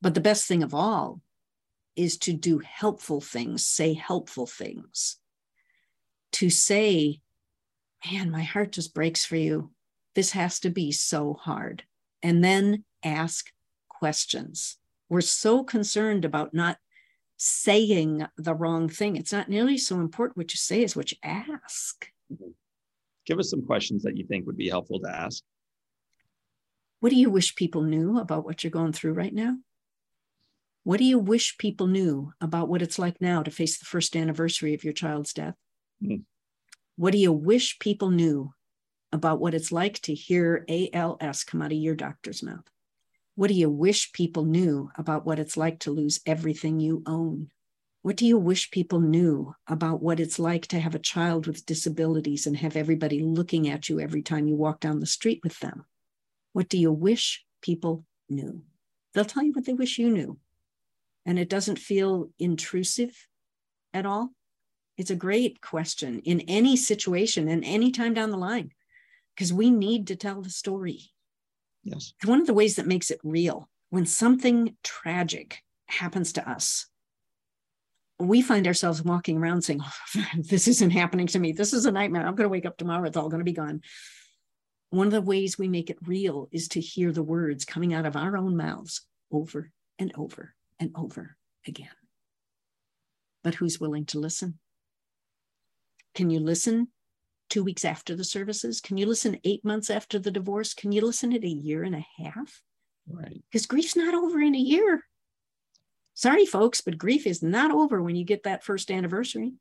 But 0.00 0.14
the 0.14 0.20
best 0.20 0.46
thing 0.46 0.62
of 0.62 0.74
all 0.74 1.20
is 1.96 2.16
to 2.18 2.32
do 2.32 2.58
helpful 2.58 3.20
things, 3.20 3.64
say 3.64 3.94
helpful 3.94 4.46
things. 4.46 5.18
To 6.32 6.48
say, 6.48 7.20
man, 8.10 8.30
my 8.30 8.42
heart 8.42 8.72
just 8.72 8.94
breaks 8.94 9.24
for 9.24 9.36
you. 9.36 9.72
This 10.14 10.32
has 10.32 10.60
to 10.60 10.70
be 10.70 10.92
so 10.92 11.34
hard. 11.34 11.84
And 12.22 12.42
then 12.42 12.84
ask 13.04 13.50
questions. 13.88 14.78
We're 15.08 15.20
so 15.20 15.64
concerned 15.64 16.24
about 16.24 16.54
not 16.54 16.78
saying 17.36 18.26
the 18.36 18.54
wrong 18.54 18.88
thing. 18.88 19.16
It's 19.16 19.32
not 19.32 19.48
nearly 19.48 19.76
so 19.76 19.96
important 19.96 20.36
what 20.36 20.52
you 20.52 20.56
say 20.56 20.84
as 20.84 20.94
what 20.94 21.10
you 21.10 21.18
ask. 21.22 22.06
Mm-hmm. 22.32 22.50
Give 23.26 23.38
us 23.38 23.50
some 23.50 23.64
questions 23.64 24.02
that 24.02 24.16
you 24.16 24.26
think 24.26 24.46
would 24.46 24.56
be 24.56 24.68
helpful 24.68 25.00
to 25.00 25.10
ask. 25.10 25.42
What 27.00 27.10
do 27.10 27.16
you 27.16 27.30
wish 27.30 27.56
people 27.56 27.82
knew 27.82 28.18
about 28.18 28.44
what 28.44 28.62
you're 28.62 28.70
going 28.70 28.92
through 28.92 29.14
right 29.14 29.34
now? 29.34 29.56
What 30.84 30.98
do 30.98 31.04
you 31.04 31.18
wish 31.18 31.58
people 31.58 31.86
knew 31.86 32.32
about 32.40 32.68
what 32.68 32.82
it's 32.82 32.98
like 32.98 33.20
now 33.20 33.42
to 33.42 33.50
face 33.50 33.78
the 33.78 33.86
first 33.86 34.14
anniversary 34.16 34.74
of 34.74 34.84
your 34.84 34.92
child's 34.92 35.32
death? 35.32 35.54
Hmm. 36.02 36.16
What 36.96 37.12
do 37.12 37.18
you 37.18 37.32
wish 37.32 37.78
people 37.78 38.10
knew 38.10 38.52
about 39.12 39.40
what 39.40 39.54
it's 39.54 39.72
like 39.72 40.00
to 40.02 40.14
hear 40.14 40.64
ALS 40.68 41.44
come 41.44 41.62
out 41.62 41.72
of 41.72 41.78
your 41.78 41.94
doctor's 41.94 42.42
mouth? 42.42 42.68
What 43.34 43.48
do 43.48 43.54
you 43.54 43.70
wish 43.70 44.12
people 44.12 44.44
knew 44.44 44.90
about 44.96 45.24
what 45.24 45.38
it's 45.38 45.56
like 45.56 45.80
to 45.80 45.90
lose 45.90 46.20
everything 46.26 46.80
you 46.80 47.02
own? 47.06 47.48
What 48.02 48.16
do 48.16 48.26
you 48.26 48.38
wish 48.38 48.70
people 48.70 49.00
knew 49.00 49.54
about 49.66 50.02
what 50.02 50.20
it's 50.20 50.38
like 50.38 50.66
to 50.68 50.80
have 50.80 50.94
a 50.94 50.98
child 50.98 51.46
with 51.46 51.64
disabilities 51.64 52.46
and 52.46 52.56
have 52.58 52.76
everybody 52.76 53.20
looking 53.20 53.68
at 53.68 53.88
you 53.88 54.00
every 54.00 54.22
time 54.22 54.46
you 54.46 54.56
walk 54.56 54.80
down 54.80 55.00
the 55.00 55.06
street 55.06 55.40
with 55.42 55.58
them? 55.60 55.86
What 56.52 56.68
do 56.68 56.78
you 56.78 56.92
wish 56.92 57.44
people 57.62 58.04
knew? 58.28 58.62
They'll 59.14 59.24
tell 59.24 59.42
you 59.42 59.52
what 59.52 59.64
they 59.64 59.72
wish 59.72 59.98
you 59.98 60.10
knew. 60.10 60.38
And 61.26 61.38
it 61.38 61.48
doesn't 61.48 61.78
feel 61.78 62.30
intrusive 62.38 63.26
at 63.92 64.06
all. 64.06 64.30
It's 64.96 65.10
a 65.10 65.16
great 65.16 65.60
question 65.60 66.20
in 66.20 66.40
any 66.42 66.76
situation 66.76 67.48
and 67.48 67.64
any 67.64 67.90
time 67.90 68.14
down 68.14 68.30
the 68.30 68.36
line, 68.36 68.70
because 69.34 69.52
we 69.52 69.70
need 69.70 70.08
to 70.08 70.16
tell 70.16 70.42
the 70.42 70.50
story. 70.50 71.10
Yes. 71.82 72.12
And 72.20 72.28
one 72.28 72.40
of 72.40 72.46
the 72.46 72.54
ways 72.54 72.76
that 72.76 72.86
makes 72.86 73.10
it 73.10 73.20
real, 73.24 73.68
when 73.90 74.06
something 74.06 74.76
tragic 74.82 75.62
happens 75.86 76.32
to 76.34 76.48
us, 76.48 76.86
we 78.18 78.42
find 78.42 78.66
ourselves 78.66 79.02
walking 79.02 79.38
around 79.38 79.62
saying, 79.62 79.80
oh, 79.82 80.24
This 80.36 80.68
isn't 80.68 80.90
happening 80.90 81.26
to 81.28 81.38
me. 81.38 81.52
This 81.52 81.72
is 81.72 81.86
a 81.86 81.92
nightmare. 81.92 82.26
I'm 82.26 82.34
going 82.34 82.44
to 82.44 82.52
wake 82.52 82.66
up 82.66 82.76
tomorrow. 82.76 83.06
It's 83.06 83.16
all 83.16 83.30
going 83.30 83.40
to 83.40 83.44
be 83.44 83.52
gone. 83.52 83.80
One 84.90 85.06
of 85.06 85.12
the 85.12 85.20
ways 85.22 85.58
we 85.58 85.68
make 85.68 85.88
it 85.88 85.98
real 86.06 86.48
is 86.50 86.68
to 86.68 86.80
hear 86.80 87.12
the 87.12 87.22
words 87.22 87.64
coming 87.64 87.94
out 87.94 88.06
of 88.06 88.16
our 88.16 88.36
own 88.36 88.56
mouths 88.56 89.02
over 89.30 89.70
and 89.98 90.12
over 90.16 90.54
and 90.80 90.90
over 90.96 91.36
again. 91.66 91.88
But 93.44 93.54
who's 93.54 93.80
willing 93.80 94.06
to 94.06 94.18
listen? 94.18 94.58
Can 96.14 96.28
you 96.30 96.40
listen 96.40 96.88
two 97.48 97.62
weeks 97.62 97.84
after 97.84 98.16
the 98.16 98.24
services? 98.24 98.80
Can 98.80 98.96
you 98.96 99.06
listen 99.06 99.38
eight 99.44 99.64
months 99.64 99.90
after 99.90 100.18
the 100.18 100.30
divorce? 100.32 100.74
Can 100.74 100.90
you 100.92 101.02
listen 101.06 101.32
at 101.32 101.44
a 101.44 101.48
year 101.48 101.84
and 101.84 101.94
a 101.94 102.06
half? 102.18 102.60
Right. 103.08 103.42
Because 103.50 103.66
grief's 103.66 103.96
not 103.96 104.14
over 104.14 104.40
in 104.40 104.54
a 104.54 104.58
year. 104.58 105.04
Sorry, 106.14 106.46
folks, 106.46 106.80
but 106.80 106.98
grief 106.98 107.26
is 107.26 107.42
not 107.42 107.70
over 107.70 108.02
when 108.02 108.16
you 108.16 108.24
get 108.24 108.42
that 108.42 108.64
first 108.64 108.90
anniversary. 108.90 109.52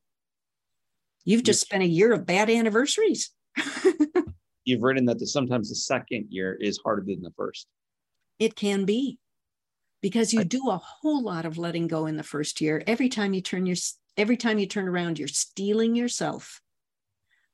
You've 1.24 1.44
just 1.44 1.62
Yes. 1.62 1.68
spent 1.68 1.84
a 1.84 1.88
year 1.88 2.12
of 2.12 2.26
bad 2.26 2.50
anniversaries. 2.50 3.30
You've 4.70 4.84
written 4.84 5.06
that 5.06 5.18
the, 5.18 5.26
sometimes 5.26 5.70
the 5.70 5.76
second 5.76 6.28
year 6.30 6.54
is 6.54 6.80
harder 6.84 7.04
than 7.04 7.24
the 7.24 7.32
first. 7.36 7.66
It 8.38 8.56
can 8.56 8.86
be 8.86 9.18
because 10.02 10.32
you 10.32 10.44
do 10.44 10.70
a 10.70 10.78
whole 10.78 11.24
lot 11.24 11.46
of 11.46 11.58
letting 11.58 11.88
go 11.88 12.06
in 12.06 12.18
the 12.18 12.24
first 12.24 12.62
year. 12.62 12.84
Every 12.86 13.10
time 13.10 13.34
you 13.34 13.42
turn 13.42 13.66
your 13.66 13.78
every 14.16 14.38
time 14.38 14.60
you 14.60 14.68
turn 14.68 14.88
around, 14.88 15.18
you're 15.18 15.28
steeling 15.28 15.96
yourself 15.96 16.62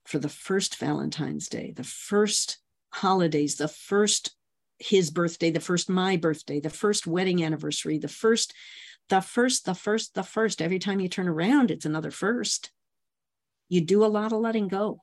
for 0.04 0.20
the 0.20 0.30
first 0.30 0.78
Valentine's 0.78 1.48
Day, 1.48 1.74
the 1.76 1.86
first 1.86 2.58
holidays, 2.92 3.56
the 3.56 3.70
first 3.70 4.36
his 4.78 5.10
birthday, 5.10 5.52
the 5.52 5.62
first 5.62 5.90
my 5.90 6.18
birthday, 6.18 6.60
the 6.60 6.70
first 6.70 7.08
wedding 7.08 7.42
anniversary, 7.44 7.98
the 7.98 8.10
first, 8.10 8.54
the 9.08 9.22
first, 9.22 9.66
the 9.66 9.74
first, 9.74 10.16
the 10.16 10.24
first. 10.24 10.62
Every 10.62 10.80
time 10.80 11.00
you 11.00 11.08
turn 11.08 11.30
around, 11.30 11.72
it's 11.72 11.86
another 11.86 12.12
first. 12.12 12.72
You 13.70 13.80
do 13.80 14.04
a 14.04 14.08
lot 14.08 14.34
of 14.34 14.40
letting 14.40 14.68
go, 14.68 15.02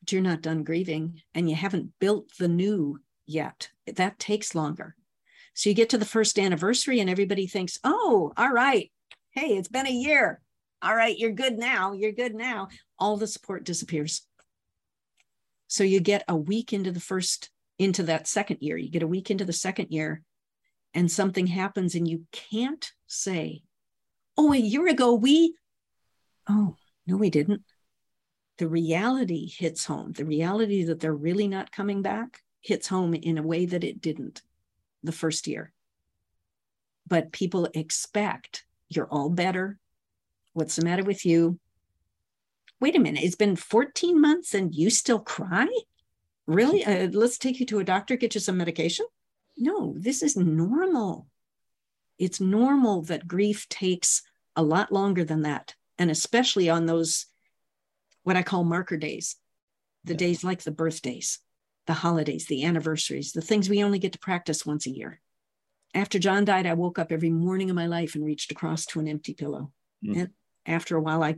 but 0.00 0.12
you're 0.12 0.22
not 0.22 0.42
done 0.42 0.64
grieving 0.64 1.22
and 1.34 1.48
you 1.48 1.56
haven't 1.56 1.92
built 2.00 2.30
the 2.38 2.48
new 2.48 2.98
yet. 3.26 3.70
That 3.86 4.18
takes 4.18 4.54
longer. 4.54 4.96
So 5.54 5.68
you 5.68 5.74
get 5.74 5.90
to 5.90 5.98
the 5.98 6.04
first 6.04 6.38
anniversary 6.38 7.00
and 7.00 7.10
everybody 7.10 7.46
thinks, 7.46 7.78
oh, 7.84 8.32
all 8.36 8.50
right. 8.50 8.90
Hey, 9.32 9.56
it's 9.56 9.68
been 9.68 9.86
a 9.86 9.90
year. 9.90 10.40
All 10.82 10.96
right, 10.96 11.16
you're 11.16 11.32
good 11.32 11.58
now. 11.58 11.92
You're 11.92 12.12
good 12.12 12.34
now. 12.34 12.68
All 12.98 13.16
the 13.16 13.26
support 13.26 13.64
disappears. 13.64 14.22
So 15.68 15.84
you 15.84 16.00
get 16.00 16.24
a 16.26 16.36
week 16.36 16.72
into 16.72 16.90
the 16.90 17.00
first, 17.00 17.50
into 17.78 18.02
that 18.04 18.26
second 18.26 18.58
year. 18.60 18.76
You 18.76 18.90
get 18.90 19.02
a 19.02 19.08
week 19.08 19.30
into 19.30 19.44
the 19.44 19.52
second 19.52 19.88
year 19.90 20.22
and 20.94 21.10
something 21.10 21.46
happens 21.46 21.94
and 21.94 22.08
you 22.08 22.26
can't 22.32 22.90
say, 23.06 23.62
oh, 24.36 24.52
a 24.52 24.56
year 24.56 24.88
ago 24.88 25.14
we, 25.14 25.54
oh, 26.48 26.76
no, 27.06 27.16
we 27.16 27.30
didn't. 27.30 27.62
The 28.60 28.68
reality 28.68 29.46
hits 29.48 29.86
home. 29.86 30.12
The 30.12 30.26
reality 30.26 30.84
that 30.84 31.00
they're 31.00 31.14
really 31.14 31.48
not 31.48 31.72
coming 31.72 32.02
back 32.02 32.42
hits 32.60 32.88
home 32.88 33.14
in 33.14 33.38
a 33.38 33.42
way 33.42 33.64
that 33.64 33.84
it 33.84 34.02
didn't 34.02 34.42
the 35.02 35.12
first 35.12 35.46
year. 35.46 35.72
But 37.06 37.32
people 37.32 37.70
expect 37.72 38.66
you're 38.90 39.08
all 39.08 39.30
better. 39.30 39.78
What's 40.52 40.76
the 40.76 40.84
matter 40.84 41.02
with 41.02 41.24
you? 41.24 41.58
Wait 42.80 42.94
a 42.94 42.98
minute, 42.98 43.24
it's 43.24 43.34
been 43.34 43.56
14 43.56 44.20
months 44.20 44.52
and 44.52 44.74
you 44.74 44.90
still 44.90 45.20
cry? 45.20 45.66
Really? 46.46 46.84
Uh, 46.84 47.08
let's 47.12 47.38
take 47.38 47.60
you 47.60 47.66
to 47.66 47.78
a 47.78 47.84
doctor, 47.84 48.18
get 48.18 48.34
you 48.34 48.42
some 48.42 48.58
medication? 48.58 49.06
No, 49.56 49.94
this 49.96 50.22
is 50.22 50.36
normal. 50.36 51.28
It's 52.18 52.42
normal 52.42 53.00
that 53.04 53.26
grief 53.26 53.70
takes 53.70 54.20
a 54.54 54.62
lot 54.62 54.92
longer 54.92 55.24
than 55.24 55.40
that. 55.42 55.76
And 55.98 56.10
especially 56.10 56.68
on 56.68 56.84
those, 56.84 57.24
what 58.22 58.36
I 58.36 58.42
call 58.42 58.64
marker 58.64 58.96
days, 58.96 59.36
the 60.04 60.12
Yeah. 60.12 60.18
days 60.18 60.44
like 60.44 60.62
the 60.62 60.70
birthdays, 60.70 61.38
the 61.86 61.94
holidays, 61.94 62.46
the 62.46 62.64
anniversaries, 62.64 63.32
the 63.32 63.40
things 63.40 63.68
we 63.68 63.82
only 63.82 63.98
get 63.98 64.12
to 64.12 64.18
practice 64.18 64.66
once 64.66 64.86
a 64.86 64.90
year. 64.90 65.20
After 65.94 66.18
John 66.18 66.44
died, 66.44 66.66
I 66.66 66.74
woke 66.74 66.98
up 66.98 67.10
every 67.10 67.30
morning 67.30 67.68
of 67.70 67.76
my 67.76 67.86
life 67.86 68.14
and 68.14 68.24
reached 68.24 68.52
across 68.52 68.86
to 68.86 69.00
an 69.00 69.08
empty 69.08 69.34
pillow. 69.34 69.72
Mm. 70.04 70.16
And 70.16 70.30
after 70.66 70.96
a 70.96 71.00
while, 71.02 71.22
I 71.22 71.36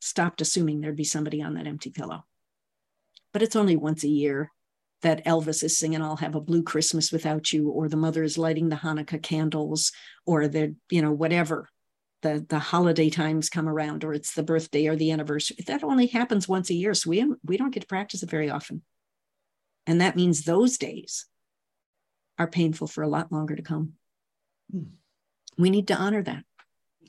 stopped 0.00 0.40
assuming 0.40 0.80
there'd 0.80 0.96
be 0.96 1.04
somebody 1.04 1.42
on 1.42 1.54
that 1.54 1.66
empty 1.66 1.90
pillow. 1.90 2.24
But 3.32 3.42
it's 3.42 3.56
only 3.56 3.76
once 3.76 4.04
a 4.04 4.08
year 4.08 4.52
that 5.02 5.24
Elvis 5.26 5.62
is 5.62 5.78
singing 5.78 6.00
I'll 6.00 6.16
have 6.16 6.34
a 6.34 6.40
blue 6.40 6.62
Christmas 6.62 7.12
without 7.12 7.52
you 7.52 7.68
or 7.68 7.88
the 7.88 7.96
mother 7.96 8.22
is 8.22 8.38
lighting 8.38 8.70
the 8.70 8.76
Hanukkah 8.76 9.22
candles 9.22 9.92
or 10.24 10.48
the 10.48 10.74
you 10.90 11.02
know 11.02 11.12
whatever 11.12 11.68
the 12.24 12.44
the 12.48 12.58
holiday 12.58 13.10
times 13.10 13.48
come 13.48 13.68
around 13.68 14.02
or 14.02 14.14
it's 14.14 14.34
the 14.34 14.42
birthday 14.42 14.88
or 14.88 14.96
the 14.96 15.12
anniversary 15.12 15.56
that 15.66 15.84
only 15.84 16.06
happens 16.06 16.48
once 16.48 16.70
a 16.70 16.74
year 16.74 16.94
so 16.94 17.10
we 17.10 17.24
we 17.44 17.56
don't 17.56 17.70
get 17.70 17.80
to 17.80 17.86
practice 17.86 18.22
it 18.22 18.30
very 18.30 18.50
often 18.50 18.82
and 19.86 20.00
that 20.00 20.16
means 20.16 20.42
those 20.42 20.78
days 20.78 21.26
are 22.38 22.48
painful 22.48 22.88
for 22.88 23.02
a 23.02 23.08
lot 23.08 23.30
longer 23.30 23.54
to 23.54 23.62
come 23.62 23.92
hmm. 24.72 24.84
we 25.58 25.70
need 25.70 25.86
to 25.86 25.94
honor 25.94 26.22
that 26.22 26.42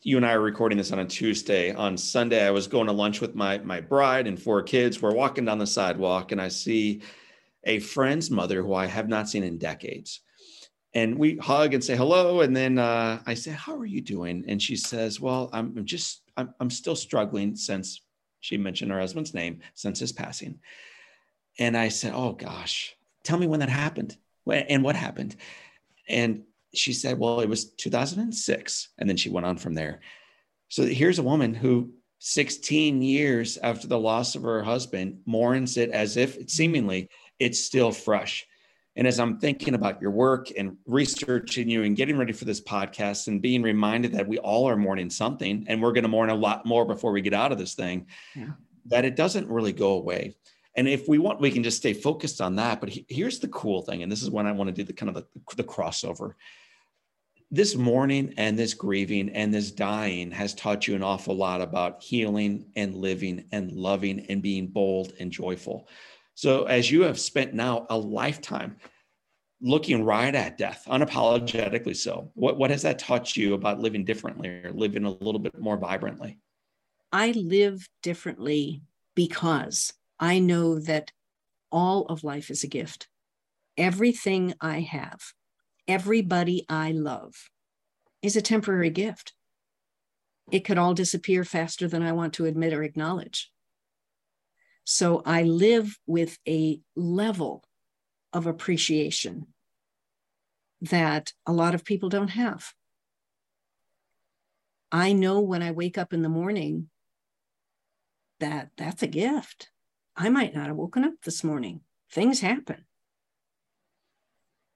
you 0.02 0.18
and 0.18 0.26
I 0.26 0.34
are 0.34 0.42
recording 0.42 0.78
this 0.78 0.92
on 0.92 1.00
a 1.00 1.06
Tuesday. 1.06 1.74
On 1.74 1.98
Sunday, 1.98 2.46
I 2.46 2.52
was 2.52 2.68
going 2.68 2.86
to 2.86 2.94
lunch 2.94 3.22
with 3.22 3.34
my 3.34 3.58
my 3.58 3.82
bride 3.82 4.28
and 4.28 4.40
four 4.40 4.62
kids. 4.62 5.02
We're 5.02 5.16
walking 5.16 5.46
down 5.46 5.58
the 5.58 5.66
sidewalk, 5.66 6.32
and 6.32 6.40
I 6.40 6.50
see 6.50 7.02
a 7.64 7.80
friend's 7.80 8.30
mother 8.30 8.62
who 8.62 8.76
I 8.76 8.86
have 8.86 9.10
not 9.10 9.28
seen 9.28 9.44
in 9.44 9.58
decades. 9.58 10.20
And 10.96 11.20
we 11.20 11.36
hug 11.36 11.74
and 11.74 11.84
say 11.84 11.96
hello. 11.96 12.40
And 12.42 12.56
then 12.56 12.80
uh, 12.80 13.22
I 13.28 13.34
say, 13.34 13.52
How 13.52 13.76
are 13.76 13.86
you 13.86 14.02
doing? 14.02 14.46
And 14.48 14.62
she 14.62 14.78
says, 14.78 15.20
Well, 15.20 15.50
I'm 15.54 15.86
just, 15.86 16.22
I'm, 16.38 16.54
I'm 16.60 16.70
still 16.70 16.96
struggling 16.96 17.56
since 17.56 18.02
she 18.40 18.58
mentioned 18.58 18.92
her 18.92 19.00
husband's 19.00 19.34
name, 19.34 19.60
since 19.74 20.00
his 20.00 20.14
passing. 20.14 20.60
And 21.60 21.78
I 21.78 21.90
said, 21.90 22.14
Oh 22.16 22.32
gosh, 22.32 22.96
tell 23.24 23.38
me 23.38 23.46
when 23.46 23.60
that 23.60 23.70
happened 23.70 24.18
and 24.50 24.84
what 24.84 24.96
happened. 24.96 25.36
And 26.08 26.44
she 26.74 26.94
said, 26.94 27.20
Well, 27.20 27.42
it 27.42 27.50
was 27.50 27.72
2006. 27.72 28.90
And 28.98 29.10
then 29.10 29.18
she 29.18 29.30
went 29.30 29.46
on 29.46 29.58
from 29.58 29.74
there. 29.74 30.00
So 30.70 30.86
here's 30.86 31.20
a 31.20 31.24
woman 31.24 31.54
who 31.54 31.92
16 32.20 33.02
years 33.02 33.58
after 33.58 33.88
the 33.88 34.00
loss 34.00 34.36
of 34.36 34.44
her 34.44 34.64
husband 34.64 35.20
mourns 35.26 35.78
it 35.78 35.92
as 35.92 36.18
if 36.18 36.50
seemingly 36.50 37.10
it's 37.38 37.60
still 37.60 37.92
fresh. 37.92 38.48
And 38.96 39.08
as 39.08 39.20
I'm 39.20 39.40
thinking 39.40 39.74
about 39.74 40.02
your 40.02 40.12
work 40.12 40.48
and 40.58 40.78
researching 40.86 41.70
you 41.70 41.84
and 41.84 41.98
getting 41.98 42.18
ready 42.18 42.32
for 42.32 42.46
this 42.46 42.62
podcast 42.62 43.28
and 43.28 43.42
being 43.42 43.62
reminded 43.62 44.14
that 44.14 44.28
we 44.28 44.38
all 44.38 44.70
are 44.70 44.78
mourning 44.78 45.10
something 45.10 45.66
and 45.68 45.82
we're 45.82 45.92
going 45.92 46.04
to 46.04 46.10
mourn 46.10 46.30
a 46.30 46.36
lot 46.36 46.66
more 46.66 46.86
before 46.86 47.12
we 47.12 47.22
get 47.22 47.34
out 47.34 47.52
of 47.52 47.58
this 47.58 47.74
thing, 47.74 48.08
yeah. 48.36 48.52
that 48.86 49.04
it 49.04 49.16
doesn't 49.16 49.50
really 49.50 49.74
go 49.74 49.94
away. 49.98 50.36
And 50.76 50.88
if 50.88 51.08
we 51.08 51.18
want, 51.18 51.42
we 51.42 51.52
can 51.52 51.64
just 51.64 51.78
stay 51.78 51.94
focused 51.94 52.42
on 52.42 52.56
that. 52.58 52.80
But 52.80 52.90
he, 52.90 53.06
here's 53.10 53.40
the 53.40 53.48
cool 53.50 53.82
thing, 53.82 54.04
and 54.04 54.12
this 54.12 54.22
is 54.22 54.30
when 54.30 54.46
I 54.46 54.52
want 54.52 54.68
to 54.68 54.74
do 54.74 54.84
the 54.84 54.94
kind 54.94 55.10
of 55.10 55.16
the, 55.16 55.56
the 55.56 55.64
crossover. 55.64 56.34
This 57.52 57.76
mourning 57.76 58.34
and 58.38 58.58
this 58.58 58.74
grieving 58.74 59.30
and 59.30 59.54
this 59.54 59.72
dying 59.72 60.32
has 60.32 60.54
taught 60.54 60.88
you 60.88 60.96
an 60.96 61.04
awful 61.04 61.36
lot 61.36 61.62
about 61.62 62.04
healing 62.04 62.66
and 62.76 62.96
living 62.96 63.46
and 63.52 63.72
loving 63.72 64.26
and 64.28 64.42
being 64.42 64.68
bold 64.68 65.14
and 65.20 65.32
joyful. 65.32 65.88
So, 66.36 66.66
as 66.66 66.92
you 66.92 67.04
have 67.04 67.20
spent 67.20 67.54
now 67.54 67.88
a 67.90 67.98
lifetime 67.98 68.78
looking 69.62 70.04
right 70.04 70.36
at 70.36 70.58
death, 70.58 70.84
unapologetically 70.88 71.96
so, 71.96 72.32
what, 72.36 72.58
what 72.58 72.72
has 72.72 72.82
that 72.82 73.00
taught 73.00 73.38
you 73.38 73.54
about 73.54 73.80
living 73.80 74.04
differently 74.04 74.50
or 74.50 74.72
living 74.74 75.06
a 75.06 75.10
little 75.10 75.40
bit 75.40 75.58
more 75.60 75.78
vibrantly? 75.78 76.38
I 77.12 77.32
live 77.32 77.88
differently 78.04 78.84
because 79.16 79.94
I 80.20 80.40
know 80.40 80.80
that 80.80 81.12
all 81.72 82.06
of 82.08 82.24
life 82.24 82.50
is 82.50 82.64
a 82.64 82.68
gift. 82.68 83.08
Everything 83.78 84.54
I 84.60 84.82
have, 84.82 85.22
everybody 85.88 86.66
I 86.68 86.92
love 86.92 87.50
is 88.22 88.36
a 88.36 88.42
temporary 88.42 88.90
gift. 88.90 89.34
It 90.52 90.66
could 90.66 90.78
all 90.78 90.94
disappear 90.94 91.46
faster 91.46 91.88
than 91.88 92.04
I 92.04 92.12
want 92.12 92.34
to 92.34 92.46
admit 92.46 92.74
or 92.74 92.84
acknowledge. 92.84 93.52
So 94.86 95.24
I 95.26 95.44
live 95.44 95.98
with 96.06 96.38
a 96.48 96.80
level 96.96 97.64
of 98.32 98.46
appreciation 98.46 99.48
that 100.82 101.34
a 101.46 101.52
lot 101.52 101.74
of 101.74 101.84
people 101.84 102.10
don't 102.10 102.30
have. 102.30 102.74
I 104.92 105.14
know 105.14 105.42
when 105.42 105.64
I 105.64 105.72
wake 105.72 105.98
up 105.98 106.14
in 106.14 106.22
the 106.22 106.30
morning 106.30 106.90
that 108.40 108.70
that's 108.78 109.02
a 109.02 109.08
gift. 109.08 109.70
I 110.16 110.30
might 110.30 110.54
not 110.54 110.68
have 110.68 110.76
woken 110.76 111.04
up 111.04 111.14
this 111.24 111.44
morning. 111.44 111.82
Things 112.12 112.40
happen. 112.42 112.86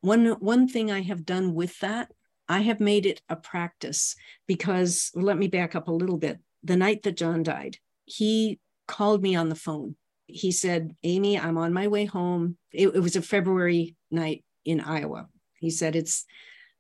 One, 0.02 0.26
one 0.40 0.68
thing 0.68 0.90
I 0.92 1.02
have 1.02 1.26
done 1.26 1.54
with 1.54 1.80
that, 1.80 2.12
I 2.48 2.62
have 2.62 2.80
made 2.80 3.06
it 3.06 3.22
a 3.30 3.36
practice 3.36 4.16
because 4.48 5.12
let 5.14 5.38
me 5.38 5.48
back 5.48 5.76
up 5.76 5.88
a 5.88 5.94
little 5.94 6.18
bit. 6.18 6.40
The 6.64 6.78
night 6.78 7.04
that 7.04 7.18
John 7.18 7.44
died, 7.44 7.78
he 8.06 8.60
called 8.90 9.22
me 9.22 9.36
on 9.36 9.50
the 9.50 9.56
phone 9.56 9.96
he 10.30 10.52
said, 10.52 10.96
Amy, 11.04 11.40
I'm 11.40 11.58
on 11.58 11.74
my 11.74 11.88
way 11.88 12.06
home. 12.06 12.58
It, 12.72 12.90
it, 12.90 13.00
was 13.00 13.16
a 13.16 13.22
February 13.22 13.96
night 14.12 14.44
in 14.64 14.80
Iowa. 14.80 15.28
He 15.60 15.72
said, 15.72 15.96
it's 15.96 16.26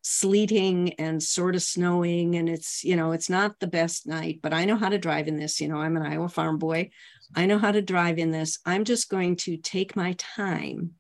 sleeting 0.01 0.93
and 0.93 1.22
sort 1.22 1.55
of 1.55 1.64
snowing, 1.64 2.36
and 2.36 2.47
it's, 2.47 2.84
you 2.84 2.95
know, 2.95 3.12
it's 3.12 3.30
not 3.30 3.60
the 3.60 3.68
best 3.68 4.07
night, 4.07 4.39
but 4.41 4.53
I 4.53 4.66
know 4.66 4.78
how 4.78 4.89
to 4.89 4.97
drive 4.97 5.28
in 5.28 5.38
this. 5.38 5.60
You 5.60 5.68
know, 5.68 5.78
I'm 5.78 5.97
an 5.97 6.05
Iowa 6.05 6.30
farm 6.30 6.57
boy. 6.57 6.91
I 7.36 7.45
know 7.45 7.57
how 7.57 7.72
to 7.72 7.82
drive 7.82 8.18
in 8.18 8.32
this. 8.32 8.60
I'm 8.66 8.86
just 8.86 9.10
going 9.10 9.36
to 9.38 9.57
take 9.57 9.95
my 9.95 10.14
time 10.18 10.91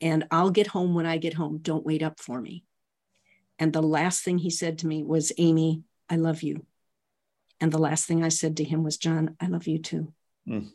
and 0.00 0.24
I'll 0.30 0.50
get 0.50 0.66
home 0.66 0.94
when 0.94 1.06
I 1.06 1.18
get 1.18 1.34
home. 1.34 1.58
Don't 1.62 1.86
wait 1.86 2.02
up 2.02 2.18
for 2.18 2.40
me. 2.40 2.64
And 3.58 3.72
the 3.72 3.82
last 3.82 4.24
thing 4.24 4.38
he 4.38 4.50
said 4.50 4.78
to 4.78 4.86
me 4.86 5.04
was, 5.04 5.32
Amy, 5.38 5.82
I 6.10 6.16
love 6.16 6.42
you. 6.42 6.66
And 7.62 7.70
the 7.70 7.78
last 7.78 8.06
thing 8.06 8.24
I 8.24 8.28
said 8.28 8.56
to 8.56 8.64
him 8.64 8.82
was, 8.82 8.96
John, 8.96 9.36
I 9.40 9.46
love 9.46 9.68
you 9.68 9.78
too. 9.78 10.12
Mm. 10.48 10.72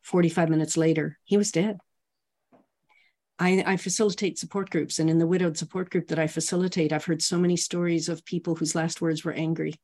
45 0.00 0.48
minutes 0.48 0.78
later, 0.78 1.18
he 1.24 1.36
was 1.36 1.52
dead. 1.52 1.78
I, 3.38 3.62
I, 3.66 3.76
facilitate 3.76 4.38
support 4.38 4.70
groups, 4.70 4.98
and 4.98 5.10
in 5.10 5.18
the 5.18 5.26
widowed 5.26 5.58
support 5.58 5.90
group 5.90 6.08
that 6.08 6.18
I 6.18 6.28
facilitate, 6.28 6.94
I've 6.94 7.04
heard 7.04 7.20
so 7.20 7.36
many 7.36 7.58
stories 7.58 8.08
of 8.08 8.24
people 8.24 8.54
whose 8.54 8.74
last 8.74 9.02
words 9.02 9.22
were 9.22 9.34
angry, 9.34 9.74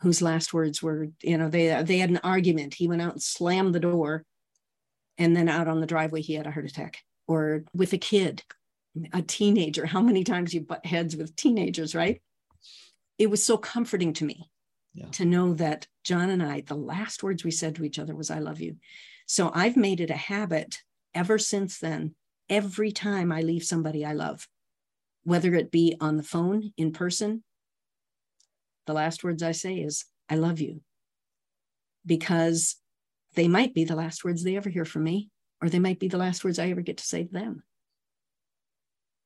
whose 0.00 0.20
last 0.20 0.52
words 0.52 0.82
were, 0.82 1.06
you 1.22 1.38
know, 1.38 1.48
they 1.48 1.80
they 1.84 1.98
had 1.98 2.10
an 2.10 2.20
argument. 2.24 2.74
He 2.74 2.88
went 2.88 3.02
out 3.02 3.12
and 3.12 3.22
slammed 3.22 3.76
the 3.76 3.78
door, 3.78 4.24
and 5.16 5.36
then 5.36 5.48
out 5.48 5.68
on 5.68 5.80
the 5.80 5.86
driveway 5.86 6.22
he 6.22 6.34
had 6.34 6.48
a 6.48 6.50
heart 6.50 6.66
attack. 6.66 6.98
Or 7.28 7.62
with 7.72 7.92
a 7.92 7.98
kid, 7.98 8.42
a 9.12 9.22
teenager. 9.22 9.86
How 9.86 10.00
many 10.00 10.24
times 10.24 10.52
you 10.52 10.62
butt 10.62 10.84
heads 10.84 11.14
with 11.16 11.36
teenagers, 11.36 11.94
right? 11.94 12.20
It 13.16 13.30
was 13.30 13.46
so 13.46 13.56
comforting 13.56 14.14
to 14.14 14.24
me 14.24 14.50
yeah. 14.94 15.06
to 15.12 15.24
know 15.24 15.54
that 15.54 15.86
John 16.04 16.30
and 16.30 16.42
I, 16.42 16.62
the 16.62 16.74
last 16.74 17.22
words 17.22 17.44
we 17.44 17.50
said 17.50 17.76
to 17.76 17.84
each 17.84 17.98
other 17.98 18.14
was, 18.14 18.30
I 18.30 18.38
love 18.38 18.60
you. 18.60 18.76
So 19.26 19.50
I've 19.54 19.76
made 19.76 20.00
it 20.00 20.10
a 20.10 20.16
habit 20.16 20.82
ever 21.14 21.38
since 21.38 21.78
then, 21.78 22.14
every 22.48 22.92
time 22.92 23.32
I 23.32 23.42
leave 23.42 23.64
somebody 23.64 24.04
I 24.04 24.12
love, 24.12 24.48
whether 25.24 25.54
it 25.54 25.70
be 25.70 25.96
on 26.00 26.16
the 26.16 26.22
phone, 26.22 26.72
in 26.76 26.92
person, 26.92 27.42
the 28.86 28.92
last 28.92 29.22
words 29.22 29.42
I 29.42 29.52
say 29.52 29.76
is, 29.76 30.04
I 30.28 30.36
love 30.36 30.60
you. 30.60 30.80
Because 32.04 32.76
they 33.34 33.48
might 33.48 33.74
be 33.74 33.84
the 33.84 33.96
last 33.96 34.24
words 34.24 34.42
they 34.42 34.56
ever 34.56 34.68
hear 34.68 34.84
from 34.84 35.04
me, 35.04 35.30
or 35.60 35.68
they 35.68 35.78
might 35.78 36.00
be 36.00 36.08
the 36.08 36.18
last 36.18 36.44
words 36.44 36.58
I 36.58 36.70
ever 36.70 36.80
get 36.80 36.96
to 36.98 37.04
say 37.04 37.24
to 37.24 37.32
them. 37.32 37.62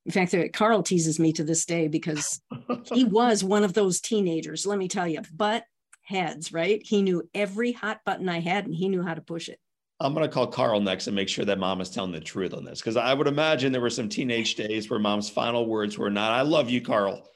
In 0.07 0.13
fact, 0.13 0.35
uh, 0.35 0.49
Carl 0.53 0.85
teases 0.85 1.19
me 1.19 1.33
to 1.33 1.43
this 1.43 1.67
day 1.67 1.89
because 1.89 2.41
he 2.85 3.05
was 3.05 3.43
one 3.43 3.65
of 3.65 3.75
those 3.75 4.01
teenagers, 4.01 4.65
let 4.65 4.79
me 4.79 4.87
tell 4.87 5.07
you, 5.07 5.21
butt 5.35 5.65
heads, 6.03 6.53
right? 6.53 6.81
He 6.85 7.03
knew 7.03 7.29
every 7.35 7.73
hot 7.73 8.01
button 8.07 8.29
I 8.29 8.39
had 8.39 8.67
and 8.67 8.75
he 8.75 8.89
knew 8.89 9.03
how 9.03 9.15
to 9.15 9.21
push 9.21 9.49
it. 9.49 9.59
I'm 9.99 10.15
going 10.15 10.25
to 10.25 10.33
call 10.33 10.47
Carl 10.47 10.81
next 10.81 11.09
and 11.09 11.17
make 11.17 11.29
sure 11.29 11.45
that 11.45 11.59
mom 11.59 11.81
is 11.81 11.91
telling 11.91 12.13
the 12.13 12.21
truth 12.21 12.55
on 12.55 12.65
this 12.65 12.81
because 12.81 12.97
I 12.97 13.15
would 13.15 13.27
imagine 13.27 13.73
there 13.73 13.81
were 13.81 13.91
some 13.91 14.09
teenage 14.09 14.55
days 14.55 14.89
where 14.89 15.01
mom's 15.01 15.29
final 15.29 15.67
words 15.67 15.99
were 15.99 16.11
not, 16.11 16.31
I 16.31 16.43
love 16.43 16.71
you, 16.71 16.81
Carl. 16.81 17.29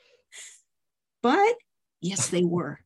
But 1.23 1.55
yes, 2.01 2.29
they 2.29 2.45
were. 2.45 2.79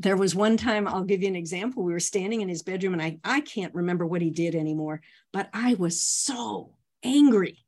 There 0.00 0.18
was 0.18 0.34
one 0.34 0.58
time, 0.58 0.86
I'll 0.86 1.04
give 1.04 1.22
you 1.22 1.28
an 1.28 1.36
example. 1.36 1.82
We 1.82 1.92
were 1.92 2.00
standing 2.00 2.42
in 2.42 2.48
his 2.50 2.62
bedroom 2.62 2.92
and 2.92 3.02
I, 3.02 3.18
I 3.24 3.40
can't 3.40 3.74
remember 3.74 4.04
what 4.04 4.20
he 4.20 4.30
did 4.30 4.54
anymore, 4.54 5.00
but 5.32 5.48
I 5.54 5.74
was 5.74 6.02
so 6.02 6.74
angry 7.02 7.63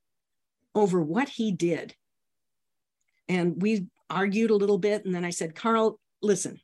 over 0.77 1.01
what 1.01 1.29
he 1.29 1.51
did. 1.51 1.95
And 3.29 3.61
we 3.61 3.87
argued 4.09 4.51
a 4.51 4.57
little 4.57 4.79
bit. 4.79 5.05
And 5.05 5.15
then 5.15 5.25
I 5.25 5.31
said, 5.31 5.57
Carl, 5.57 5.99
listen, 6.23 6.61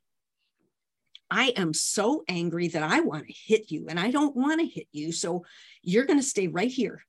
I 1.31 1.55
am 1.57 1.73
so 1.73 2.23
angry 2.29 2.69
that 2.69 2.83
I 2.83 3.01
want 3.01 3.27
to 3.27 3.33
hit 3.33 3.73
you 3.73 3.87
and 3.89 3.99
I 3.99 4.11
don't 4.11 4.37
want 4.37 4.61
to 4.61 4.67
hit 4.67 4.87
you. 4.93 5.13
So 5.13 5.45
you're 5.83 6.05
going 6.05 6.21
to 6.21 6.25
stay 6.25 6.47
right 6.47 6.71
here 6.71 7.03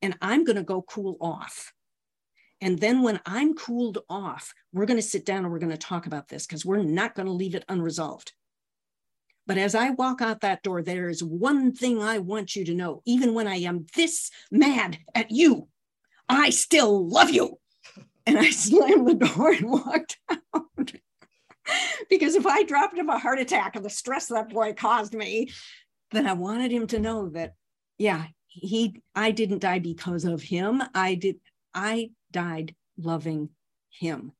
and 0.00 0.16
I'm 0.20 0.44
going 0.44 0.56
to 0.56 0.62
go 0.62 0.82
cool 0.82 1.18
off. 1.20 1.72
And 2.62 2.78
then 2.78 3.02
when 3.02 3.20
I'm 3.26 3.54
cooled 3.54 3.98
off, 4.08 4.54
we're 4.72 4.86
going 4.86 4.98
to 4.98 5.06
sit 5.06 5.26
down 5.26 5.44
and 5.44 5.52
we're 5.52 5.58
going 5.58 5.70
to 5.70 5.76
talk 5.76 6.06
about 6.06 6.28
this 6.28 6.46
because 6.46 6.64
we're 6.64 6.82
not 6.82 7.14
going 7.14 7.26
to 7.26 7.32
leave 7.32 7.54
it 7.54 7.64
unresolved. 7.68 8.32
But 9.46 9.58
as 9.58 9.74
I 9.74 9.90
walk 9.90 10.22
out 10.22 10.40
that 10.40 10.62
door, 10.62 10.82
there 10.82 11.08
is 11.08 11.22
one 11.22 11.72
thing 11.72 12.00
I 12.00 12.18
want 12.18 12.54
you 12.54 12.64
to 12.64 12.74
know. 12.74 13.02
Even 13.04 13.34
when 13.34 13.48
I 13.48 13.56
am 13.56 13.86
this 13.96 14.30
mad 14.50 14.98
at 15.14 15.30
you, 15.30 15.68
I 16.32 16.50
still 16.50 17.08
love 17.08 17.30
you. 17.30 17.58
And 18.26 18.38
I 18.38 18.50
slammed 18.50 19.08
the 19.08 19.14
door 19.14 19.52
and 19.52 19.70
walked 19.70 20.18
out. 20.30 20.92
because 22.10 22.34
if 22.34 22.46
I 22.46 22.62
dropped 22.64 22.96
him 22.96 23.08
a 23.08 23.18
heart 23.18 23.38
attack 23.38 23.76
of 23.76 23.82
the 23.82 23.90
stress 23.90 24.26
that 24.26 24.50
boy 24.50 24.72
caused 24.74 25.14
me, 25.14 25.50
then 26.10 26.26
I 26.26 26.32
wanted 26.34 26.70
him 26.70 26.86
to 26.88 26.98
know 26.98 27.28
that, 27.30 27.54
yeah, 27.98 28.26
he 28.46 29.00
I 29.14 29.30
didn't 29.30 29.60
die 29.60 29.78
because 29.78 30.24
of 30.24 30.42
him. 30.42 30.82
I 30.94 31.14
did 31.14 31.36
I 31.74 32.10
died 32.30 32.74
loving 32.98 33.50
him. 33.90 34.32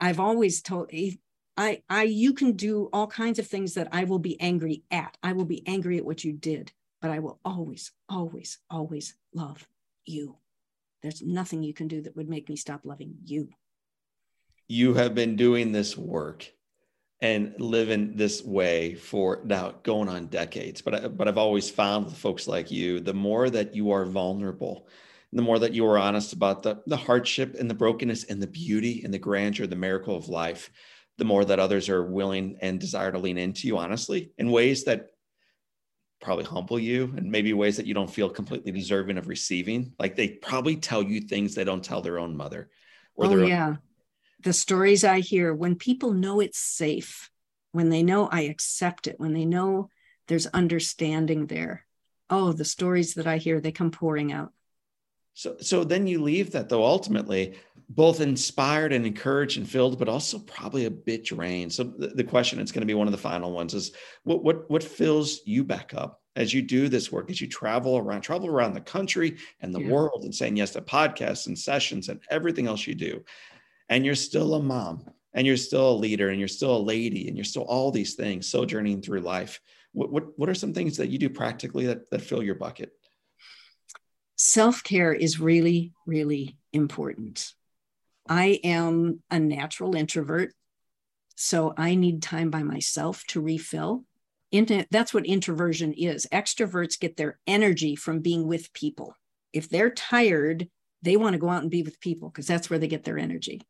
I've 0.00 0.20
always 0.20 0.62
told 0.62 0.90
I 1.56 1.82
I 1.88 2.02
you 2.04 2.32
can 2.32 2.52
do 2.52 2.88
all 2.92 3.06
kinds 3.06 3.38
of 3.38 3.46
things 3.46 3.74
that 3.74 3.88
I 3.92 4.04
will 4.04 4.18
be 4.18 4.40
angry 4.40 4.82
at. 4.90 5.16
I 5.22 5.34
will 5.34 5.44
be 5.44 5.66
angry 5.66 5.98
at 5.98 6.04
what 6.04 6.24
you 6.24 6.32
did, 6.32 6.72
but 7.02 7.10
I 7.10 7.18
will 7.18 7.38
always, 7.44 7.92
always, 8.08 8.58
always 8.70 9.14
love 9.34 9.66
you. 10.06 10.38
There's 11.04 11.20
nothing 11.20 11.62
you 11.62 11.74
can 11.74 11.86
do 11.86 12.00
that 12.00 12.16
would 12.16 12.30
make 12.30 12.48
me 12.48 12.56
stop 12.56 12.80
loving 12.86 13.16
you. 13.26 13.50
You 14.68 14.94
have 14.94 15.14
been 15.14 15.36
doing 15.36 15.70
this 15.70 15.98
work 15.98 16.50
and 17.20 17.54
living 17.58 18.16
this 18.16 18.42
way 18.42 18.94
for 18.94 19.42
now 19.44 19.74
going 19.82 20.08
on 20.08 20.28
decades. 20.28 20.80
But 20.80 20.94
I, 20.94 21.08
but 21.08 21.28
I've 21.28 21.36
always 21.36 21.68
found 21.68 22.06
with 22.06 22.16
folks 22.16 22.48
like 22.48 22.70
you, 22.70 23.00
the 23.00 23.12
more 23.12 23.50
that 23.50 23.74
you 23.74 23.90
are 23.90 24.06
vulnerable, 24.06 24.88
the 25.30 25.42
more 25.42 25.58
that 25.58 25.74
you 25.74 25.84
are 25.84 25.98
honest 25.98 26.32
about 26.32 26.62
the, 26.62 26.80
the 26.86 26.96
hardship 26.96 27.54
and 27.60 27.68
the 27.68 27.74
brokenness 27.74 28.24
and 28.24 28.42
the 28.42 28.46
beauty 28.46 29.02
and 29.04 29.12
the 29.12 29.18
grandeur, 29.18 29.66
the 29.66 29.76
miracle 29.76 30.16
of 30.16 30.30
life, 30.30 30.70
the 31.18 31.26
more 31.26 31.44
that 31.44 31.60
others 31.60 31.90
are 31.90 32.02
willing 32.02 32.56
and 32.62 32.80
desire 32.80 33.12
to 33.12 33.18
lean 33.18 33.36
into 33.36 33.68
you 33.68 33.76
honestly 33.76 34.32
in 34.38 34.50
ways 34.50 34.84
that 34.84 35.08
probably 36.24 36.44
humble 36.44 36.78
you 36.78 37.12
and 37.16 37.30
maybe 37.30 37.52
ways 37.52 37.76
that 37.76 37.86
you 37.86 37.94
don't 37.94 38.10
feel 38.10 38.28
completely 38.28 38.72
deserving 38.72 39.18
of 39.18 39.28
receiving. 39.28 39.92
Like 39.98 40.16
they 40.16 40.28
probably 40.28 40.76
tell 40.76 41.02
you 41.02 41.20
things 41.20 41.54
they 41.54 41.64
don't 41.64 41.84
tell 41.84 42.00
their 42.00 42.18
own 42.18 42.36
mother. 42.36 42.70
Or 43.14 43.26
oh, 43.26 43.46
yeah 43.46 43.76
the 44.44 44.52
stories 44.52 45.04
I 45.04 45.20
hear, 45.20 45.54
when 45.54 45.74
people 45.74 46.12
know 46.12 46.40
it's 46.40 46.58
safe, 46.58 47.30
when 47.72 47.88
they 47.88 48.02
know 48.02 48.28
I 48.28 48.42
accept 48.42 49.06
it, 49.06 49.18
when 49.18 49.32
they 49.32 49.46
know 49.46 49.88
there's 50.28 50.46
understanding 50.46 51.46
there, 51.46 51.86
oh, 52.28 52.52
the 52.52 52.64
stories 52.64 53.14
that 53.14 53.26
I 53.26 53.38
hear, 53.38 53.60
they 53.60 53.72
come 53.72 53.90
pouring 53.90 54.32
out. 54.32 54.52
So, 55.34 55.56
so 55.60 55.84
then 55.84 56.06
you 56.06 56.22
leave 56.22 56.52
that 56.52 56.68
though, 56.68 56.84
ultimately, 56.84 57.56
both 57.88 58.20
inspired 58.20 58.92
and 58.92 59.04
encouraged 59.04 59.58
and 59.58 59.68
filled, 59.68 59.98
but 59.98 60.08
also 60.08 60.38
probably 60.38 60.86
a 60.86 60.90
bit 60.90 61.24
drained. 61.24 61.72
So 61.72 61.84
the, 61.84 62.08
the 62.08 62.24
question, 62.24 62.58
it's 62.58 62.72
going 62.72 62.82
to 62.82 62.86
be 62.86 62.94
one 62.94 63.08
of 63.08 63.12
the 63.12 63.18
final 63.18 63.52
ones 63.52 63.74
is 63.74 63.92
what, 64.22 64.42
what, 64.42 64.70
what 64.70 64.82
fills 64.82 65.40
you 65.44 65.64
back 65.64 65.92
up 65.94 66.22
as 66.36 66.54
you 66.54 66.62
do 66.62 66.88
this 66.88 67.12
work, 67.12 67.30
as 67.30 67.40
you 67.40 67.46
travel 67.46 67.98
around, 67.98 68.22
travel 68.22 68.48
around 68.48 68.74
the 68.74 68.80
country 68.80 69.36
and 69.60 69.74
the 69.74 69.82
yeah. 69.82 69.90
world 69.90 70.24
and 70.24 70.34
saying 70.34 70.56
yes 70.56 70.70
to 70.70 70.80
podcasts 70.80 71.46
and 71.46 71.58
sessions 71.58 72.08
and 72.08 72.20
everything 72.30 72.66
else 72.66 72.86
you 72.86 72.94
do 72.94 73.22
and 73.88 74.04
you're 74.04 74.14
still 74.14 74.54
a 74.54 74.62
mom 74.62 75.04
and 75.34 75.46
you're 75.46 75.56
still 75.56 75.90
a 75.90 75.96
leader 75.96 76.30
and 76.30 76.38
you're 76.38 76.48
still 76.48 76.76
a 76.76 76.78
lady 76.78 77.28
and 77.28 77.36
you're 77.36 77.44
still 77.44 77.62
all 77.62 77.90
these 77.90 78.14
things 78.14 78.48
sojourning 78.48 79.02
through 79.02 79.20
life 79.20 79.60
what, 79.92 80.10
what, 80.10 80.38
what 80.38 80.48
are 80.48 80.54
some 80.54 80.72
things 80.72 80.96
that 80.96 81.08
you 81.08 81.18
do 81.18 81.28
practically 81.28 81.86
that, 81.86 82.10
that 82.10 82.22
fill 82.22 82.42
your 82.42 82.54
bucket 82.54 82.92
self-care 84.36 85.12
is 85.12 85.40
really 85.40 85.92
really 86.06 86.56
important. 86.72 87.52
I 88.28 88.60
am 88.64 89.22
a 89.30 89.38
natural 89.38 89.94
introvert 89.94 90.54
so 91.36 91.74
i 91.76 91.94
need 91.94 92.22
time 92.22 92.50
by 92.50 92.62
myself 92.62 93.24
to 93.28 93.40
refill. 93.40 94.04
That's 94.90 95.12
what 95.12 95.26
introversion 95.26 95.92
is. 95.92 96.28
Extroverts 96.30 97.00
get 97.00 97.16
their 97.16 97.40
energy 97.44 97.96
from 97.96 98.20
being 98.20 98.46
with 98.46 98.72
people. 98.72 99.16
If 99.52 99.68
they're 99.68 99.90
tired 99.90 100.68
they 101.02 101.18
want 101.18 101.34
to 101.34 101.38
go 101.38 101.50
out 101.50 101.60
and 101.60 101.70
be 101.70 101.82
with 101.82 102.00
people 102.00 102.30
because 102.30 102.46
that's 102.46 102.70
where 102.70 102.78
they 102.78 102.88
get 102.88 103.04
their 103.04 103.18
energy. 103.18 103.60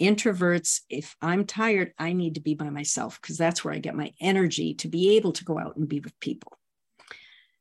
Introverts 0.00 0.80
if 0.90 1.16
i'm 1.22 1.44
tired 1.44 1.92
i 1.98 2.12
need 2.12 2.34
to 2.34 2.40
be 2.40 2.54
by 2.54 2.70
myself 2.70 3.20
because 3.20 3.38
that's 3.38 3.64
where 3.64 3.74
i 3.74 3.78
get 3.78 3.94
my 3.94 4.12
energy 4.20 4.74
to 4.74 4.88
be 4.88 5.16
able 5.16 5.32
to 5.32 5.44
go 5.44 5.58
out 5.58 5.76
and 5.76 5.88
be 5.88 6.00
with 6.00 6.18
people. 6.20 6.58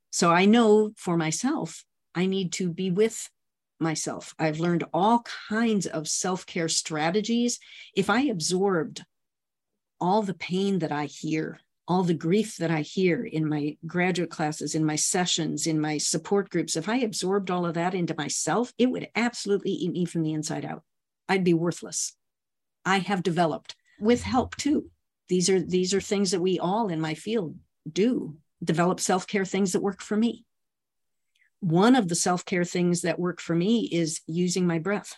So 0.10 0.32
i 0.32 0.46
know 0.46 0.92
for 0.98 1.16
myself 1.16 1.84
i 2.18 2.26
need 2.26 2.52
to 2.52 2.70
be 2.70 2.92
with 2.92 3.30
myself 3.80 4.34
i've 4.40 4.60
learned 4.60 4.84
all 4.94 5.24
kinds 5.50 5.86
of 5.86 6.08
self-care 6.08 6.68
strategies 6.68 7.60
if 7.96 8.10
i 8.10 8.22
absorbed 8.22 9.04
all 10.00 10.22
the 10.22 10.34
pain 10.34 10.80
that 10.80 10.92
i 10.92 11.06
hear 11.06 11.60
all 11.88 12.04
the 12.04 12.14
grief 12.14 12.58
that 12.58 12.72
i 12.72 12.82
hear 12.82 13.24
in 13.24 13.48
my 13.48 13.78
graduate 13.86 14.30
classes 14.30 14.76
in 14.76 14.84
my 14.84 14.96
sessions 14.96 15.68
in 15.68 15.80
my 15.80 15.98
support 15.98 16.50
groups 16.50 16.76
if 16.76 16.90
i 16.90 16.98
absorbed 16.98 17.52
all 17.52 17.66
of 17.66 17.76
that 17.76 17.94
into 17.94 18.16
myself 18.18 18.74
it 18.78 18.88
would 18.88 19.08
absolutely 19.16 19.72
eat 19.72 19.94
me 19.94 20.06
from 20.06 20.24
the 20.24 20.34
inside 20.34 20.66
out 20.66 20.84
i'd 21.30 21.44
be 21.44 21.54
worthless 21.54 22.18
I 22.88 23.00
have 23.00 23.22
developed 23.22 23.76
with 24.00 24.24
help 24.24 24.56
too. 24.56 24.90
These 25.28 25.50
are 25.50 25.60
these 25.60 25.94
are 25.94 26.00
things 26.00 26.32
that 26.32 26.40
we 26.40 26.58
all 26.58 26.88
in 26.88 27.02
my 27.02 27.16
field 27.16 27.58
do. 27.92 28.38
Develop 28.64 29.02
self-care 29.02 29.44
things 29.44 29.74
that 29.74 29.82
work 29.82 30.02
for 30.02 30.16
me. 30.16 30.46
One 31.60 31.96
of 31.96 32.08
the 32.08 32.16
self-care 32.16 32.64
things 32.64 33.02
that 33.02 33.20
work 33.20 33.42
for 33.42 33.56
me 33.56 33.90
is 33.92 34.22
using 34.28 34.68
my 34.68 34.80
breath. 34.80 35.16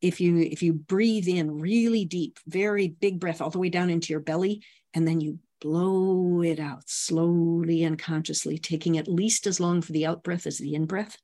If 0.00 0.20
you 0.20 0.38
if 0.38 0.62
you 0.62 0.74
breathe 0.74 1.28
in 1.28 1.60
really 1.60 2.04
deep, 2.04 2.38
very 2.46 2.88
big 2.88 3.20
breath 3.20 3.40
all 3.40 3.50
the 3.50 3.58
way 3.58 3.70
down 3.70 3.90
into 3.90 4.12
your 4.12 4.20
belly 4.20 4.62
and 4.92 5.06
then 5.08 5.20
you 5.20 5.38
blow 5.60 6.42
it 6.42 6.60
out 6.60 6.82
slowly 6.86 7.84
and 7.84 7.98
consciously, 7.98 8.58
taking 8.58 8.98
at 8.98 9.08
least 9.08 9.46
as 9.46 9.60
long 9.60 9.80
for 9.80 9.92
the 9.92 10.04
out 10.04 10.22
breath 10.22 10.46
as 10.46 10.58
the 10.58 10.74
in 10.74 10.84
breath. 10.84 11.16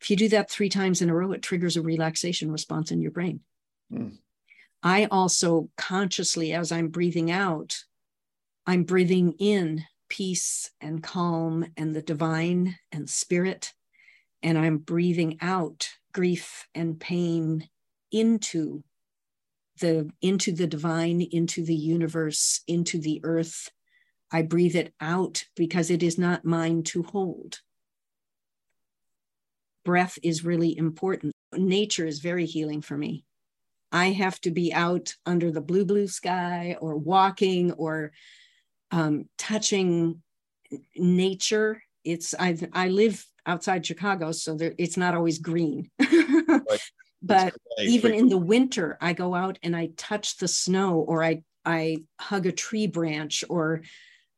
If 0.00 0.10
you 0.10 0.16
do 0.16 0.28
that 0.30 0.50
three 0.50 0.68
times 0.68 1.00
in 1.00 1.10
a 1.10 1.14
row, 1.14 1.32
it 1.32 1.42
triggers 1.42 1.76
a 1.76 1.82
relaxation 1.82 2.50
response 2.50 2.90
in 2.90 3.00
your 3.00 3.12
brain. 3.12 3.40
Mm. 3.92 4.18
I 4.82 5.06
also 5.06 5.70
consciously, 5.76 6.52
as 6.52 6.72
I'm 6.72 6.88
breathing 6.88 7.30
out, 7.30 7.78
I'm 8.66 8.82
breathing 8.82 9.34
in 9.38 9.84
peace 10.08 10.70
and 10.80 11.02
calm 11.02 11.66
and 11.76 11.94
the 11.94 12.02
divine 12.02 12.76
and 12.92 13.08
spirit. 13.08 13.72
And 14.42 14.58
I'm 14.58 14.78
breathing 14.78 15.38
out 15.40 15.88
grief 16.12 16.66
and 16.74 16.98
pain 16.98 17.68
into 18.12 18.82
the 19.80 20.10
into 20.22 20.52
the 20.52 20.66
divine 20.66 21.20
into 21.20 21.64
the 21.64 21.74
universe 21.74 22.60
into 22.66 22.98
the 22.98 23.20
earth. 23.22 23.70
I 24.32 24.42
breathe 24.42 24.76
it 24.76 24.94
out 25.00 25.44
because 25.54 25.90
it 25.90 26.02
is 26.02 26.18
not 26.18 26.44
mine 26.44 26.82
to 26.84 27.02
hold. 27.02 27.60
Breath 29.84 30.18
is 30.22 30.44
really 30.44 30.76
important. 30.76 31.32
Nature 31.54 32.06
is 32.06 32.18
very 32.18 32.44
healing 32.44 32.82
for 32.82 32.96
me. 32.96 33.24
I 33.92 34.06
have 34.06 34.40
to 34.40 34.50
be 34.50 34.72
out 34.74 35.14
under 35.24 35.52
the 35.52 35.60
blue, 35.60 35.84
blue 35.84 36.08
sky 36.08 36.76
or 36.80 36.96
walking 36.96 37.72
or 37.72 38.12
um, 38.90 39.28
touching 39.38 40.22
nature. 40.96 41.82
It's 42.04 42.34
I 42.38 42.56
I 42.72 42.88
live 42.88 43.24
outside 43.46 43.86
Chicago, 43.86 44.32
so 44.32 44.54
there, 44.54 44.74
it's 44.78 44.96
not 44.96 45.14
always 45.14 45.38
green. 45.38 45.90
right. 46.00 46.80
But 47.22 47.54
even 47.80 48.12
in 48.14 48.28
the 48.28 48.38
winter, 48.38 48.98
I 49.00 49.12
go 49.12 49.34
out 49.34 49.58
and 49.62 49.74
I 49.74 49.90
touch 49.96 50.36
the 50.36 50.48
snow, 50.48 51.00
or 51.00 51.24
I 51.24 51.42
I 51.64 51.98
hug 52.20 52.46
a 52.46 52.52
tree 52.52 52.86
branch, 52.86 53.42
or 53.48 53.82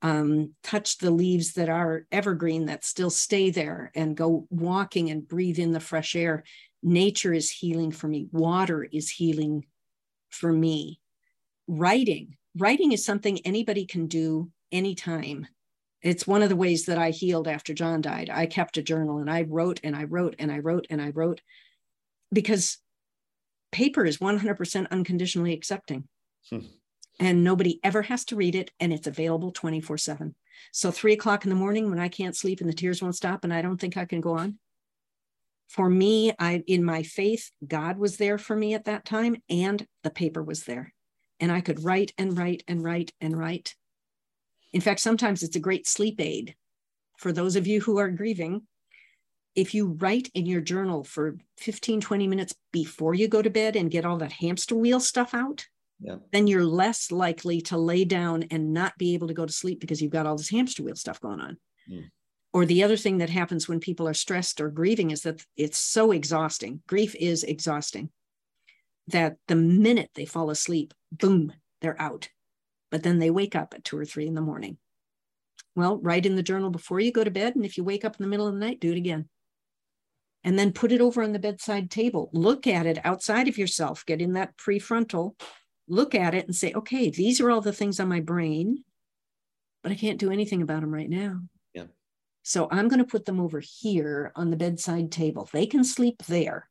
um, 0.01 0.55
touch 0.63 0.99
the 0.99 1.11
leaves 1.11 1.55
that 1.55 1.69
are 1.69 2.07
evergreen 2.11 2.67
that 2.67 2.85
still 2.85 3.11
stay 3.11 3.51
there, 3.51 3.91
and 3.95 4.17
go 4.17 4.47
walking 4.49 5.11
and 5.11 5.27
breathe 5.27 5.59
in 5.59 5.73
the 5.73 5.81
fresh 5.81 6.17
air 6.17 6.45
nature 6.83 7.33
is 7.33 7.51
healing 7.51 7.91
for 7.91 8.07
me 8.09 8.29
water 8.33 8.85
is 8.85 9.11
healing 9.11 9.65
for 10.31 10.53
me 10.53 11.01
writing 11.67 12.37
writing 12.59 12.93
is 12.93 13.05
something 13.05 13.41
anybody 13.45 13.87
can 13.87 14.07
do 14.07 14.51
anytime. 14.73 15.47
It's 16.03 16.27
one 16.27 16.43
of 16.43 16.49
the 16.49 16.57
ways 16.57 16.87
that 16.87 16.99
i 16.99 17.11
healed 17.11 17.49
after 17.49 17.75
john 17.75 18.01
died. 18.01 18.31
I 18.31 18.47
kept 18.47 18.77
a 18.77 18.83
journal 18.83 19.19
and 19.19 19.31
i 19.31 19.43
wrote 19.43 19.81
and 19.83 19.97
i 19.97 20.05
wrote 20.05 20.37
and 20.39 20.53
i 20.53 20.59
wrote 20.59 20.87
and 20.91 21.03
i 21.03 21.11
wrote 21.11 21.41
because 22.33 22.79
paper 23.73 24.05
is 24.05 24.19
100% 24.19 24.91
unconditionally 24.91 25.53
accepting. 25.53 26.09
Hmm. 26.51 26.61
and 27.21 27.45
nobody 27.45 27.81
ever 27.83 28.01
has 28.03 28.25
to 28.27 28.37
read 28.37 28.55
it 28.55 28.71
and 28.81 28.93
it's 28.93 29.07
available 29.07 29.51
24 29.51 29.99
7 29.99 30.35
so 30.73 30.91
three 30.91 31.13
o'clock 31.13 31.45
in 31.45 31.51
the 31.51 31.57
morning 31.57 31.91
when 31.91 31.99
i 31.99 32.09
can't 32.09 32.37
sleep 32.37 32.61
and 32.61 32.69
the 32.71 32.75
tears 32.75 33.03
won't 33.03 33.17
stop 33.17 33.45
and 33.45 33.53
i 33.53 33.61
don't 33.61 33.79
think 33.79 33.97
i 33.97 34.05
can 34.05 34.21
go 34.21 34.35
on. 34.35 34.59
For 35.69 35.91
me 35.91 36.33
i 36.39 36.63
in 36.67 36.85
my 36.85 37.03
faith 37.03 37.51
god 37.67 37.99
was 37.99 38.17
there 38.17 38.39
for 38.39 38.57
me 38.57 38.73
at 38.73 38.85
that 38.85 39.05
time 39.05 39.37
and 39.51 39.87
the 40.05 40.11
paper 40.11 40.43
was 40.43 40.63
there 40.65 40.95
and 41.41 41.53
i 41.53 41.61
could 41.61 41.85
write 41.85 42.13
and 42.19 42.37
write 42.37 42.63
and 42.69 42.83
write 42.83 43.13
and 43.21 43.39
write. 43.39 43.75
In 44.73 44.81
fact 44.81 45.01
sometimes 45.01 45.43
it's 45.43 45.57
a 45.57 45.61
great 45.61 45.87
sleep 45.87 46.21
aid 46.21 46.55
for 47.19 47.33
those 47.33 47.57
of 47.57 47.67
you 47.67 47.81
who 47.81 47.99
are 47.99 48.11
grieving. 48.11 48.63
If 49.55 49.75
you 49.75 49.97
write 49.99 50.31
in 50.35 50.47
your 50.47 50.61
journal 50.61 51.05
for 51.05 51.37
15 51.59 52.01
20 52.01 52.29
minutes 52.29 52.55
before 52.73 53.15
you 53.15 53.29
go 53.29 53.43
to 53.43 53.51
bed 53.51 53.77
and 53.77 53.91
get 53.91 54.05
all 54.05 54.19
that 54.19 54.33
hamster 54.33 54.77
wheel 54.77 55.01
stuff 55.01 55.35
out 55.35 55.67
yeah. 56.01 56.17
then 56.33 56.47
you're 56.47 56.65
less 56.65 57.11
likely 57.11 57.61
to 57.63 57.77
lay 57.77 58.05
down 58.05 58.45
and 58.51 58.73
not 58.73 58.97
be 58.99 59.15
able 59.15 59.27
to 59.27 59.35
go 59.35 59.45
to 59.45 59.53
sleep 59.53 59.81
because 59.81 60.01
you've 60.01 60.13
got 60.13 60.27
all 60.27 60.37
this 60.37 60.51
hamster 60.51 60.83
wheel 60.83 60.95
stuff 60.95 61.21
going 61.21 61.41
on. 61.41 61.57
Mm 61.91 62.11
or 62.53 62.65
the 62.65 62.83
other 62.83 62.97
thing 62.97 63.19
that 63.19 63.31
happens 63.31 63.69
when 63.69 63.81
people 63.81 64.09
are 64.09 64.15
stressed 64.15 64.61
or 64.61 64.71
grieving 64.71 65.11
is 65.11 65.23
that 65.23 65.45
it's 65.57 65.79
so 65.79 66.13
exhausting. 66.13 66.81
Grief 66.87 67.15
is 67.17 67.45
exhausting 67.45 68.11
that 69.09 69.37
the 69.49 69.57
minute 69.57 70.11
they 70.15 70.25
fall 70.25 70.51
asleep, 70.51 70.95
boom, 71.13 71.53
they're 71.81 72.01
out. 72.01 72.29
But 72.91 73.03
then 73.03 73.19
they 73.19 73.31
wake 73.31 73.55
up 73.55 73.75
at 73.75 73.85
two 73.85 73.99
or 73.99 74.05
three 74.05 74.27
in 74.27 74.35
the 74.35 74.41
morning. 74.41 74.79
Well, 75.75 75.99
write 75.99 76.27
in 76.27 76.37
the 76.37 76.43
journal 76.43 76.71
before 76.71 77.01
you 77.01 77.13
go 77.13 77.25
to 77.25 77.31
bed. 77.31 77.55
And 77.55 77.65
if 77.65 77.77
you 77.77 77.85
wake 77.85 78.05
up 78.05 78.17
in 78.17 78.23
the 78.23 78.29
middle 78.29 78.47
of 78.47 78.55
the 78.55 78.61
night, 78.61 78.81
do 78.81 78.93
it 78.93 78.97
again. 78.97 79.29
And 80.45 80.59
then 80.59 80.73
put 80.73 80.93
it 80.93 81.01
over 81.01 81.23
on 81.23 81.33
the 81.33 81.39
bedside 81.39 81.91
table. 81.91 82.31
Look 82.33 82.67
at 82.67 82.87
it 82.87 83.05
outside 83.05 83.49
of 83.49 83.59
yourself, 83.59 84.07
get 84.07 84.23
in 84.23 84.35
that 84.35 84.57
prefrontal, 84.57 85.35
look 85.89 86.15
at 86.15 86.35
it 86.35 86.47
and 86.47 86.55
say, 86.55 86.73
okay, 86.75 87.11
these 87.11 87.41
are 87.41 87.51
all 87.51 87.61
the 87.61 87.73
things 87.73 88.01
on 88.01 88.09
my 88.09 88.21
brain, 88.21 88.85
but 89.83 89.93
I 89.93 89.95
can't 89.95 90.19
do 90.19 90.31
anything 90.31 90.63
about 90.63 90.81
them 90.81 90.95
right 90.95 91.11
now. 91.11 91.41
Yeah. 91.75 91.87
So 92.43 92.69
I'm 92.71 92.89
going 92.89 93.01
to 93.01 93.05
put 93.05 93.25
them 93.25 93.41
over 93.41 93.61
here 93.61 94.33
on 94.37 94.51
the 94.51 94.57
bedside 94.57 95.11
table. 95.11 95.49
They 95.53 95.67
can 95.67 95.85
sleep 95.85 96.23
there 96.27 96.69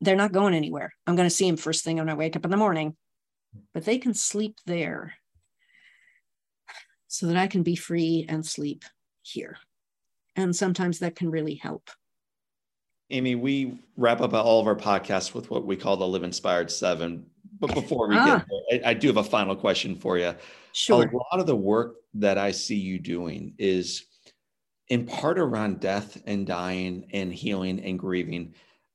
they're 0.00 0.16
not 0.16 0.32
going 0.32 0.54
anywhere. 0.54 0.94
I'm 1.06 1.16
going 1.16 1.28
to 1.28 1.34
see 1.34 1.46
them 1.46 1.56
first 1.56 1.84
thing 1.84 1.96
when 1.96 2.08
I 2.08 2.14
wake 2.14 2.36
up 2.36 2.44
in 2.44 2.50
the 2.50 2.56
morning, 2.56 2.96
but 3.74 3.84
they 3.84 3.98
can 3.98 4.14
sleep 4.14 4.56
there 4.66 5.14
so 7.08 7.26
that 7.26 7.36
I 7.36 7.46
can 7.46 7.62
be 7.62 7.76
free 7.76 8.24
and 8.28 8.44
sleep 8.44 8.84
here. 9.22 9.58
And 10.36 10.54
sometimes 10.54 11.00
that 11.00 11.16
can 11.16 11.30
really 11.30 11.56
help. 11.56 11.90
Amy, 13.10 13.34
we 13.34 13.78
wrap 13.96 14.20
up 14.20 14.32
all 14.32 14.60
of 14.60 14.68
our 14.68 14.76
podcasts 14.76 15.34
with 15.34 15.50
what 15.50 15.66
we 15.66 15.76
call 15.76 15.96
the 15.96 16.06
Live 16.06 16.22
Inspired 16.22 16.70
Seven. 16.70 17.26
But 17.58 17.74
before 17.74 18.08
we 18.08 18.16
ah. 18.16 18.24
get 18.24 18.46
there, 18.48 18.80
I, 18.86 18.90
I 18.90 18.94
do 18.94 19.08
have 19.08 19.16
a 19.16 19.24
final 19.24 19.56
question 19.56 19.96
for 19.96 20.16
you. 20.16 20.34
Sure. 20.72 21.02
A 21.02 21.16
lot 21.16 21.40
of 21.40 21.46
the 21.46 21.56
work 21.56 21.96
that 22.14 22.38
I 22.38 22.52
see 22.52 22.76
you 22.76 22.98
doing 22.98 23.54
is 23.58 24.06
in 24.88 25.06
part 25.06 25.38
around 25.38 25.80
death 25.80 26.22
and 26.26 26.46
dying 26.46 27.08
and 27.12 27.34
healing 27.34 27.80
and 27.80 27.98
grieving 27.98 28.54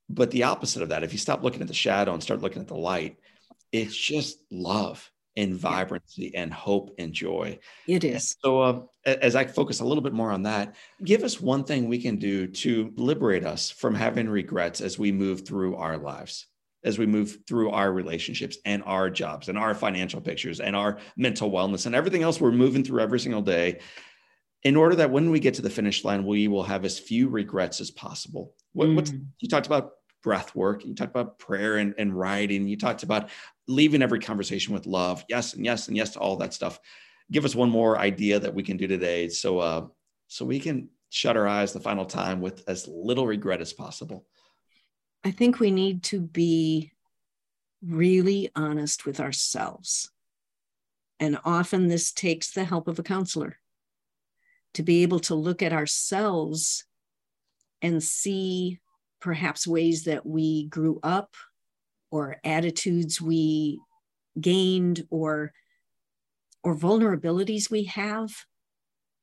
but 0.09 0.31
the 0.31 0.43
opposite 0.43 0.83
of 0.83 0.89
that, 0.89 1.03
if 1.03 1.11
you 1.11 1.19
stop 1.19 1.43
looking 1.43 1.61
at 1.61 1.67
the 1.67 1.73
shadow 1.73 2.13
and 2.13 2.21
start 2.21 2.41
looking 2.41 2.61
at 2.61 2.67
the 2.67 2.75
light, 2.75 3.17
it's 3.71 3.95
just 3.95 4.39
love 4.51 5.11
and 5.37 5.55
vibrancy 5.55 6.33
and 6.35 6.53
hope 6.53 6.95
and 6.97 7.13
joy. 7.13 7.59
It 7.87 8.03
is. 8.03 8.37
So, 8.39 8.61
uh, 8.61 8.81
as 9.05 9.35
I 9.35 9.45
focus 9.45 9.81
a 9.81 9.85
little 9.85 10.03
bit 10.03 10.13
more 10.13 10.31
on 10.31 10.43
that, 10.43 10.75
give 11.03 11.23
us 11.23 11.41
one 11.41 11.63
thing 11.63 11.87
we 11.87 12.01
can 12.01 12.17
do 12.17 12.47
to 12.47 12.93
liberate 12.95 13.45
us 13.45 13.69
from 13.69 13.95
having 13.95 14.29
regrets 14.29 14.81
as 14.81 14.97
we 14.97 15.11
move 15.11 15.45
through 15.45 15.75
our 15.75 15.97
lives, 15.97 16.47
as 16.83 16.97
we 16.97 17.05
move 17.05 17.39
through 17.47 17.71
our 17.71 17.91
relationships 17.91 18.57
and 18.65 18.81
our 18.85 19.09
jobs 19.09 19.49
and 19.49 19.57
our 19.57 19.75
financial 19.75 20.21
pictures 20.21 20.59
and 20.59 20.75
our 20.75 20.99
mental 21.17 21.51
wellness 21.51 21.85
and 21.85 21.95
everything 21.95 22.23
else 22.23 22.39
we're 22.39 22.51
moving 22.51 22.83
through 22.83 23.01
every 23.01 23.19
single 23.19 23.41
day. 23.41 23.79
In 24.63 24.75
order 24.75 24.95
that 24.95 25.11
when 25.11 25.29
we 25.29 25.39
get 25.39 25.55
to 25.55 25.61
the 25.61 25.69
finish 25.69 26.03
line, 26.03 26.25
we 26.25 26.47
will 26.47 26.63
have 26.63 26.85
as 26.85 26.97
few 26.97 27.27
regrets 27.27 27.81
as 27.81 27.91
possible. 27.91 28.53
What, 28.75 29.05
mm. 29.05 29.25
you 29.39 29.47
talked 29.47 29.67
about 29.67 29.93
breath 30.21 30.55
work. 30.55 30.83
You 30.83 30.93
talked 30.95 31.11
about 31.11 31.39
prayer 31.39 31.77
and, 31.77 31.93
and 31.97 32.13
writing. 32.13 32.67
You 32.67 32.77
talked 32.77 33.03
about 33.03 33.29
leaving 33.67 34.01
every 34.01 34.19
conversation 34.19 34.73
with 34.73 34.85
love. 34.85 35.23
Yes, 35.29 35.53
and 35.53 35.63
yes, 35.63 35.87
and 35.87 35.95
yes 35.95 36.11
to 36.11 36.19
all 36.19 36.35
that 36.37 36.53
stuff. 36.53 36.79
Give 37.31 37.45
us 37.45 37.55
one 37.55 37.69
more 37.69 37.97
idea 37.97 38.39
that 38.39 38.53
we 38.53 38.63
can 38.63 38.75
do 38.75 38.87
today, 38.87 39.29
so 39.29 39.59
uh, 39.59 39.87
so 40.27 40.43
we 40.45 40.59
can 40.59 40.89
shut 41.09 41.37
our 41.37 41.47
eyes 41.47 41.73
the 41.73 41.79
final 41.79 42.05
time 42.05 42.41
with 42.41 42.63
as 42.67 42.87
little 42.87 43.25
regret 43.25 43.61
as 43.61 43.71
possible. 43.71 44.25
I 45.23 45.31
think 45.31 45.59
we 45.59 45.71
need 45.71 46.03
to 46.05 46.19
be 46.19 46.91
really 47.81 48.49
honest 48.55 49.05
with 49.05 49.19
ourselves. 49.19 50.11
And 51.19 51.39
often 51.45 51.87
this 51.87 52.11
takes 52.11 52.51
the 52.51 52.65
help 52.65 52.87
of 52.87 52.99
a 52.99 53.03
counselor 53.03 53.57
to 54.73 54.83
be 54.83 55.03
able 55.03 55.19
to 55.21 55.35
look 55.35 55.63
at 55.63 55.71
ourselves 55.71 56.85
and 57.85 58.01
see 58.01 58.79
perhaps 59.21 59.67
ways 59.67 60.05
that 60.05 60.25
we 60.25 60.65
grew 60.65 60.99
up 61.03 61.35
or 62.09 62.37
attitudes 62.43 63.21
we 63.21 63.79
gained 64.41 65.05
or 65.11 65.53
or 66.63 66.75
vulnerabilities 66.75 67.69
we 67.69 67.83
have 67.83 68.31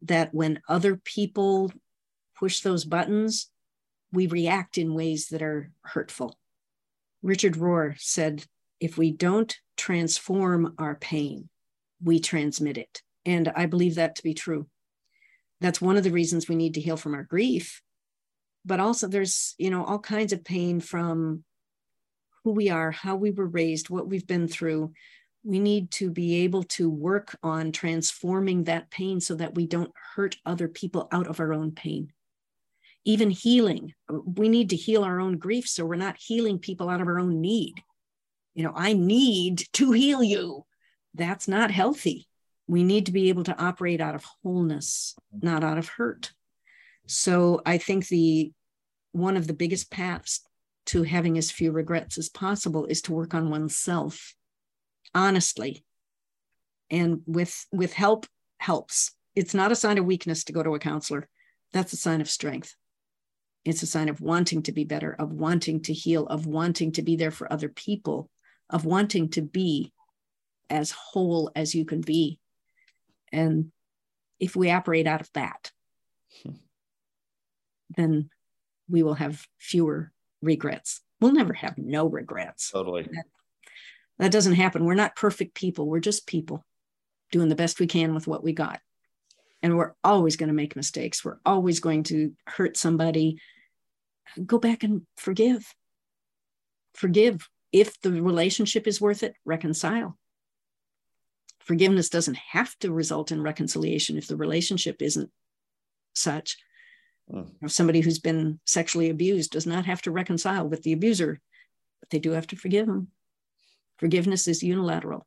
that 0.02 0.32
when 0.32 0.62
other 0.68 0.94
people 0.94 1.72
push 2.36 2.60
those 2.60 2.84
buttons 2.84 3.50
we 4.12 4.28
react 4.28 4.78
in 4.78 4.94
ways 4.94 5.28
that 5.28 5.42
are 5.42 5.72
hurtful. 5.82 6.38
Richard 7.20 7.54
rohr 7.54 7.98
said 7.98 8.44
if 8.78 8.96
we 8.96 9.10
don't 9.10 9.56
transform 9.76 10.74
our 10.78 10.94
pain 10.94 11.48
we 12.00 12.20
transmit 12.20 12.78
it. 12.78 13.02
And 13.26 13.48
i 13.56 13.66
believe 13.66 13.96
that 13.96 14.14
to 14.16 14.22
be 14.22 14.34
true. 14.34 14.68
That's 15.60 15.80
one 15.80 15.96
of 15.96 16.04
the 16.04 16.12
reasons 16.12 16.48
we 16.48 16.54
need 16.54 16.74
to 16.74 16.80
heal 16.80 16.96
from 16.96 17.14
our 17.14 17.24
grief 17.24 17.82
but 18.64 18.80
also 18.80 19.08
there's 19.08 19.54
you 19.58 19.70
know 19.70 19.84
all 19.84 19.98
kinds 19.98 20.32
of 20.32 20.44
pain 20.44 20.80
from 20.80 21.44
who 22.44 22.52
we 22.52 22.70
are 22.70 22.90
how 22.90 23.14
we 23.14 23.30
were 23.30 23.46
raised 23.46 23.90
what 23.90 24.08
we've 24.08 24.26
been 24.26 24.48
through. 24.48 24.92
We 25.44 25.58
need 25.58 25.90
to 25.92 26.10
be 26.10 26.44
able 26.44 26.62
to 26.64 26.88
work 26.88 27.36
on 27.42 27.72
transforming 27.72 28.64
that 28.64 28.90
pain 28.90 29.20
so 29.20 29.34
that 29.36 29.56
we 29.56 29.66
don't 29.66 29.92
hurt 30.14 30.36
other 30.46 30.68
people 30.68 31.08
out 31.10 31.26
of 31.26 31.40
our 31.40 31.52
own 31.52 31.72
pain. 31.72 32.12
Even 33.04 33.30
healing 33.30 33.94
we 34.08 34.48
need 34.48 34.70
to 34.70 34.76
heal 34.76 35.02
our 35.02 35.20
own 35.20 35.38
grief 35.38 35.68
so 35.68 35.84
we're 35.84 35.96
not 35.96 36.16
healing 36.18 36.58
people 36.58 36.88
out 36.88 37.00
of 37.00 37.08
our 37.08 37.18
own 37.18 37.40
need. 37.40 37.74
You 38.54 38.64
know 38.64 38.72
i 38.74 38.92
need 38.92 39.64
to 39.74 39.92
heal 39.92 40.22
you. 40.22 40.64
That's 41.14 41.48
not 41.48 41.70
healthy. 41.70 42.28
We 42.68 42.84
need 42.84 43.06
to 43.06 43.12
be 43.12 43.28
able 43.28 43.44
to 43.44 43.60
operate 43.60 44.00
out 44.00 44.14
of 44.14 44.24
wholeness 44.24 45.16
mm-hmm. 45.34 45.46
not 45.46 45.64
out 45.64 45.78
of 45.78 45.88
hurt 45.88 46.32
so 47.07 47.61
I 47.66 47.78
think 47.78 48.09
the 48.09 48.53
one 49.12 49.36
of 49.36 49.46
the 49.46 49.55
biggest 49.55 49.90
paths 49.90 50.40
to 50.86 51.03
having 51.03 51.38
as 51.38 51.50
few 51.50 51.70
regrets 51.70 52.18
as 52.18 52.28
possible 52.28 52.86
is 52.86 53.03
to 53.03 53.12
work 53.12 53.34
on 53.34 53.50
oneself 53.50 54.34
honestly. 55.14 55.84
And 56.90 57.22
with 57.26 57.66
with 57.72 57.92
help 57.92 58.26
helps. 58.59 59.12
It's 59.34 59.55
not 59.55 59.72
a 59.72 59.76
sign 59.76 59.98
of 59.98 60.05
weakness 60.05 60.44
to 60.44 60.53
go 60.53 60.62
to 60.62 60.74
a 60.74 60.78
counselor. 60.78 61.28
That's 61.72 61.92
a 61.92 61.96
sign 61.96 62.20
of 62.20 62.28
strength. 62.28 62.76
It's 63.64 63.82
a 63.82 63.86
sign 63.86 64.09
of 64.09 64.20
wanting 64.20 64.62
to 64.64 64.72
be 64.72 64.84
better 64.84 65.14
of 65.18 65.32
wanting 65.32 65.82
to 65.82 65.92
heal 65.92 66.26
of 66.26 66.46
wanting 66.46 66.92
to 66.92 67.03
be 67.03 67.16
there 67.16 67.30
for 67.30 67.50
other 67.53 67.68
people 67.68 68.28
of 68.68 68.84
wanting 68.84 69.28
to 69.30 69.42
be 69.42 69.92
as 70.68 70.90
whole 70.90 71.50
as 71.55 71.74
you 71.74 71.84
can 71.84 72.00
be. 72.00 72.38
And 73.32 73.72
if 74.40 74.57
we 74.57 74.70
operate 74.70 75.07
out 75.07 75.20
of 75.20 75.30
that 75.34 75.70
hmm 76.42 76.53
then 77.97 78.30
we 78.88 79.03
will 79.03 79.14
have 79.14 79.47
fewer 79.59 80.12
regrets. 80.40 81.01
We'll 81.20 81.32
never 81.32 81.53
have 81.53 81.78
no 81.78 82.07
regrets. 82.07 82.70
Totally. 82.70 83.05
That, 83.05 83.24
that 84.18 84.32
doesn't 84.32 84.55
happen. 84.55 84.84
We're 84.84 84.95
not 84.95 85.16
perfect 85.16 85.55
people. 85.55 85.86
We're 85.86 86.01
just 86.01 86.26
people 86.26 86.64
doing 87.30 87.49
the 87.49 87.55
best 87.55 87.80
we 87.80 87.86
can 87.86 88.14
with 88.14 88.26
what 88.26 88.45
we 88.45 88.53
got. 88.53 88.80
And 89.62 89.76
we're 89.76 89.95
always 90.03 90.36
going 90.36 90.49
to 90.49 90.55
make 90.55 90.76
mistakes. 90.76 91.24
We're 91.24 91.38
always 91.47 91.80
going 91.80 92.03
to 92.05 92.32
hurt 92.47 92.76
somebody. 92.76 93.38
Go 94.45 94.59
back 94.59 94.82
and 94.82 95.03
forgive. 95.16 95.74
Forgive. 96.95 97.49
If 97.72 98.01
the 98.01 98.20
relationship 98.20 98.86
is 98.86 99.01
worth 99.01 99.22
it, 99.22 99.34
reconcile. 99.45 100.18
Forgiveness 101.61 102.09
doesn't 102.09 102.36
have 102.36 102.76
to 102.80 102.93
result 102.93 103.30
in 103.30 103.40
reconciliation 103.40 104.18
if 104.18 104.26
the 104.26 104.36
relationship 104.36 105.01
isn't 105.01 105.30
such 106.14 106.59
Mm. 107.32 107.70
Somebody 107.70 108.00
who's 108.00 108.18
been 108.18 108.60
sexually 108.66 109.10
abused 109.10 109.52
does 109.52 109.66
not 109.66 109.86
have 109.86 110.02
to 110.02 110.10
reconcile 110.10 110.68
with 110.68 110.82
the 110.82 110.92
abuser, 110.92 111.40
but 112.00 112.10
they 112.10 112.18
do 112.18 112.32
have 112.32 112.46
to 112.48 112.56
forgive 112.56 112.86
them. 112.86 113.08
Forgiveness 113.98 114.48
is 114.48 114.62
unilateral. 114.62 115.26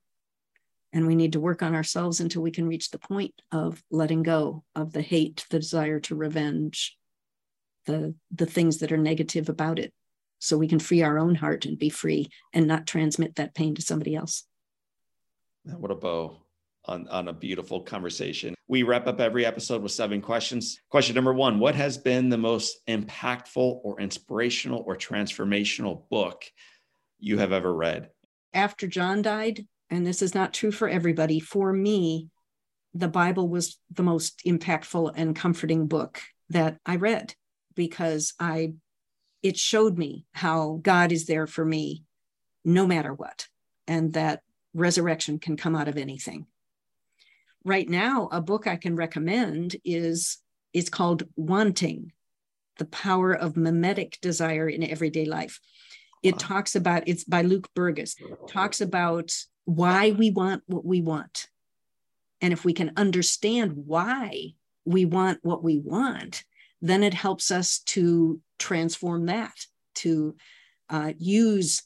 And 0.94 1.08
we 1.08 1.16
need 1.16 1.34
to 1.34 1.40
work 1.40 1.62
on 1.62 1.76
ourselves 1.76 2.20
until 2.20 2.42
we 2.42 2.52
can 2.52 2.68
reach 2.68 2.90
the 2.90 3.00
point 3.00 3.34
of 3.52 3.84
letting 3.92 4.24
go 4.24 4.64
of 4.76 4.94
the 4.94 5.02
hate, 5.02 5.46
the 5.50 5.60
desire 5.60 6.00
to 6.02 6.16
revenge, 6.16 6.98
the, 7.86 8.16
the 8.32 8.46
things 8.46 8.78
that 8.78 8.92
are 8.92 8.98
negative 8.98 9.50
about 9.50 9.80
it. 9.80 9.94
So 10.40 10.58
we 10.58 10.68
can 10.68 10.80
free 10.80 11.02
our 11.02 11.18
own 11.18 11.36
heart 11.36 11.66
and 11.66 11.78
be 11.78 11.90
free 11.90 12.30
and 12.54 12.68
not 12.68 12.88
transmit 12.88 13.36
that 13.36 13.56
pain 13.56 13.76
to 13.76 13.82
somebody 13.82 14.16
else. 14.16 14.46
What 15.64 15.92
a 15.92 15.96
bow 15.96 16.38
on, 16.86 17.08
on 17.08 17.28
a 17.28 17.34
beautiful 17.34 17.82
conversation. 17.82 18.55
We 18.68 18.84
wrap 18.84 19.06
up 19.06 19.20
every 19.20 19.46
episode 19.46 19.84
with 19.84 19.92
seven 19.92 20.22
questions. 20.22 20.80
Question 20.90 21.16
number 21.16 21.34
one 21.34 21.60
What 21.60 21.76
has 21.76 21.98
been 21.98 22.30
the 22.30 22.38
most 22.38 22.86
impactful 22.88 23.80
or 23.84 24.00
inspirational 24.00 24.84
or 24.86 24.96
transformational 24.96 26.10
book 26.10 26.46
you 27.20 27.38
have 27.38 27.52
ever 27.52 27.74
read? 27.74 28.10
After 28.54 28.88
John 28.88 29.22
died, 29.22 29.68
and 29.90 30.06
this 30.06 30.22
is 30.22 30.34
not 30.34 30.54
true 30.54 30.72
for 30.72 30.90
everybody, 30.90 31.40
for 31.40 31.72
me, 31.72 32.30
the 32.96 33.08
Bible 33.08 33.50
was 33.50 33.78
the 33.92 34.04
most 34.04 34.42
impactful 34.48 35.14
and 35.16 35.36
comforting 35.36 35.88
book 35.88 36.22
that 36.50 36.78
I 36.86 36.96
read 36.96 37.36
because 37.76 38.34
I 38.40 38.74
it 39.44 39.58
showed 39.58 39.98
me 39.98 40.26
how 40.32 40.80
God 40.82 41.12
is 41.12 41.28
there 41.28 41.46
for 41.46 41.64
me 41.64 42.04
no 42.64 42.88
matter 42.88 43.14
what 43.14 43.48
and 43.88 44.14
that 44.14 44.42
resurrection 44.74 45.38
can 45.38 45.56
come 45.56 45.76
out 45.76 45.88
of 45.88 45.98
anything 45.98 46.48
right 47.66 47.90
now, 47.90 48.30
a 48.32 48.40
book 48.40 48.68
I 48.68 48.78
can 48.78 48.96
recommend 48.96 49.76
is 49.84 50.38
is 50.74 50.90
called 50.90 51.24
Wanting: 51.36 52.14
The 52.78 52.86
Power 52.86 53.34
of 53.34 53.58
Mimetic 53.58 54.20
Desire 54.22 54.70
in 54.70 54.84
Everyday 54.84 55.26
Life. 55.26 55.60
It 56.24 56.40
talks 56.40 56.76
about, 56.76 57.04
it's 57.08 57.24
by 57.24 57.44
Luke 57.44 57.70
Burgis 57.76 58.16
talks 58.48 58.82
about 58.82 59.32
why 59.66 60.12
we 60.12 60.32
want 60.32 60.64
what 60.66 60.84
we 60.84 61.00
want. 61.02 61.48
And 62.42 62.52
if 62.52 62.66
we 62.66 62.74
can 62.74 62.94
understand 62.98 63.74
why 63.76 64.54
we 64.86 65.06
want 65.06 65.40
what 65.44 65.64
we 65.64 65.78
want, 65.78 66.44
then 66.82 67.04
it 67.04 67.14
helps 67.14 67.52
us 67.52 67.80
to 67.80 68.42
transform 68.58 69.28
that, 69.28 69.54
to 69.96 70.36
uh, 70.90 71.14
use 71.18 71.84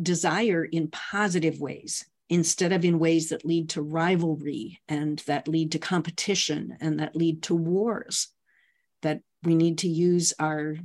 desire 0.00 0.64
in 0.64 0.88
positive 0.88 1.60
ways 1.60 2.04
instead 2.28 2.72
of 2.72 2.84
in 2.84 2.98
ways 2.98 3.28
that 3.28 3.44
lead 3.44 3.70
to 3.70 3.82
rivalry 3.82 4.80
and 4.88 5.20
that 5.26 5.46
lead 5.46 5.72
to 5.72 5.78
competition 5.78 6.76
and 6.80 6.98
that 6.98 7.14
lead 7.14 7.42
to 7.42 7.54
wars 7.54 8.28
that 9.02 9.20
we 9.44 9.54
need 9.54 9.78
to 9.78 9.88
use 9.88 10.32
our 10.38 10.76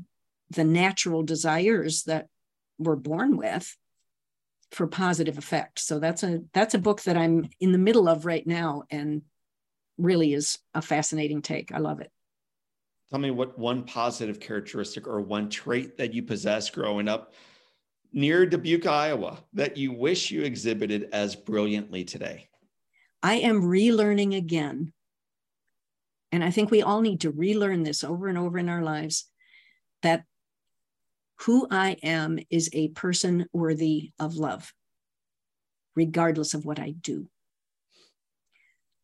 the 0.52 0.64
natural 0.64 1.24
desires 1.24 2.04
that 2.04 2.28
we're 2.78 2.96
born 2.96 3.38
with 3.38 3.76
for 4.72 4.88
positive 4.88 5.38
effect. 5.38 5.80
So 5.80 6.00
that's 6.00 6.24
a 6.24 6.42
that's 6.54 6.74
a 6.74 6.80
book 6.80 7.02
that 7.04 7.18
i'm 7.18 7.50
in 7.60 7.72
the 7.72 7.78
middle 7.78 8.08
of 8.08 8.26
right 8.26 8.46
now 8.46 8.84
and 8.92 9.22
really 9.98 10.34
is 10.34 10.60
a 10.74 10.82
fascinating 10.82 11.42
take. 11.42 11.72
I 11.72 11.78
love 11.78 12.02
it. 12.02 12.12
Tell 13.10 13.20
me 13.20 13.32
what 13.32 13.58
one 13.60 13.84
positive 13.84 14.40
characteristic 14.40 15.08
or 15.08 15.22
one 15.22 15.50
trait 15.50 15.98
that 15.98 16.14
you 16.14 16.24
possess 16.24 16.70
growing 16.70 17.08
up 17.08 17.34
near 18.14 18.46
Dubuque, 18.46 18.88
Iowa, 18.88 19.40
that 19.54 19.78
you 19.78 19.92
wish 19.92 20.32
you 20.32 20.44
exhibited 20.44 21.10
as 21.14 21.36
brilliantly 21.36 22.04
today? 22.04 22.50
I 23.24 23.36
am 23.36 23.62
relearning 23.62 24.36
again. 24.36 24.94
And 26.32 26.44
I 26.44 26.52
think 26.52 26.72
we 26.72 26.82
all 26.82 27.02
need 27.02 27.22
to 27.22 27.32
relearn 27.32 27.84
this 27.84 28.04
over 28.04 28.28
and 28.28 28.38
over 28.38 28.58
in 28.58 28.70
our 28.70 28.82
lives 28.82 29.30
that 30.02 30.24
who 31.42 31.68
I 31.70 31.98
am 32.04 32.40
is 32.50 32.70
a 32.74 32.90
person 32.90 33.48
worthy 33.52 34.12
of 34.20 34.36
love, 34.36 34.74
regardless 35.96 36.54
of 36.54 36.66
what 36.66 36.80
I 36.80 36.92
do. 36.92 37.28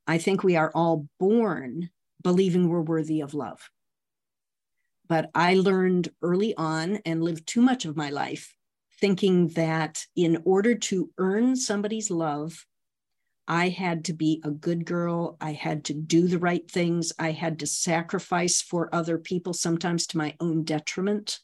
I 0.06 0.18
think 0.18 0.44
we 0.44 0.56
are 0.56 0.72
all 0.74 1.08
born 1.20 1.90
believing 2.24 2.70
we're 2.70 2.82
worthy 2.82 3.22
of 3.22 3.34
love. 3.34 3.70
But 5.08 5.30
I 5.34 5.56
learned 5.56 6.10
early 6.22 6.56
on 6.56 7.00
and 7.06 7.24
lived 7.24 7.48
too 7.48 7.62
much 7.62 7.86
of 7.86 7.98
my 7.98 8.10
life 8.10 8.54
thinking 9.00 9.50
that 9.50 10.06
in 10.16 10.42
order 10.46 10.76
to 10.76 11.12
earn 11.18 11.56
somebody's 11.56 12.10
love, 12.10 12.66
I 13.48 13.70
had 13.70 14.06
to 14.06 14.14
be 14.14 14.42
a 14.44 14.52
good 14.52 14.86
girl. 14.86 15.38
I 15.40 15.54
had 15.54 15.86
to 15.86 15.94
do 15.94 16.28
the 16.28 16.40
right 16.40 16.70
things. 16.70 17.14
I 17.18 17.32
had 17.32 17.60
to 17.60 17.68
sacrifice 17.68 18.62
for 18.62 18.94
other 18.94 19.18
people, 19.18 19.54
sometimes 19.54 20.06
to 20.08 20.18
my 20.18 20.36
own 20.40 20.64
detriment. 20.64 21.40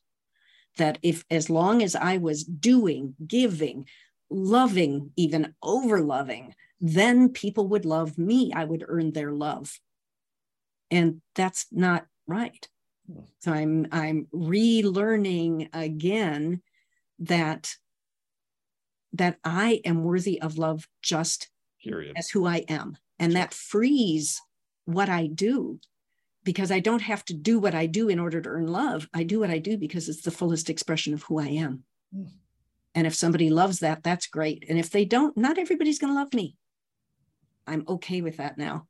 That 0.78 0.98
if, 1.02 1.24
as 1.30 1.50
long 1.50 1.82
as 1.82 1.96
I 1.96 2.18
was 2.18 2.44
doing, 2.44 3.16
giving, 3.26 3.88
loving, 4.30 5.12
even 5.16 5.54
over 5.62 6.02
loving, 6.02 6.56
then 6.82 7.30
people 7.30 7.70
would 7.70 7.86
love 7.86 8.18
me. 8.18 8.52
I 8.54 8.66
would 8.66 8.84
earn 8.88 9.14
their 9.14 9.32
love. 9.32 9.80
And 10.92 11.22
that's 11.36 11.68
not 11.72 12.06
right. 12.28 12.68
Hmm. 13.10 13.22
So 13.40 13.54
I'm 13.54 13.88
I'm 13.92 14.28
relearning 14.34 15.70
again 15.74 16.62
that 17.20 17.76
that 19.14 19.38
I 19.44 19.80
am 19.86 20.04
worthy 20.04 20.42
of 20.42 20.58
love 20.58 20.88
just 21.02 21.50
Period. 21.84 22.16
as 22.18 22.30
who 22.30 22.48
I 22.48 22.66
am. 22.68 22.98
And 23.20 23.34
that 23.34 23.54
frees 23.54 24.42
what 24.86 25.08
I 25.08 25.28
do 25.28 25.80
because 26.44 26.72
I 26.72 26.80
don't 26.80 27.04
have 27.04 27.24
to 27.26 27.34
do 27.34 27.60
what 27.60 27.76
I 27.76 27.86
do 27.86 28.10
in 28.10 28.20
order 28.20 28.42
to 28.42 28.50
earn 28.50 28.68
love. 28.68 29.08
I 29.14 29.24
do 29.24 29.40
what 29.40 29.52
I 29.52 29.60
do 29.60 29.78
because 29.78 30.10
it's 30.10 30.24
the 30.24 30.32
fullest 30.32 30.70
expression 30.70 31.14
of 31.14 31.24
who 31.24 31.40
I 31.40 31.48
am. 31.48 31.84
Mm. 32.16 32.32
And 32.96 33.08
if 33.08 33.16
somebody 33.16 33.50
loves 33.50 33.80
that, 33.80 34.04
that's 34.04 34.28
great. 34.28 34.66
And 34.68 34.78
if 34.78 34.90
they 34.90 35.06
don't, 35.06 35.38
not 35.38 35.58
everybody's 35.58 36.00
going 36.00 36.14
to 36.14 36.20
love 36.20 36.34
me. 36.34 36.56
I'm 37.66 37.86
okay 37.88 38.22
with 38.22 38.38
that 38.38 38.58
now. 38.58 38.88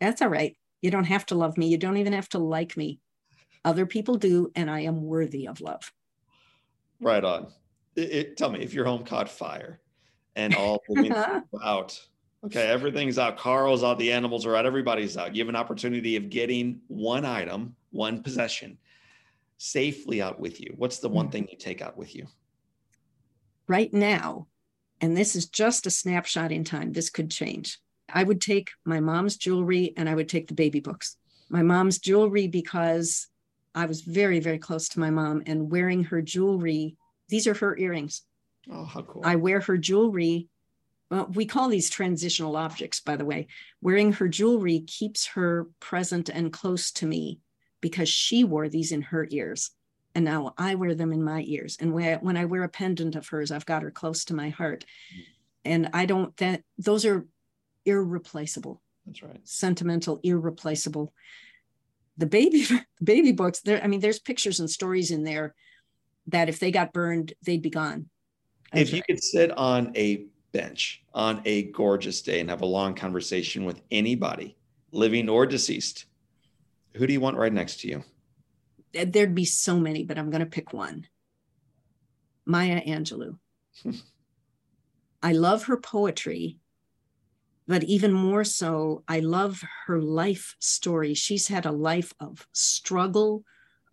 That's 0.00 0.22
all 0.22 0.28
right. 0.28 0.56
You 0.82 0.90
don't 0.90 1.04
have 1.04 1.26
to 1.26 1.34
love 1.34 1.58
me. 1.58 1.68
You 1.68 1.78
don't 1.78 1.96
even 1.96 2.12
have 2.12 2.28
to 2.30 2.38
like 2.38 2.76
me. 2.76 3.00
Other 3.64 3.86
people 3.86 4.16
do, 4.16 4.52
and 4.54 4.70
I 4.70 4.80
am 4.80 5.02
worthy 5.02 5.48
of 5.48 5.60
love. 5.60 5.92
Right 7.04 7.22
on 7.22 7.52
it, 7.96 8.12
it, 8.12 8.36
tell 8.36 8.50
me 8.50 8.60
if 8.60 8.74
your 8.74 8.84
home 8.84 9.04
caught 9.04 9.28
fire 9.28 9.80
and 10.36 10.54
all 10.56 10.82
out. 11.62 12.00
Okay, 12.44 12.66
everything's 12.66 13.18
out. 13.18 13.38
Carl's 13.38 13.82
out. 13.82 13.98
The 13.98 14.12
animals 14.12 14.44
are 14.44 14.54
out. 14.54 14.66
Everybody's 14.66 15.16
out. 15.16 15.34
You 15.34 15.42
have 15.42 15.48
an 15.48 15.56
opportunity 15.56 16.16
of 16.16 16.28
getting 16.28 16.80
one 16.88 17.24
item, 17.24 17.74
one 17.90 18.22
possession, 18.22 18.76
safely 19.56 20.20
out 20.20 20.38
with 20.38 20.60
you. 20.60 20.74
What's 20.76 20.98
the 20.98 21.08
one 21.08 21.26
hmm. 21.26 21.32
thing 21.32 21.48
you 21.50 21.56
take 21.56 21.80
out 21.80 21.96
with 21.96 22.14
you? 22.14 22.26
Right 23.66 23.92
now, 23.92 24.48
and 25.00 25.16
this 25.16 25.34
is 25.34 25.46
just 25.46 25.86
a 25.86 25.90
snapshot 25.90 26.52
in 26.52 26.64
time. 26.64 26.92
This 26.92 27.08
could 27.08 27.30
change. 27.30 27.78
I 28.12 28.22
would 28.22 28.42
take 28.42 28.70
my 28.84 29.00
mom's 29.00 29.38
jewelry 29.38 29.94
and 29.96 30.08
I 30.08 30.14
would 30.14 30.28
take 30.28 30.48
the 30.48 30.54
baby 30.54 30.80
books. 30.80 31.16
My 31.48 31.62
mom's 31.62 31.98
jewelry 31.98 32.46
because 32.46 33.28
I 33.74 33.86
was 33.86 34.02
very, 34.02 34.40
very 34.40 34.58
close 34.58 34.88
to 34.90 35.00
my 35.00 35.10
mom, 35.10 35.42
and 35.46 35.70
wearing 35.70 36.04
her 36.04 36.22
jewelry 36.22 36.96
these 37.28 37.46
are 37.46 37.54
her 37.54 37.76
earrings. 37.76 38.22
Oh, 38.70 38.84
how 38.84 39.02
cool. 39.02 39.22
I 39.24 39.36
wear 39.36 39.60
her 39.60 39.76
jewelry. 39.76 40.48
Well, 41.10 41.30
we 41.34 41.46
call 41.46 41.68
these 41.68 41.90
transitional 41.90 42.56
objects, 42.56 43.00
by 43.00 43.16
the 43.16 43.24
way. 43.24 43.48
Wearing 43.80 44.12
her 44.12 44.28
jewelry 44.28 44.80
keeps 44.80 45.26
her 45.28 45.68
present 45.80 46.28
and 46.28 46.52
close 46.52 46.90
to 46.92 47.06
me 47.06 47.40
because 47.80 48.08
she 48.08 48.44
wore 48.44 48.68
these 48.68 48.92
in 48.92 49.02
her 49.02 49.26
ears. 49.30 49.70
And 50.14 50.24
now 50.24 50.54
I 50.56 50.76
wear 50.76 50.94
them 50.94 51.12
in 51.12 51.24
my 51.24 51.42
ears. 51.46 51.76
And 51.80 51.92
when 51.92 52.36
I 52.36 52.44
wear 52.44 52.62
a 52.62 52.68
pendant 52.68 53.16
of 53.16 53.28
hers, 53.28 53.50
I've 53.50 53.66
got 53.66 53.82
her 53.82 53.90
close 53.90 54.24
to 54.26 54.34
my 54.34 54.50
heart. 54.50 54.84
And 55.64 55.90
I 55.92 56.06
don't, 56.06 56.36
that 56.36 56.62
those 56.78 57.04
are 57.04 57.26
irreplaceable. 57.84 58.80
That's 59.06 59.22
right. 59.22 59.40
Sentimental, 59.44 60.20
irreplaceable. 60.22 61.12
The 62.16 62.26
baby, 62.26 62.66
baby 63.02 63.32
books, 63.32 63.60
there, 63.60 63.82
I 63.82 63.86
mean, 63.86 64.00
there's 64.00 64.20
pictures 64.20 64.60
and 64.60 64.70
stories 64.70 65.10
in 65.10 65.24
there 65.24 65.54
that 66.28 66.48
if 66.48 66.58
they 66.58 66.70
got 66.70 66.92
burned, 66.92 67.34
they'd 67.44 67.62
be 67.62 67.70
gone. 67.70 68.08
If 68.72 68.92
you 68.92 69.02
could 69.02 69.22
sit 69.22 69.56
on 69.56 69.92
a 69.96 70.26
bench 70.52 71.02
on 71.12 71.42
a 71.44 71.64
gorgeous 71.72 72.22
day 72.22 72.40
and 72.40 72.50
have 72.50 72.62
a 72.62 72.66
long 72.66 72.94
conversation 72.94 73.64
with 73.64 73.82
anybody, 73.90 74.56
living 74.90 75.28
or 75.28 75.46
deceased, 75.46 76.06
who 76.94 77.06
do 77.06 77.12
you 77.12 77.20
want 77.20 77.36
right 77.36 77.52
next 77.52 77.80
to 77.80 77.88
you? 77.88 78.04
There'd 78.92 79.34
be 79.34 79.44
so 79.44 79.78
many, 79.78 80.04
but 80.04 80.18
I'm 80.18 80.30
going 80.30 80.40
to 80.40 80.46
pick 80.46 80.72
one 80.72 81.06
Maya 82.46 82.82
Angelou. 82.84 83.38
I 85.22 85.32
love 85.32 85.64
her 85.64 85.76
poetry, 85.76 86.58
but 87.66 87.84
even 87.84 88.12
more 88.12 88.44
so, 88.44 89.02
I 89.08 89.20
love 89.20 89.62
her 89.86 90.00
life 90.00 90.54
story. 90.58 91.14
She's 91.14 91.48
had 91.48 91.64
a 91.64 91.72
life 91.72 92.12
of 92.20 92.46
struggle, 92.52 93.44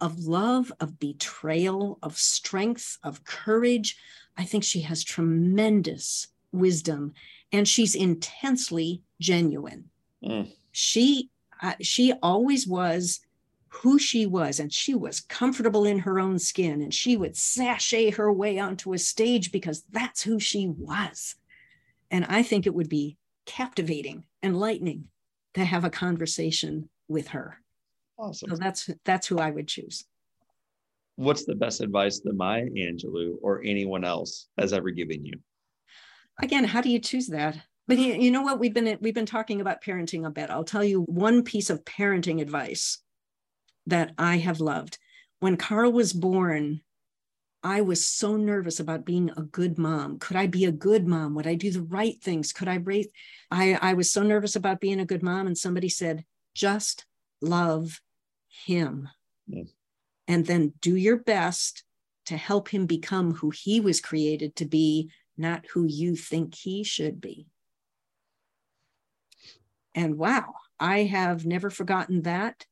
of 0.02 0.20
love, 0.20 0.72
of 0.80 1.00
betrayal, 1.00 1.98
of 2.04 2.18
strength, 2.18 2.98
of 3.04 3.24
courage. 3.24 3.98
I 4.38 4.44
think 4.44 4.64
she 4.64 4.82
has 4.82 5.04
tremendous 5.04 6.28
wisdom 6.52 7.14
and 7.52 7.68
she's 7.68 7.96
intensely 7.96 9.04
genuine. 9.20 9.90
Mm. 10.24 10.52
She 10.72 11.30
uh, 11.62 11.74
she 11.82 12.14
always 12.24 12.68
was 12.68 13.20
who 13.68 13.98
she 13.98 14.26
was 14.26 14.60
and 14.60 14.74
she 14.74 14.94
was 14.94 15.22
comfortable 15.22 15.86
in 15.86 16.00
her 16.00 16.20
own 16.20 16.40
skin 16.40 16.82
and 16.82 16.94
she 16.94 17.16
would 17.16 17.38
sashay 17.38 18.10
her 18.10 18.34
way 18.34 18.60
onto 18.60 18.94
a 18.94 18.98
stage 18.98 19.52
because 19.52 19.84
that's 19.92 20.24
who 20.24 20.40
she 20.40 20.68
was. 20.68 21.36
And 22.10 22.26
I 22.26 22.44
think 22.44 22.66
it 22.66 22.74
would 22.74 22.90
be 22.90 23.18
captivating, 23.52 24.24
enlightening 24.42 25.10
to 25.56 25.66
have 25.66 25.84
a 25.84 25.90
conversation 25.90 26.90
with 27.10 27.28
her. 27.30 27.58
Awesome. 28.18 28.52
So 28.52 28.56
that's 28.56 28.90
that's 29.04 29.28
who 29.28 29.40
I 29.40 29.52
would 29.52 29.68
choose. 29.68 30.06
What's 31.18 31.46
the 31.46 31.56
best 31.56 31.82
advice 31.82 32.22
that 32.22 32.36
Maya 32.36 32.66
Angelou 32.66 33.36
or 33.42 33.62
anyone 33.64 34.06
else 34.06 34.48
has 34.58 34.72
ever 34.72 34.90
given 34.90 35.26
you? 35.26 35.34
Again, 36.42 36.64
how 36.64 36.80
do 36.80 36.90
you 36.90 37.00
choose 37.00 37.28
that? 37.28 37.58
But 37.88 37.98
you 37.98 38.32
know 38.32 38.42
what? 38.42 38.60
We've 38.60 38.74
been 38.74 38.98
we've 39.02 39.14
been 39.14 39.26
talking 39.26 39.60
about 39.60 39.84
parenting 39.84 40.26
a 40.26 40.30
bit. 40.30 40.50
I'll 40.50 40.64
tell 40.64 40.84
you 40.84 41.02
one 41.02 41.44
piece 41.44 41.70
of 41.70 41.84
parenting 41.84 42.42
advice 42.42 43.00
that 43.86 44.14
I 44.18 44.38
have 44.38 44.62
loved. 44.62 44.98
When 45.42 45.58
Carl 45.58 45.92
was 45.92 46.14
born, 46.14 46.82
I 47.64 47.82
was 47.82 48.06
so 48.08 48.36
nervous 48.38 48.80
about 48.80 49.06
being 49.06 49.30
a 49.38 49.44
good 49.44 49.78
mom. 49.78 50.18
Could 50.18 50.36
I 50.36 50.48
be 50.48 50.66
a 50.66 50.72
good 50.72 51.08
mom? 51.08 51.36
Would 51.36 51.46
I 51.46 51.56
do 51.56 51.72
the 51.72 51.84
right 51.84 52.20
things? 52.22 52.54
Could 52.54 52.68
I 52.68 52.76
raise? 52.76 53.08
I, 53.52 53.78
I 53.82 53.94
was 53.94 54.12
so 54.12 54.24
nervous 54.24 54.56
about 54.56 54.82
being 54.82 55.00
a 55.00 55.06
good 55.06 55.22
mom. 55.22 55.46
And 55.46 55.58
somebody 55.58 55.90
said, 55.90 56.26
just 56.56 57.06
love 57.40 58.02
him. 58.48 59.10
Yes. 59.48 59.68
And 60.28 60.46
then 60.46 60.74
do 60.82 60.96
your 60.96 61.18
best 61.18 61.84
to 62.26 62.38
help 62.38 62.70
him 62.70 62.86
become 62.86 63.36
who 63.36 63.52
he 63.52 63.80
was 63.80 64.02
created 64.02 64.56
to 64.56 64.66
be, 64.66 65.12
not 65.38 65.66
who 65.74 65.86
you 65.86 66.16
think 66.16 66.56
he 66.56 66.84
should 66.84 67.22
be. 67.22 67.48
And 69.94 70.18
wow, 70.18 70.54
I 70.80 71.04
have 71.04 71.46
never 71.46 71.70
forgotten 71.70 72.22
that. 72.24 72.66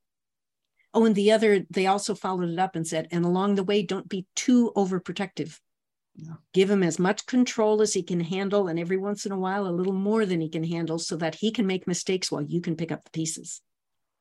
Oh, 0.94 1.06
and 1.06 1.16
the 1.16 1.32
other, 1.32 1.66
they 1.70 1.86
also 1.86 2.16
followed 2.16 2.50
it 2.50 2.60
up 2.60 2.76
and 2.76 2.88
said, 2.88 3.08
and 3.12 3.24
along 3.24 3.56
the 3.56 3.64
way, 3.64 3.84
don't 3.84 4.10
be 4.10 4.26
too 4.36 4.72
overprotective. 4.76 5.60
Yeah. 6.16 6.34
Give 6.54 6.70
him 6.70 6.84
as 6.84 7.00
much 7.00 7.26
control 7.28 7.82
as 7.82 7.94
he 7.94 8.04
can 8.04 8.20
handle, 8.20 8.68
and 8.68 8.80
every 8.80 8.98
once 8.98 9.26
in 9.26 9.32
a 9.32 9.38
while, 9.38 9.68
a 9.68 9.70
little 9.70 9.94
more 9.94 10.26
than 10.26 10.42
he 10.42 10.50
can 10.50 10.64
handle, 10.64 10.98
so 11.00 11.16
that 11.18 11.36
he 11.36 11.52
can 11.52 11.68
make 11.68 11.88
mistakes 11.88 12.32
while 12.32 12.42
you 12.42 12.60
can 12.60 12.76
pick 12.76 12.92
up 12.92 13.04
the 13.04 13.12
pieces. 13.12 13.62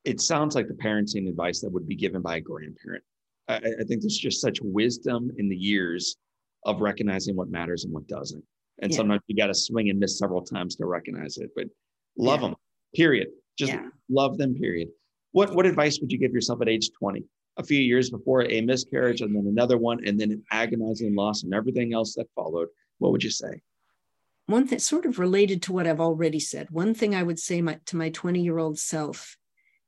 It 0.05 0.21
sounds 0.21 0.55
like 0.55 0.67
the 0.67 0.75
parenting 0.75 1.27
advice 1.27 1.59
that 1.61 1.71
would 1.71 1.87
be 1.87 1.95
given 1.95 2.21
by 2.21 2.37
a 2.37 2.41
grandparent. 2.41 3.03
I, 3.47 3.55
I 3.55 3.83
think 3.87 4.01
there's 4.01 4.17
just 4.17 4.39
such 4.39 4.59
wisdom 4.61 5.31
in 5.37 5.49
the 5.49 5.57
years 5.57 6.15
of 6.65 6.81
recognizing 6.81 7.35
what 7.35 7.49
matters 7.49 7.83
and 7.83 7.93
what 7.93 8.07
doesn't. 8.07 8.43
And 8.81 8.91
yeah. 8.91 8.97
sometimes 8.97 9.21
you 9.27 9.35
got 9.35 9.47
to 9.47 9.55
swing 9.55 9.89
and 9.89 9.99
miss 9.99 10.19
several 10.19 10.43
times 10.43 10.75
to 10.77 10.85
recognize 10.85 11.37
it, 11.37 11.49
but 11.55 11.65
love 12.17 12.41
yeah. 12.41 12.49
them, 12.49 12.55
period. 12.95 13.27
Just 13.57 13.73
love 14.09 14.37
them, 14.37 14.55
period. 14.55 14.87
What, 15.31 15.53
what 15.53 15.65
advice 15.65 15.99
would 15.99 16.11
you 16.11 16.17
give 16.17 16.33
yourself 16.33 16.61
at 16.61 16.69
age 16.69 16.89
20? 16.99 17.23
a 17.59 17.63
few 17.63 17.79
years 17.79 18.09
before 18.09 18.49
a 18.49 18.61
miscarriage 18.61 19.21
and 19.21 19.35
then 19.35 19.45
another 19.45 19.77
one 19.77 19.99
and 20.07 20.17
then 20.17 20.31
an 20.31 20.43
agonizing 20.49 21.13
loss 21.13 21.43
and 21.43 21.53
everything 21.53 21.93
else 21.93 22.15
that 22.15 22.25
followed 22.33 22.69
what 22.99 23.11
would 23.11 23.23
you 23.23 23.29
say? 23.29 23.61
One 24.47 24.65
thing 24.65 24.79
sort 24.79 25.05
of 25.05 25.19
related 25.19 25.61
to 25.63 25.73
what 25.73 25.85
i've 25.85 25.99
already 25.99 26.39
said 26.39 26.71
one 26.71 26.93
thing 26.93 27.13
i 27.13 27.21
would 27.21 27.37
say 27.37 27.61
my, 27.61 27.79
to 27.85 27.97
my 27.97 28.09
20 28.09 28.41
year 28.41 28.57
old 28.57 28.79
self 28.79 29.37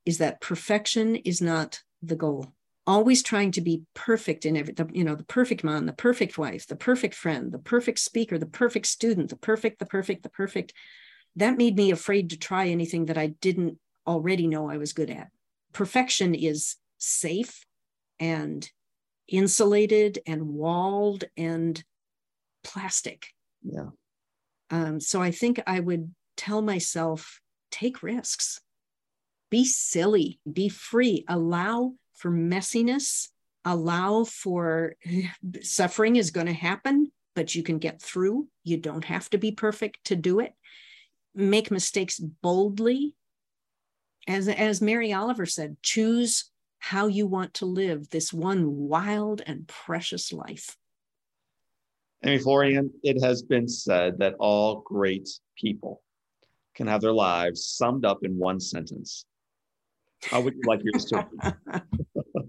is 0.05 0.17
that 0.19 0.41
perfection 0.41 1.15
is 1.15 1.41
not 1.41 1.81
the 2.01 2.15
goal. 2.15 2.47
Always 2.87 3.21
trying 3.21 3.51
to 3.51 3.61
be 3.61 3.83
perfect 3.93 4.45
in 4.45 4.57
every 4.57 4.73
the, 4.73 4.89
you 4.91 5.03
know 5.03 5.15
the 5.15 5.23
perfect 5.23 5.63
mom 5.63 5.85
the 5.85 5.93
perfect 5.93 6.37
wife 6.37 6.67
the 6.67 6.75
perfect 6.75 7.15
friend 7.15 7.51
the 7.51 7.59
perfect 7.59 7.99
speaker 7.99 8.37
the 8.37 8.45
perfect 8.45 8.87
student 8.87 9.29
the 9.29 9.35
perfect 9.35 9.79
the 9.79 9.85
perfect 9.85 10.23
the 10.23 10.29
perfect. 10.29 10.73
That 11.37 11.57
made 11.57 11.77
me 11.77 11.91
afraid 11.91 12.31
to 12.31 12.37
try 12.37 12.67
anything 12.67 13.05
that 13.05 13.17
i 13.17 13.27
didn't 13.27 13.77
already 14.11 14.47
know 14.47 14.69
i 14.69 14.77
was 14.77 14.93
good 14.93 15.09
at 15.09 15.29
perfection 15.73 16.35
is 16.35 16.75
safe 16.97 17.65
and 18.19 18.69
insulated 19.27 20.19
and 20.27 20.47
walled 20.47 21.23
and 21.37 21.83
plastic. 22.63 23.27
Yeah. 23.63 23.89
Um, 24.69 24.99
so 24.99 25.21
I 25.21 25.31
think 25.31 25.61
I 25.65 25.79
would 25.79 26.13
tell 26.37 26.61
myself 26.61 27.39
take 27.71 28.03
risks, 28.03 28.61
be 29.49 29.65
silly, 29.65 30.39
be 30.51 30.69
free, 30.69 31.25
allow 31.27 31.93
for 32.13 32.31
messiness, 32.31 33.29
allow 33.65 34.23
for 34.23 34.95
suffering 35.61 36.15
is 36.15 36.31
going 36.31 36.47
to 36.47 36.53
happen, 36.53 37.11
but 37.35 37.55
you 37.55 37.63
can 37.63 37.79
get 37.79 38.01
through. 38.01 38.47
You 38.63 38.77
don't 38.77 39.05
have 39.05 39.29
to 39.31 39.37
be 39.37 39.51
perfect 39.51 40.05
to 40.05 40.15
do 40.15 40.39
it. 40.39 40.53
Make 41.33 41.71
mistakes 41.71 42.19
boldly. 42.19 43.15
As, 44.27 44.47
as 44.47 44.81
Mary 44.81 45.11
Oliver 45.13 45.45
said, 45.45 45.77
choose 45.81 46.51
how 46.79 47.07
you 47.07 47.27
want 47.27 47.53
to 47.55 47.65
live 47.65 48.09
this 48.09 48.33
one 48.33 48.75
wild 48.87 49.41
and 49.45 49.67
precious 49.67 50.33
life. 50.33 50.77
Amy 52.23 52.37
Florian, 52.37 52.91
it 53.03 53.21
has 53.23 53.41
been 53.41 53.67
said 53.67 54.19
that 54.19 54.35
all 54.39 54.81
great 54.81 55.27
people 55.55 56.01
can 56.75 56.87
have 56.87 57.01
their 57.01 57.13
lives 57.13 57.65
summed 57.65 58.05
up 58.05 58.23
in 58.23 58.37
one 58.37 58.59
sentence. 58.59 59.25
How 60.23 60.41
would 60.41 60.53
you 60.53 60.61
like 60.65 60.81
yours 60.83 61.05
to 61.05 61.27
read? 61.43 61.83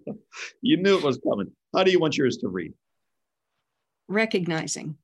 you 0.63 0.77
knew 0.77 0.99
it 0.99 1.05
was 1.05 1.19
coming. 1.27 1.51
How 1.75 1.85
do 1.85 1.91
you 1.91 1.99
want 1.99 2.17
yours 2.17 2.37
to 2.39 2.49
read? 2.49 2.75
Recognizing 4.09 4.97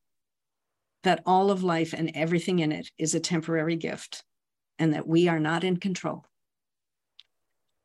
that 1.03 1.23
all 1.25 1.49
of 1.49 1.63
life 1.63 1.93
and 1.93 2.11
everything 2.13 2.59
in 2.59 2.71
it 2.71 2.89
is 2.97 3.15
a 3.15 3.19
temporary 3.19 3.75
gift 3.75 4.23
and 4.77 4.93
that 4.93 5.07
we 5.07 5.27
are 5.27 5.39
not 5.39 5.63
in 5.63 5.77
control. 5.77 6.25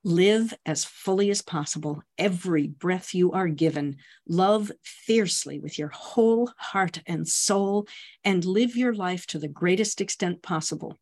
Live 0.06 0.52
as 0.66 0.84
fully 0.84 1.30
as 1.30 1.40
possible 1.40 2.02
every 2.18 2.66
breath 2.68 3.14
you 3.14 3.32
are 3.32 3.48
given. 3.48 3.96
Love 4.28 4.70
fiercely 4.82 5.58
with 5.58 5.78
your 5.78 5.88
whole 5.88 6.50
heart 6.58 7.00
and 7.06 7.26
soul, 7.26 7.88
and 8.22 8.44
live 8.44 8.76
your 8.76 8.92
life 8.92 9.26
to 9.28 9.38
the 9.38 9.48
greatest 9.48 10.02
extent 10.02 10.42
possible. 10.42 10.98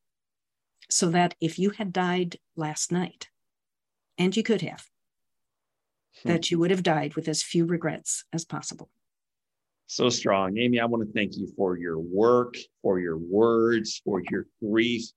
So 0.89 1.11
that 1.11 1.35
if 1.41 1.59
you 1.59 1.71
had 1.71 1.93
died 1.93 2.37
last 2.55 2.93
night, 2.93 3.29
and 4.19 4.37
you 4.37 4.45
could 4.45 4.61
have, 4.61 4.87
hmm. 6.23 6.29
that 6.29 6.53
you 6.53 6.61
would 6.61 6.71
have 6.71 6.85
died 6.85 7.17
with 7.17 7.27
as 7.27 7.43
few 7.43 7.65
regrets 7.65 8.25
as 8.33 8.45
possible. 8.45 8.89
So 9.89 10.11
strong. 10.11 10.57
Amy, 10.59 10.79
I 10.79 10.85
want 10.85 11.05
to 11.05 11.13
thank 11.13 11.37
you 11.37 11.49
for 11.57 11.77
your 11.77 11.99
work, 11.99 12.55
for 12.83 13.01
your 13.01 13.19
words, 13.19 14.01
for 14.05 14.23
your 14.31 14.47
grief, 14.63 15.11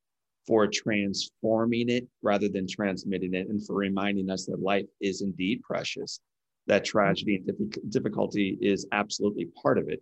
for 0.47 0.67
transforming 0.67 1.89
it 1.89 2.07
rather 2.21 2.47
than 2.47 2.67
transmitting 2.67 3.33
it, 3.33 3.47
and 3.49 3.65
for 3.65 3.75
reminding 3.75 4.29
us 4.29 4.45
that 4.45 4.61
life 4.61 4.85
is 5.01 5.21
indeed 5.21 5.61
precious, 5.63 6.19
that 6.67 6.85
tragedy 6.85 7.41
and 7.47 7.77
difficulty 7.89 8.57
is 8.61 8.87
absolutely 8.91 9.47
part 9.61 9.77
of 9.77 9.89
it. 9.89 10.01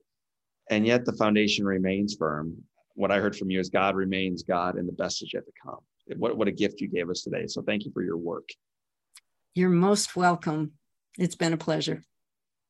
And 0.70 0.86
yet 0.86 1.06
the 1.06 1.14
foundation 1.14 1.66
remains 1.66 2.16
firm. 2.16 2.56
What 2.96 3.12
I 3.12 3.20
heard 3.20 3.36
from 3.36 3.50
you 3.50 3.60
is 3.60 3.70
God 3.70 3.96
remains 3.96 4.44
God, 4.44 4.76
and 4.76 4.88
the 4.88 4.94
best 4.94 5.24
is 5.24 5.34
yet 5.34 5.46
to 5.46 5.52
come. 5.62 5.80
What, 6.18 6.38
what 6.38 6.48
a 6.48 6.52
gift 6.52 6.82
you 6.82 6.88
gave 6.88 7.10
us 7.10 7.22
today. 7.22 7.48
So 7.48 7.62
thank 7.62 7.86
you 7.86 7.92
for 7.92 8.04
your 8.04 8.18
work. 8.18 8.50
You're 9.56 9.70
most 9.70 10.16
welcome. 10.16 10.74
It's 11.18 11.36
been 11.36 11.54
a 11.54 11.58
pleasure. 11.58 12.04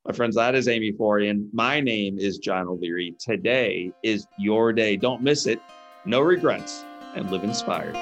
My 0.06 0.14
friends, 0.14 0.36
that 0.36 0.54
is 0.54 0.68
Amy 0.68 0.92
Florian. 0.92 1.50
My 1.54 1.80
name 1.80 2.20
is 2.20 2.38
John 2.38 2.68
O'Leary. 2.68 3.16
Today 3.20 3.92
is 4.04 4.28
your 4.38 4.74
day. 4.74 4.98
Don't 4.98 5.22
miss 5.22 5.48
it. 5.48 5.62
No 6.06 6.20
regrets 6.20 6.84
and 7.16 7.32
live 7.32 7.44
inspired. 7.44 7.96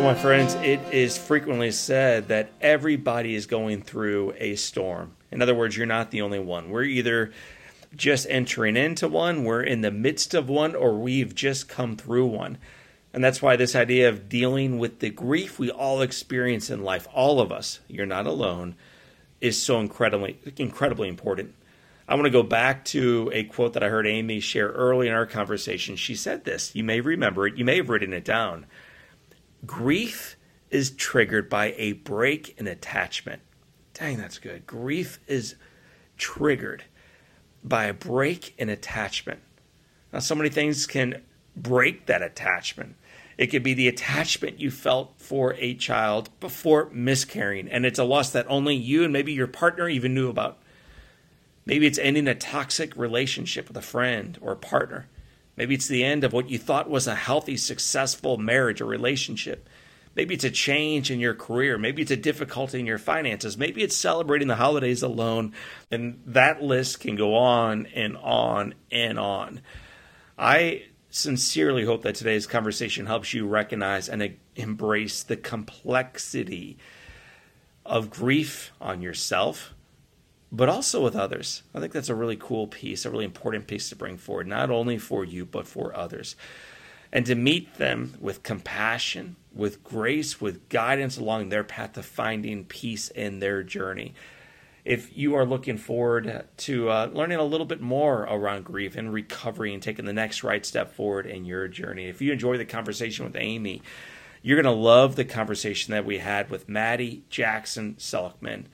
Well, 0.00 0.02
my 0.02 0.14
friends, 0.14 0.54
it 0.54 0.80
is 0.92 1.18
frequently 1.18 1.70
said 1.70 2.28
that 2.28 2.52
everybody 2.60 3.34
is 3.34 3.46
going 3.46 3.82
through 3.82 4.32
a 4.38 4.56
storm. 4.56 5.14
In 5.30 5.42
other 5.42 5.54
words, 5.54 5.76
you're 5.76 5.86
not 5.86 6.10
the 6.10 6.22
only 6.22 6.38
one. 6.38 6.70
We're 6.70 6.84
either 6.84 7.32
just 7.94 8.26
entering 8.30 8.76
into 8.76 9.08
one, 9.08 9.44
we're 9.44 9.62
in 9.62 9.80
the 9.82 9.90
midst 9.90 10.32
of 10.32 10.48
one, 10.48 10.74
or 10.74 10.98
we've 10.98 11.34
just 11.34 11.68
come 11.68 11.96
through 11.96 12.26
one. 12.26 12.56
And 13.12 13.22
that's 13.22 13.42
why 13.42 13.56
this 13.56 13.74
idea 13.74 14.08
of 14.08 14.28
dealing 14.28 14.78
with 14.78 15.00
the 15.00 15.10
grief 15.10 15.58
we 15.58 15.70
all 15.70 16.00
experience 16.00 16.70
in 16.70 16.84
life, 16.84 17.08
all 17.12 17.40
of 17.40 17.50
us, 17.50 17.80
you're 17.88 18.06
not 18.06 18.26
alone, 18.26 18.76
is 19.40 19.60
so 19.60 19.80
incredibly 19.80 20.38
incredibly 20.56 21.08
important. 21.08 21.54
I 22.10 22.14
want 22.14 22.24
to 22.24 22.30
go 22.30 22.42
back 22.42 22.84
to 22.86 23.30
a 23.32 23.44
quote 23.44 23.74
that 23.74 23.84
I 23.84 23.88
heard 23.88 24.04
Amy 24.04 24.40
share 24.40 24.70
early 24.70 25.06
in 25.06 25.14
our 25.14 25.26
conversation. 25.26 25.94
She 25.94 26.16
said 26.16 26.44
this. 26.44 26.74
You 26.74 26.82
may 26.82 27.00
remember 27.00 27.46
it. 27.46 27.56
You 27.56 27.64
may 27.64 27.76
have 27.76 27.88
written 27.88 28.12
it 28.12 28.24
down. 28.24 28.66
Grief 29.64 30.34
is 30.70 30.90
triggered 30.90 31.48
by 31.48 31.72
a 31.76 31.92
break 31.92 32.58
in 32.58 32.66
attachment. 32.66 33.42
Dang, 33.94 34.16
that's 34.16 34.38
good. 34.38 34.66
Grief 34.66 35.20
is 35.28 35.54
triggered 36.18 36.82
by 37.62 37.84
a 37.84 37.94
break 37.94 38.54
in 38.58 38.68
attachment. 38.68 39.38
Now, 40.12 40.18
so 40.18 40.34
many 40.34 40.50
things 40.50 40.88
can 40.88 41.22
break 41.56 42.06
that 42.06 42.22
attachment. 42.22 42.96
It 43.38 43.48
could 43.48 43.62
be 43.62 43.74
the 43.74 43.86
attachment 43.86 44.58
you 44.58 44.72
felt 44.72 45.14
for 45.18 45.54
a 45.54 45.74
child 45.74 46.28
before 46.40 46.90
miscarrying, 46.92 47.68
and 47.68 47.86
it's 47.86 48.00
a 48.00 48.04
loss 48.04 48.30
that 48.30 48.46
only 48.48 48.74
you 48.74 49.04
and 49.04 49.12
maybe 49.12 49.32
your 49.32 49.46
partner 49.46 49.88
even 49.88 50.12
knew 50.12 50.28
about. 50.28 50.58
Maybe 51.70 51.86
it's 51.86 51.98
ending 51.98 52.26
a 52.26 52.34
toxic 52.34 52.96
relationship 52.96 53.68
with 53.68 53.76
a 53.76 53.80
friend 53.80 54.36
or 54.40 54.50
a 54.50 54.56
partner. 54.56 55.06
Maybe 55.56 55.76
it's 55.76 55.86
the 55.86 56.02
end 56.02 56.24
of 56.24 56.32
what 56.32 56.50
you 56.50 56.58
thought 56.58 56.90
was 56.90 57.06
a 57.06 57.14
healthy, 57.14 57.56
successful 57.56 58.36
marriage 58.38 58.80
or 58.80 58.86
relationship. 58.86 59.68
Maybe 60.16 60.34
it's 60.34 60.42
a 60.42 60.50
change 60.50 61.12
in 61.12 61.20
your 61.20 61.32
career. 61.32 61.78
Maybe 61.78 62.02
it's 62.02 62.10
a 62.10 62.16
difficulty 62.16 62.80
in 62.80 62.86
your 62.86 62.98
finances. 62.98 63.56
Maybe 63.56 63.84
it's 63.84 63.94
celebrating 63.94 64.48
the 64.48 64.56
holidays 64.56 65.00
alone. 65.04 65.52
And 65.92 66.20
that 66.26 66.60
list 66.60 66.98
can 66.98 67.14
go 67.14 67.36
on 67.36 67.86
and 67.94 68.16
on 68.16 68.74
and 68.90 69.16
on. 69.16 69.60
I 70.36 70.86
sincerely 71.08 71.84
hope 71.84 72.02
that 72.02 72.16
today's 72.16 72.48
conversation 72.48 73.06
helps 73.06 73.32
you 73.32 73.46
recognize 73.46 74.08
and 74.08 74.36
embrace 74.56 75.22
the 75.22 75.36
complexity 75.36 76.78
of 77.86 78.10
grief 78.10 78.72
on 78.80 79.02
yourself 79.02 79.72
but 80.52 80.68
also 80.68 81.02
with 81.02 81.14
others. 81.14 81.62
I 81.74 81.80
think 81.80 81.92
that's 81.92 82.08
a 82.08 82.14
really 82.14 82.36
cool 82.36 82.66
piece, 82.66 83.04
a 83.04 83.10
really 83.10 83.24
important 83.24 83.66
piece 83.66 83.88
to 83.90 83.96
bring 83.96 84.16
forward, 84.16 84.46
not 84.46 84.70
only 84.70 84.98
for 84.98 85.24
you, 85.24 85.44
but 85.44 85.66
for 85.66 85.96
others. 85.96 86.36
And 87.12 87.26
to 87.26 87.34
meet 87.34 87.74
them 87.74 88.14
with 88.20 88.42
compassion, 88.42 89.36
with 89.52 89.82
grace, 89.82 90.40
with 90.40 90.68
guidance 90.68 91.16
along 91.16 91.48
their 91.48 91.64
path 91.64 91.94
to 91.94 92.02
finding 92.02 92.64
peace 92.64 93.08
in 93.08 93.40
their 93.40 93.62
journey. 93.62 94.14
If 94.84 95.16
you 95.16 95.34
are 95.34 95.44
looking 95.44 95.76
forward 95.76 96.46
to 96.58 96.88
uh, 96.88 97.10
learning 97.12 97.38
a 97.38 97.44
little 97.44 97.66
bit 97.66 97.80
more 97.80 98.22
around 98.22 98.64
grief 98.64 98.96
and 98.96 99.12
recovery 99.12 99.74
and 99.74 99.82
taking 99.82 100.04
the 100.04 100.12
next 100.12 100.42
right 100.42 100.64
step 100.64 100.94
forward 100.94 101.26
in 101.26 101.44
your 101.44 101.68
journey, 101.68 102.06
if 102.06 102.22
you 102.22 102.32
enjoy 102.32 102.56
the 102.56 102.64
conversation 102.64 103.24
with 103.24 103.36
Amy, 103.36 103.82
you're 104.42 104.60
going 104.60 104.74
to 104.74 104.80
love 104.80 105.16
the 105.16 105.24
conversation 105.24 105.92
that 105.92 106.06
we 106.06 106.18
had 106.18 106.48
with 106.48 106.68
Mattie 106.68 107.24
Jackson 107.28 107.96
Selecman. 107.98 108.64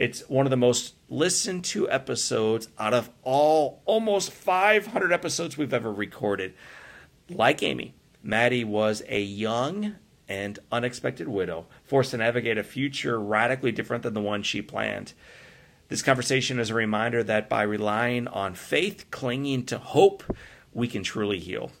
It's 0.00 0.26
one 0.30 0.46
of 0.46 0.50
the 0.50 0.56
most 0.56 0.94
listened 1.10 1.62
to 1.66 1.90
episodes 1.90 2.70
out 2.78 2.94
of 2.94 3.10
all 3.22 3.82
almost 3.84 4.32
500 4.32 5.12
episodes 5.12 5.58
we've 5.58 5.74
ever 5.74 5.92
recorded. 5.92 6.54
Like 7.28 7.62
Amy, 7.62 7.92
Mattie 8.22 8.64
was 8.64 9.02
a 9.08 9.20
young 9.20 9.96
and 10.26 10.58
unexpected 10.72 11.28
widow, 11.28 11.66
forced 11.84 12.12
to 12.12 12.16
navigate 12.16 12.56
a 12.56 12.62
future 12.62 13.20
radically 13.20 13.72
different 13.72 14.02
than 14.02 14.14
the 14.14 14.22
one 14.22 14.42
she 14.42 14.62
planned. 14.62 15.12
This 15.88 16.00
conversation 16.00 16.58
is 16.58 16.70
a 16.70 16.74
reminder 16.74 17.22
that 17.22 17.50
by 17.50 17.60
relying 17.60 18.26
on 18.26 18.54
faith, 18.54 19.04
clinging 19.10 19.66
to 19.66 19.76
hope, 19.76 20.22
we 20.72 20.88
can 20.88 21.02
truly 21.02 21.40
heal. 21.40 21.72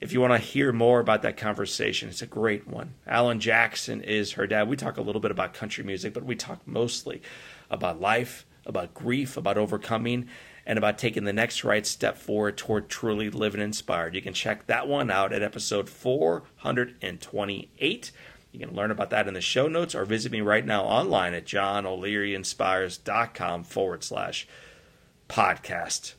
If 0.00 0.12
you 0.12 0.20
want 0.20 0.34
to 0.34 0.38
hear 0.38 0.72
more 0.72 1.00
about 1.00 1.22
that 1.22 1.36
conversation, 1.36 2.08
it's 2.08 2.22
a 2.22 2.26
great 2.26 2.68
one. 2.68 2.94
Alan 3.06 3.40
Jackson 3.40 4.02
is 4.02 4.32
her 4.32 4.46
dad. 4.46 4.68
We 4.68 4.76
talk 4.76 4.98
a 4.98 5.02
little 5.02 5.20
bit 5.20 5.30
about 5.30 5.54
country 5.54 5.84
music, 5.84 6.12
but 6.12 6.24
we 6.24 6.36
talk 6.36 6.66
mostly 6.66 7.22
about 7.70 8.00
life, 8.00 8.44
about 8.66 8.92
grief, 8.92 9.36
about 9.36 9.56
overcoming, 9.56 10.28
and 10.66 10.78
about 10.78 10.98
taking 10.98 11.24
the 11.24 11.32
next 11.32 11.64
right 11.64 11.86
step 11.86 12.18
forward 12.18 12.56
toward 12.56 12.88
truly 12.88 13.30
living 13.30 13.60
inspired. 13.60 14.14
You 14.14 14.22
can 14.22 14.34
check 14.34 14.66
that 14.66 14.88
one 14.88 15.10
out 15.10 15.32
at 15.32 15.42
episode 15.42 15.88
428. 15.88 18.12
You 18.52 18.60
can 18.60 18.74
learn 18.74 18.90
about 18.90 19.10
that 19.10 19.26
in 19.26 19.34
the 19.34 19.40
show 19.40 19.68
notes 19.68 19.94
or 19.94 20.04
visit 20.04 20.32
me 20.32 20.40
right 20.40 20.64
now 20.64 20.84
online 20.84 21.34
at 21.34 21.44
johnolearyinspires.com 21.44 23.64
forward 23.64 24.04
slash 24.04 24.46
podcast. 25.28 26.14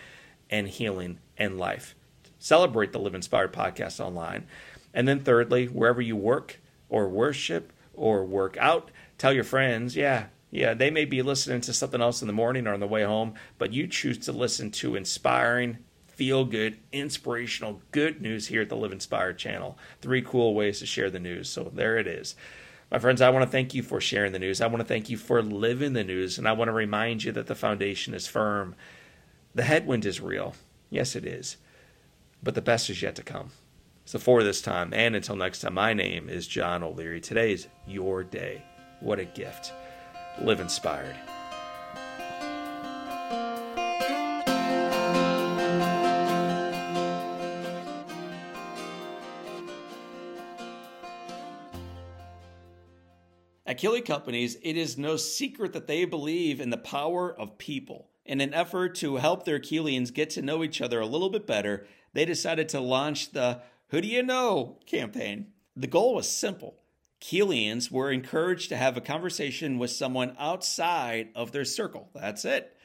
and 0.51 0.69
healing 0.69 1.19
and 1.37 1.59
life. 1.59 1.95
Celebrate 2.39 2.93
the 2.93 2.99
Live 2.99 3.15
Inspired 3.15 3.53
podcast 3.53 4.01
online. 4.01 4.47
And 4.95 5.07
then, 5.07 5.21
thirdly, 5.21 5.67
wherever 5.67 6.01
you 6.01 6.17
work 6.17 6.61
or 6.89 7.09
worship 7.09 7.73
or 7.95 8.25
work 8.25 8.57
out, 8.59 8.91
tell 9.19 9.33
your 9.33 9.45
friends, 9.45 9.97
yeah, 9.97 10.27
yeah, 10.51 10.75
they 10.75 10.91
may 10.91 11.05
be 11.05 11.23
listening 11.23 11.63
to 11.63 11.73
something 11.73 12.01
else 12.01 12.21
in 12.21 12.27
the 12.27 12.33
morning 12.33 12.67
or 12.67 12.75
on 12.75 12.81
the 12.81 12.87
way 12.87 13.05
home, 13.05 13.35
but 13.59 13.73
you 13.73 13.87
choose 13.87 14.19
to 14.19 14.33
listen 14.33 14.71
to 14.73 14.97
inspiring, 14.97 15.79
feel 16.07 16.45
good, 16.45 16.79
inspirational, 16.93 17.81
good 17.91 18.21
news 18.21 18.49
here 18.49 18.63
at 18.63 18.69
the 18.69 18.77
Live 18.77 18.93
Inspired 18.93 19.39
channel. 19.39 19.79
Three 20.03 20.21
cool 20.21 20.55
ways 20.55 20.79
to 20.81 20.87
share 20.87 21.11
the 21.11 21.19
news. 21.19 21.49
So 21.49 21.71
there 21.73 21.97
it 21.97 22.07
is. 22.07 22.35
My 22.93 22.99
friends, 22.99 23.23
I 23.23 23.31
want 23.31 23.43
to 23.43 23.51
thank 23.51 23.73
you 23.73 23.83
for 23.83 24.03
sharing 24.03 24.33
the 24.33 24.39
news. 24.39 24.61
I 24.61 24.67
want 24.67 24.81
to 24.81 24.87
thank 24.87 25.09
you 25.09 25.17
for 25.17 25.43
living 25.43 25.95
the 25.95 26.05
news. 26.05 26.37
And 26.37 26.47
I 26.47 26.53
want 26.53 26.69
to 26.69 26.73
remind 26.73 27.25
you 27.25 27.33
that 27.33 27.47
the 27.47 27.55
foundation 27.55 28.13
is 28.13 28.27
firm. 28.27 28.75
The 29.55 29.63
headwind 29.63 30.05
is 30.05 30.21
real. 30.21 30.55
Yes, 30.91 31.17
it 31.17 31.25
is. 31.25 31.57
But 32.43 32.55
the 32.55 32.61
best 32.61 32.91
is 32.91 33.01
yet 33.01 33.15
to 33.17 33.23
come. 33.23 33.49
So 34.05 34.19
for 34.19 34.43
this 34.43 34.61
time, 34.61 34.93
and 34.93 35.17
until 35.17 35.37
next 35.37 35.61
time, 35.61 35.73
my 35.73 35.95
name 35.95 36.29
is 36.29 36.47
John 36.47 36.83
O'Leary. 36.83 37.23
Today 37.23 37.53
is 37.53 37.67
your 37.87 38.25
day. 38.25 38.63
What 39.01 39.19
a 39.19 39.25
gift. 39.25 39.73
Live 40.43 40.61
inspired. 40.61 41.17
At 53.73 53.79
Keeley 53.79 54.03
Companies, 54.03 54.59
it 54.61 54.77
is 54.77 54.99
no 54.99 55.17
secret 55.17 55.73
that 55.73 55.87
they 55.87 56.05
believe 56.05 56.61
in 56.61 56.69
the 56.69 56.77
power 56.77 57.33
of 57.33 57.57
people. 57.57 58.11
In 58.27 58.43
an 58.43 58.53
effort 58.53 58.95
to 58.97 59.17
help 59.17 59.47
their 59.47 59.59
Keelians 59.59 60.13
get 60.13 60.29
to 60.31 60.43
know 60.43 60.63
each 60.63 60.83
other 60.83 61.01
a 61.01 61.07
little 61.07 61.31
bit 61.31 61.47
better, 61.47 61.87
they 62.13 62.27
decided 62.27 62.69
to 62.69 62.81
launch 62.81 63.31
the 63.31 63.63
Who 63.89 64.03
Do 64.03 64.09
You 64.09 64.23
Know 64.25 64.77
campaign. 64.85 65.53
The 65.75 65.87
goal 65.87 66.17
was 66.17 66.29
simple. 66.29 66.83
Keelians 67.23 67.91
were 67.91 68.13
encouraged 68.13 68.69
to 68.69 68.77
have 68.77 68.99
a 68.99 69.01
conversation 69.01 69.79
with 69.79 69.91
someone 69.91 70.37
outside 70.39 71.31
of 71.35 71.53
their 71.53 71.65
circle. 71.65 72.11
That's 72.15 72.45
it. 72.45 72.77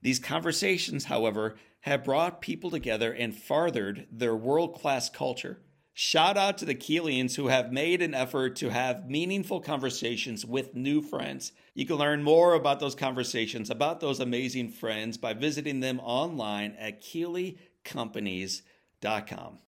These 0.00 0.18
conversations, 0.18 1.04
however, 1.04 1.56
have 1.80 2.04
brought 2.04 2.40
people 2.40 2.70
together 2.70 3.12
and 3.12 3.36
farthered 3.36 4.06
their 4.10 4.34
world 4.34 4.80
class 4.80 5.10
culture. 5.10 5.60
Shout 5.94 6.38
out 6.38 6.56
to 6.58 6.64
the 6.64 6.74
Keelians 6.74 7.36
who 7.36 7.48
have 7.48 7.70
made 7.70 8.00
an 8.00 8.14
effort 8.14 8.56
to 8.56 8.70
have 8.70 9.10
meaningful 9.10 9.60
conversations 9.60 10.46
with 10.46 10.74
new 10.74 11.02
friends. 11.02 11.52
You 11.74 11.84
can 11.84 11.96
learn 11.96 12.22
more 12.22 12.54
about 12.54 12.80
those 12.80 12.94
conversations, 12.94 13.68
about 13.68 14.00
those 14.00 14.18
amazing 14.18 14.70
friends, 14.70 15.18
by 15.18 15.34
visiting 15.34 15.80
them 15.80 16.00
online 16.00 16.74
at 16.78 17.02
KeeleyCompanies.com. 17.02 19.58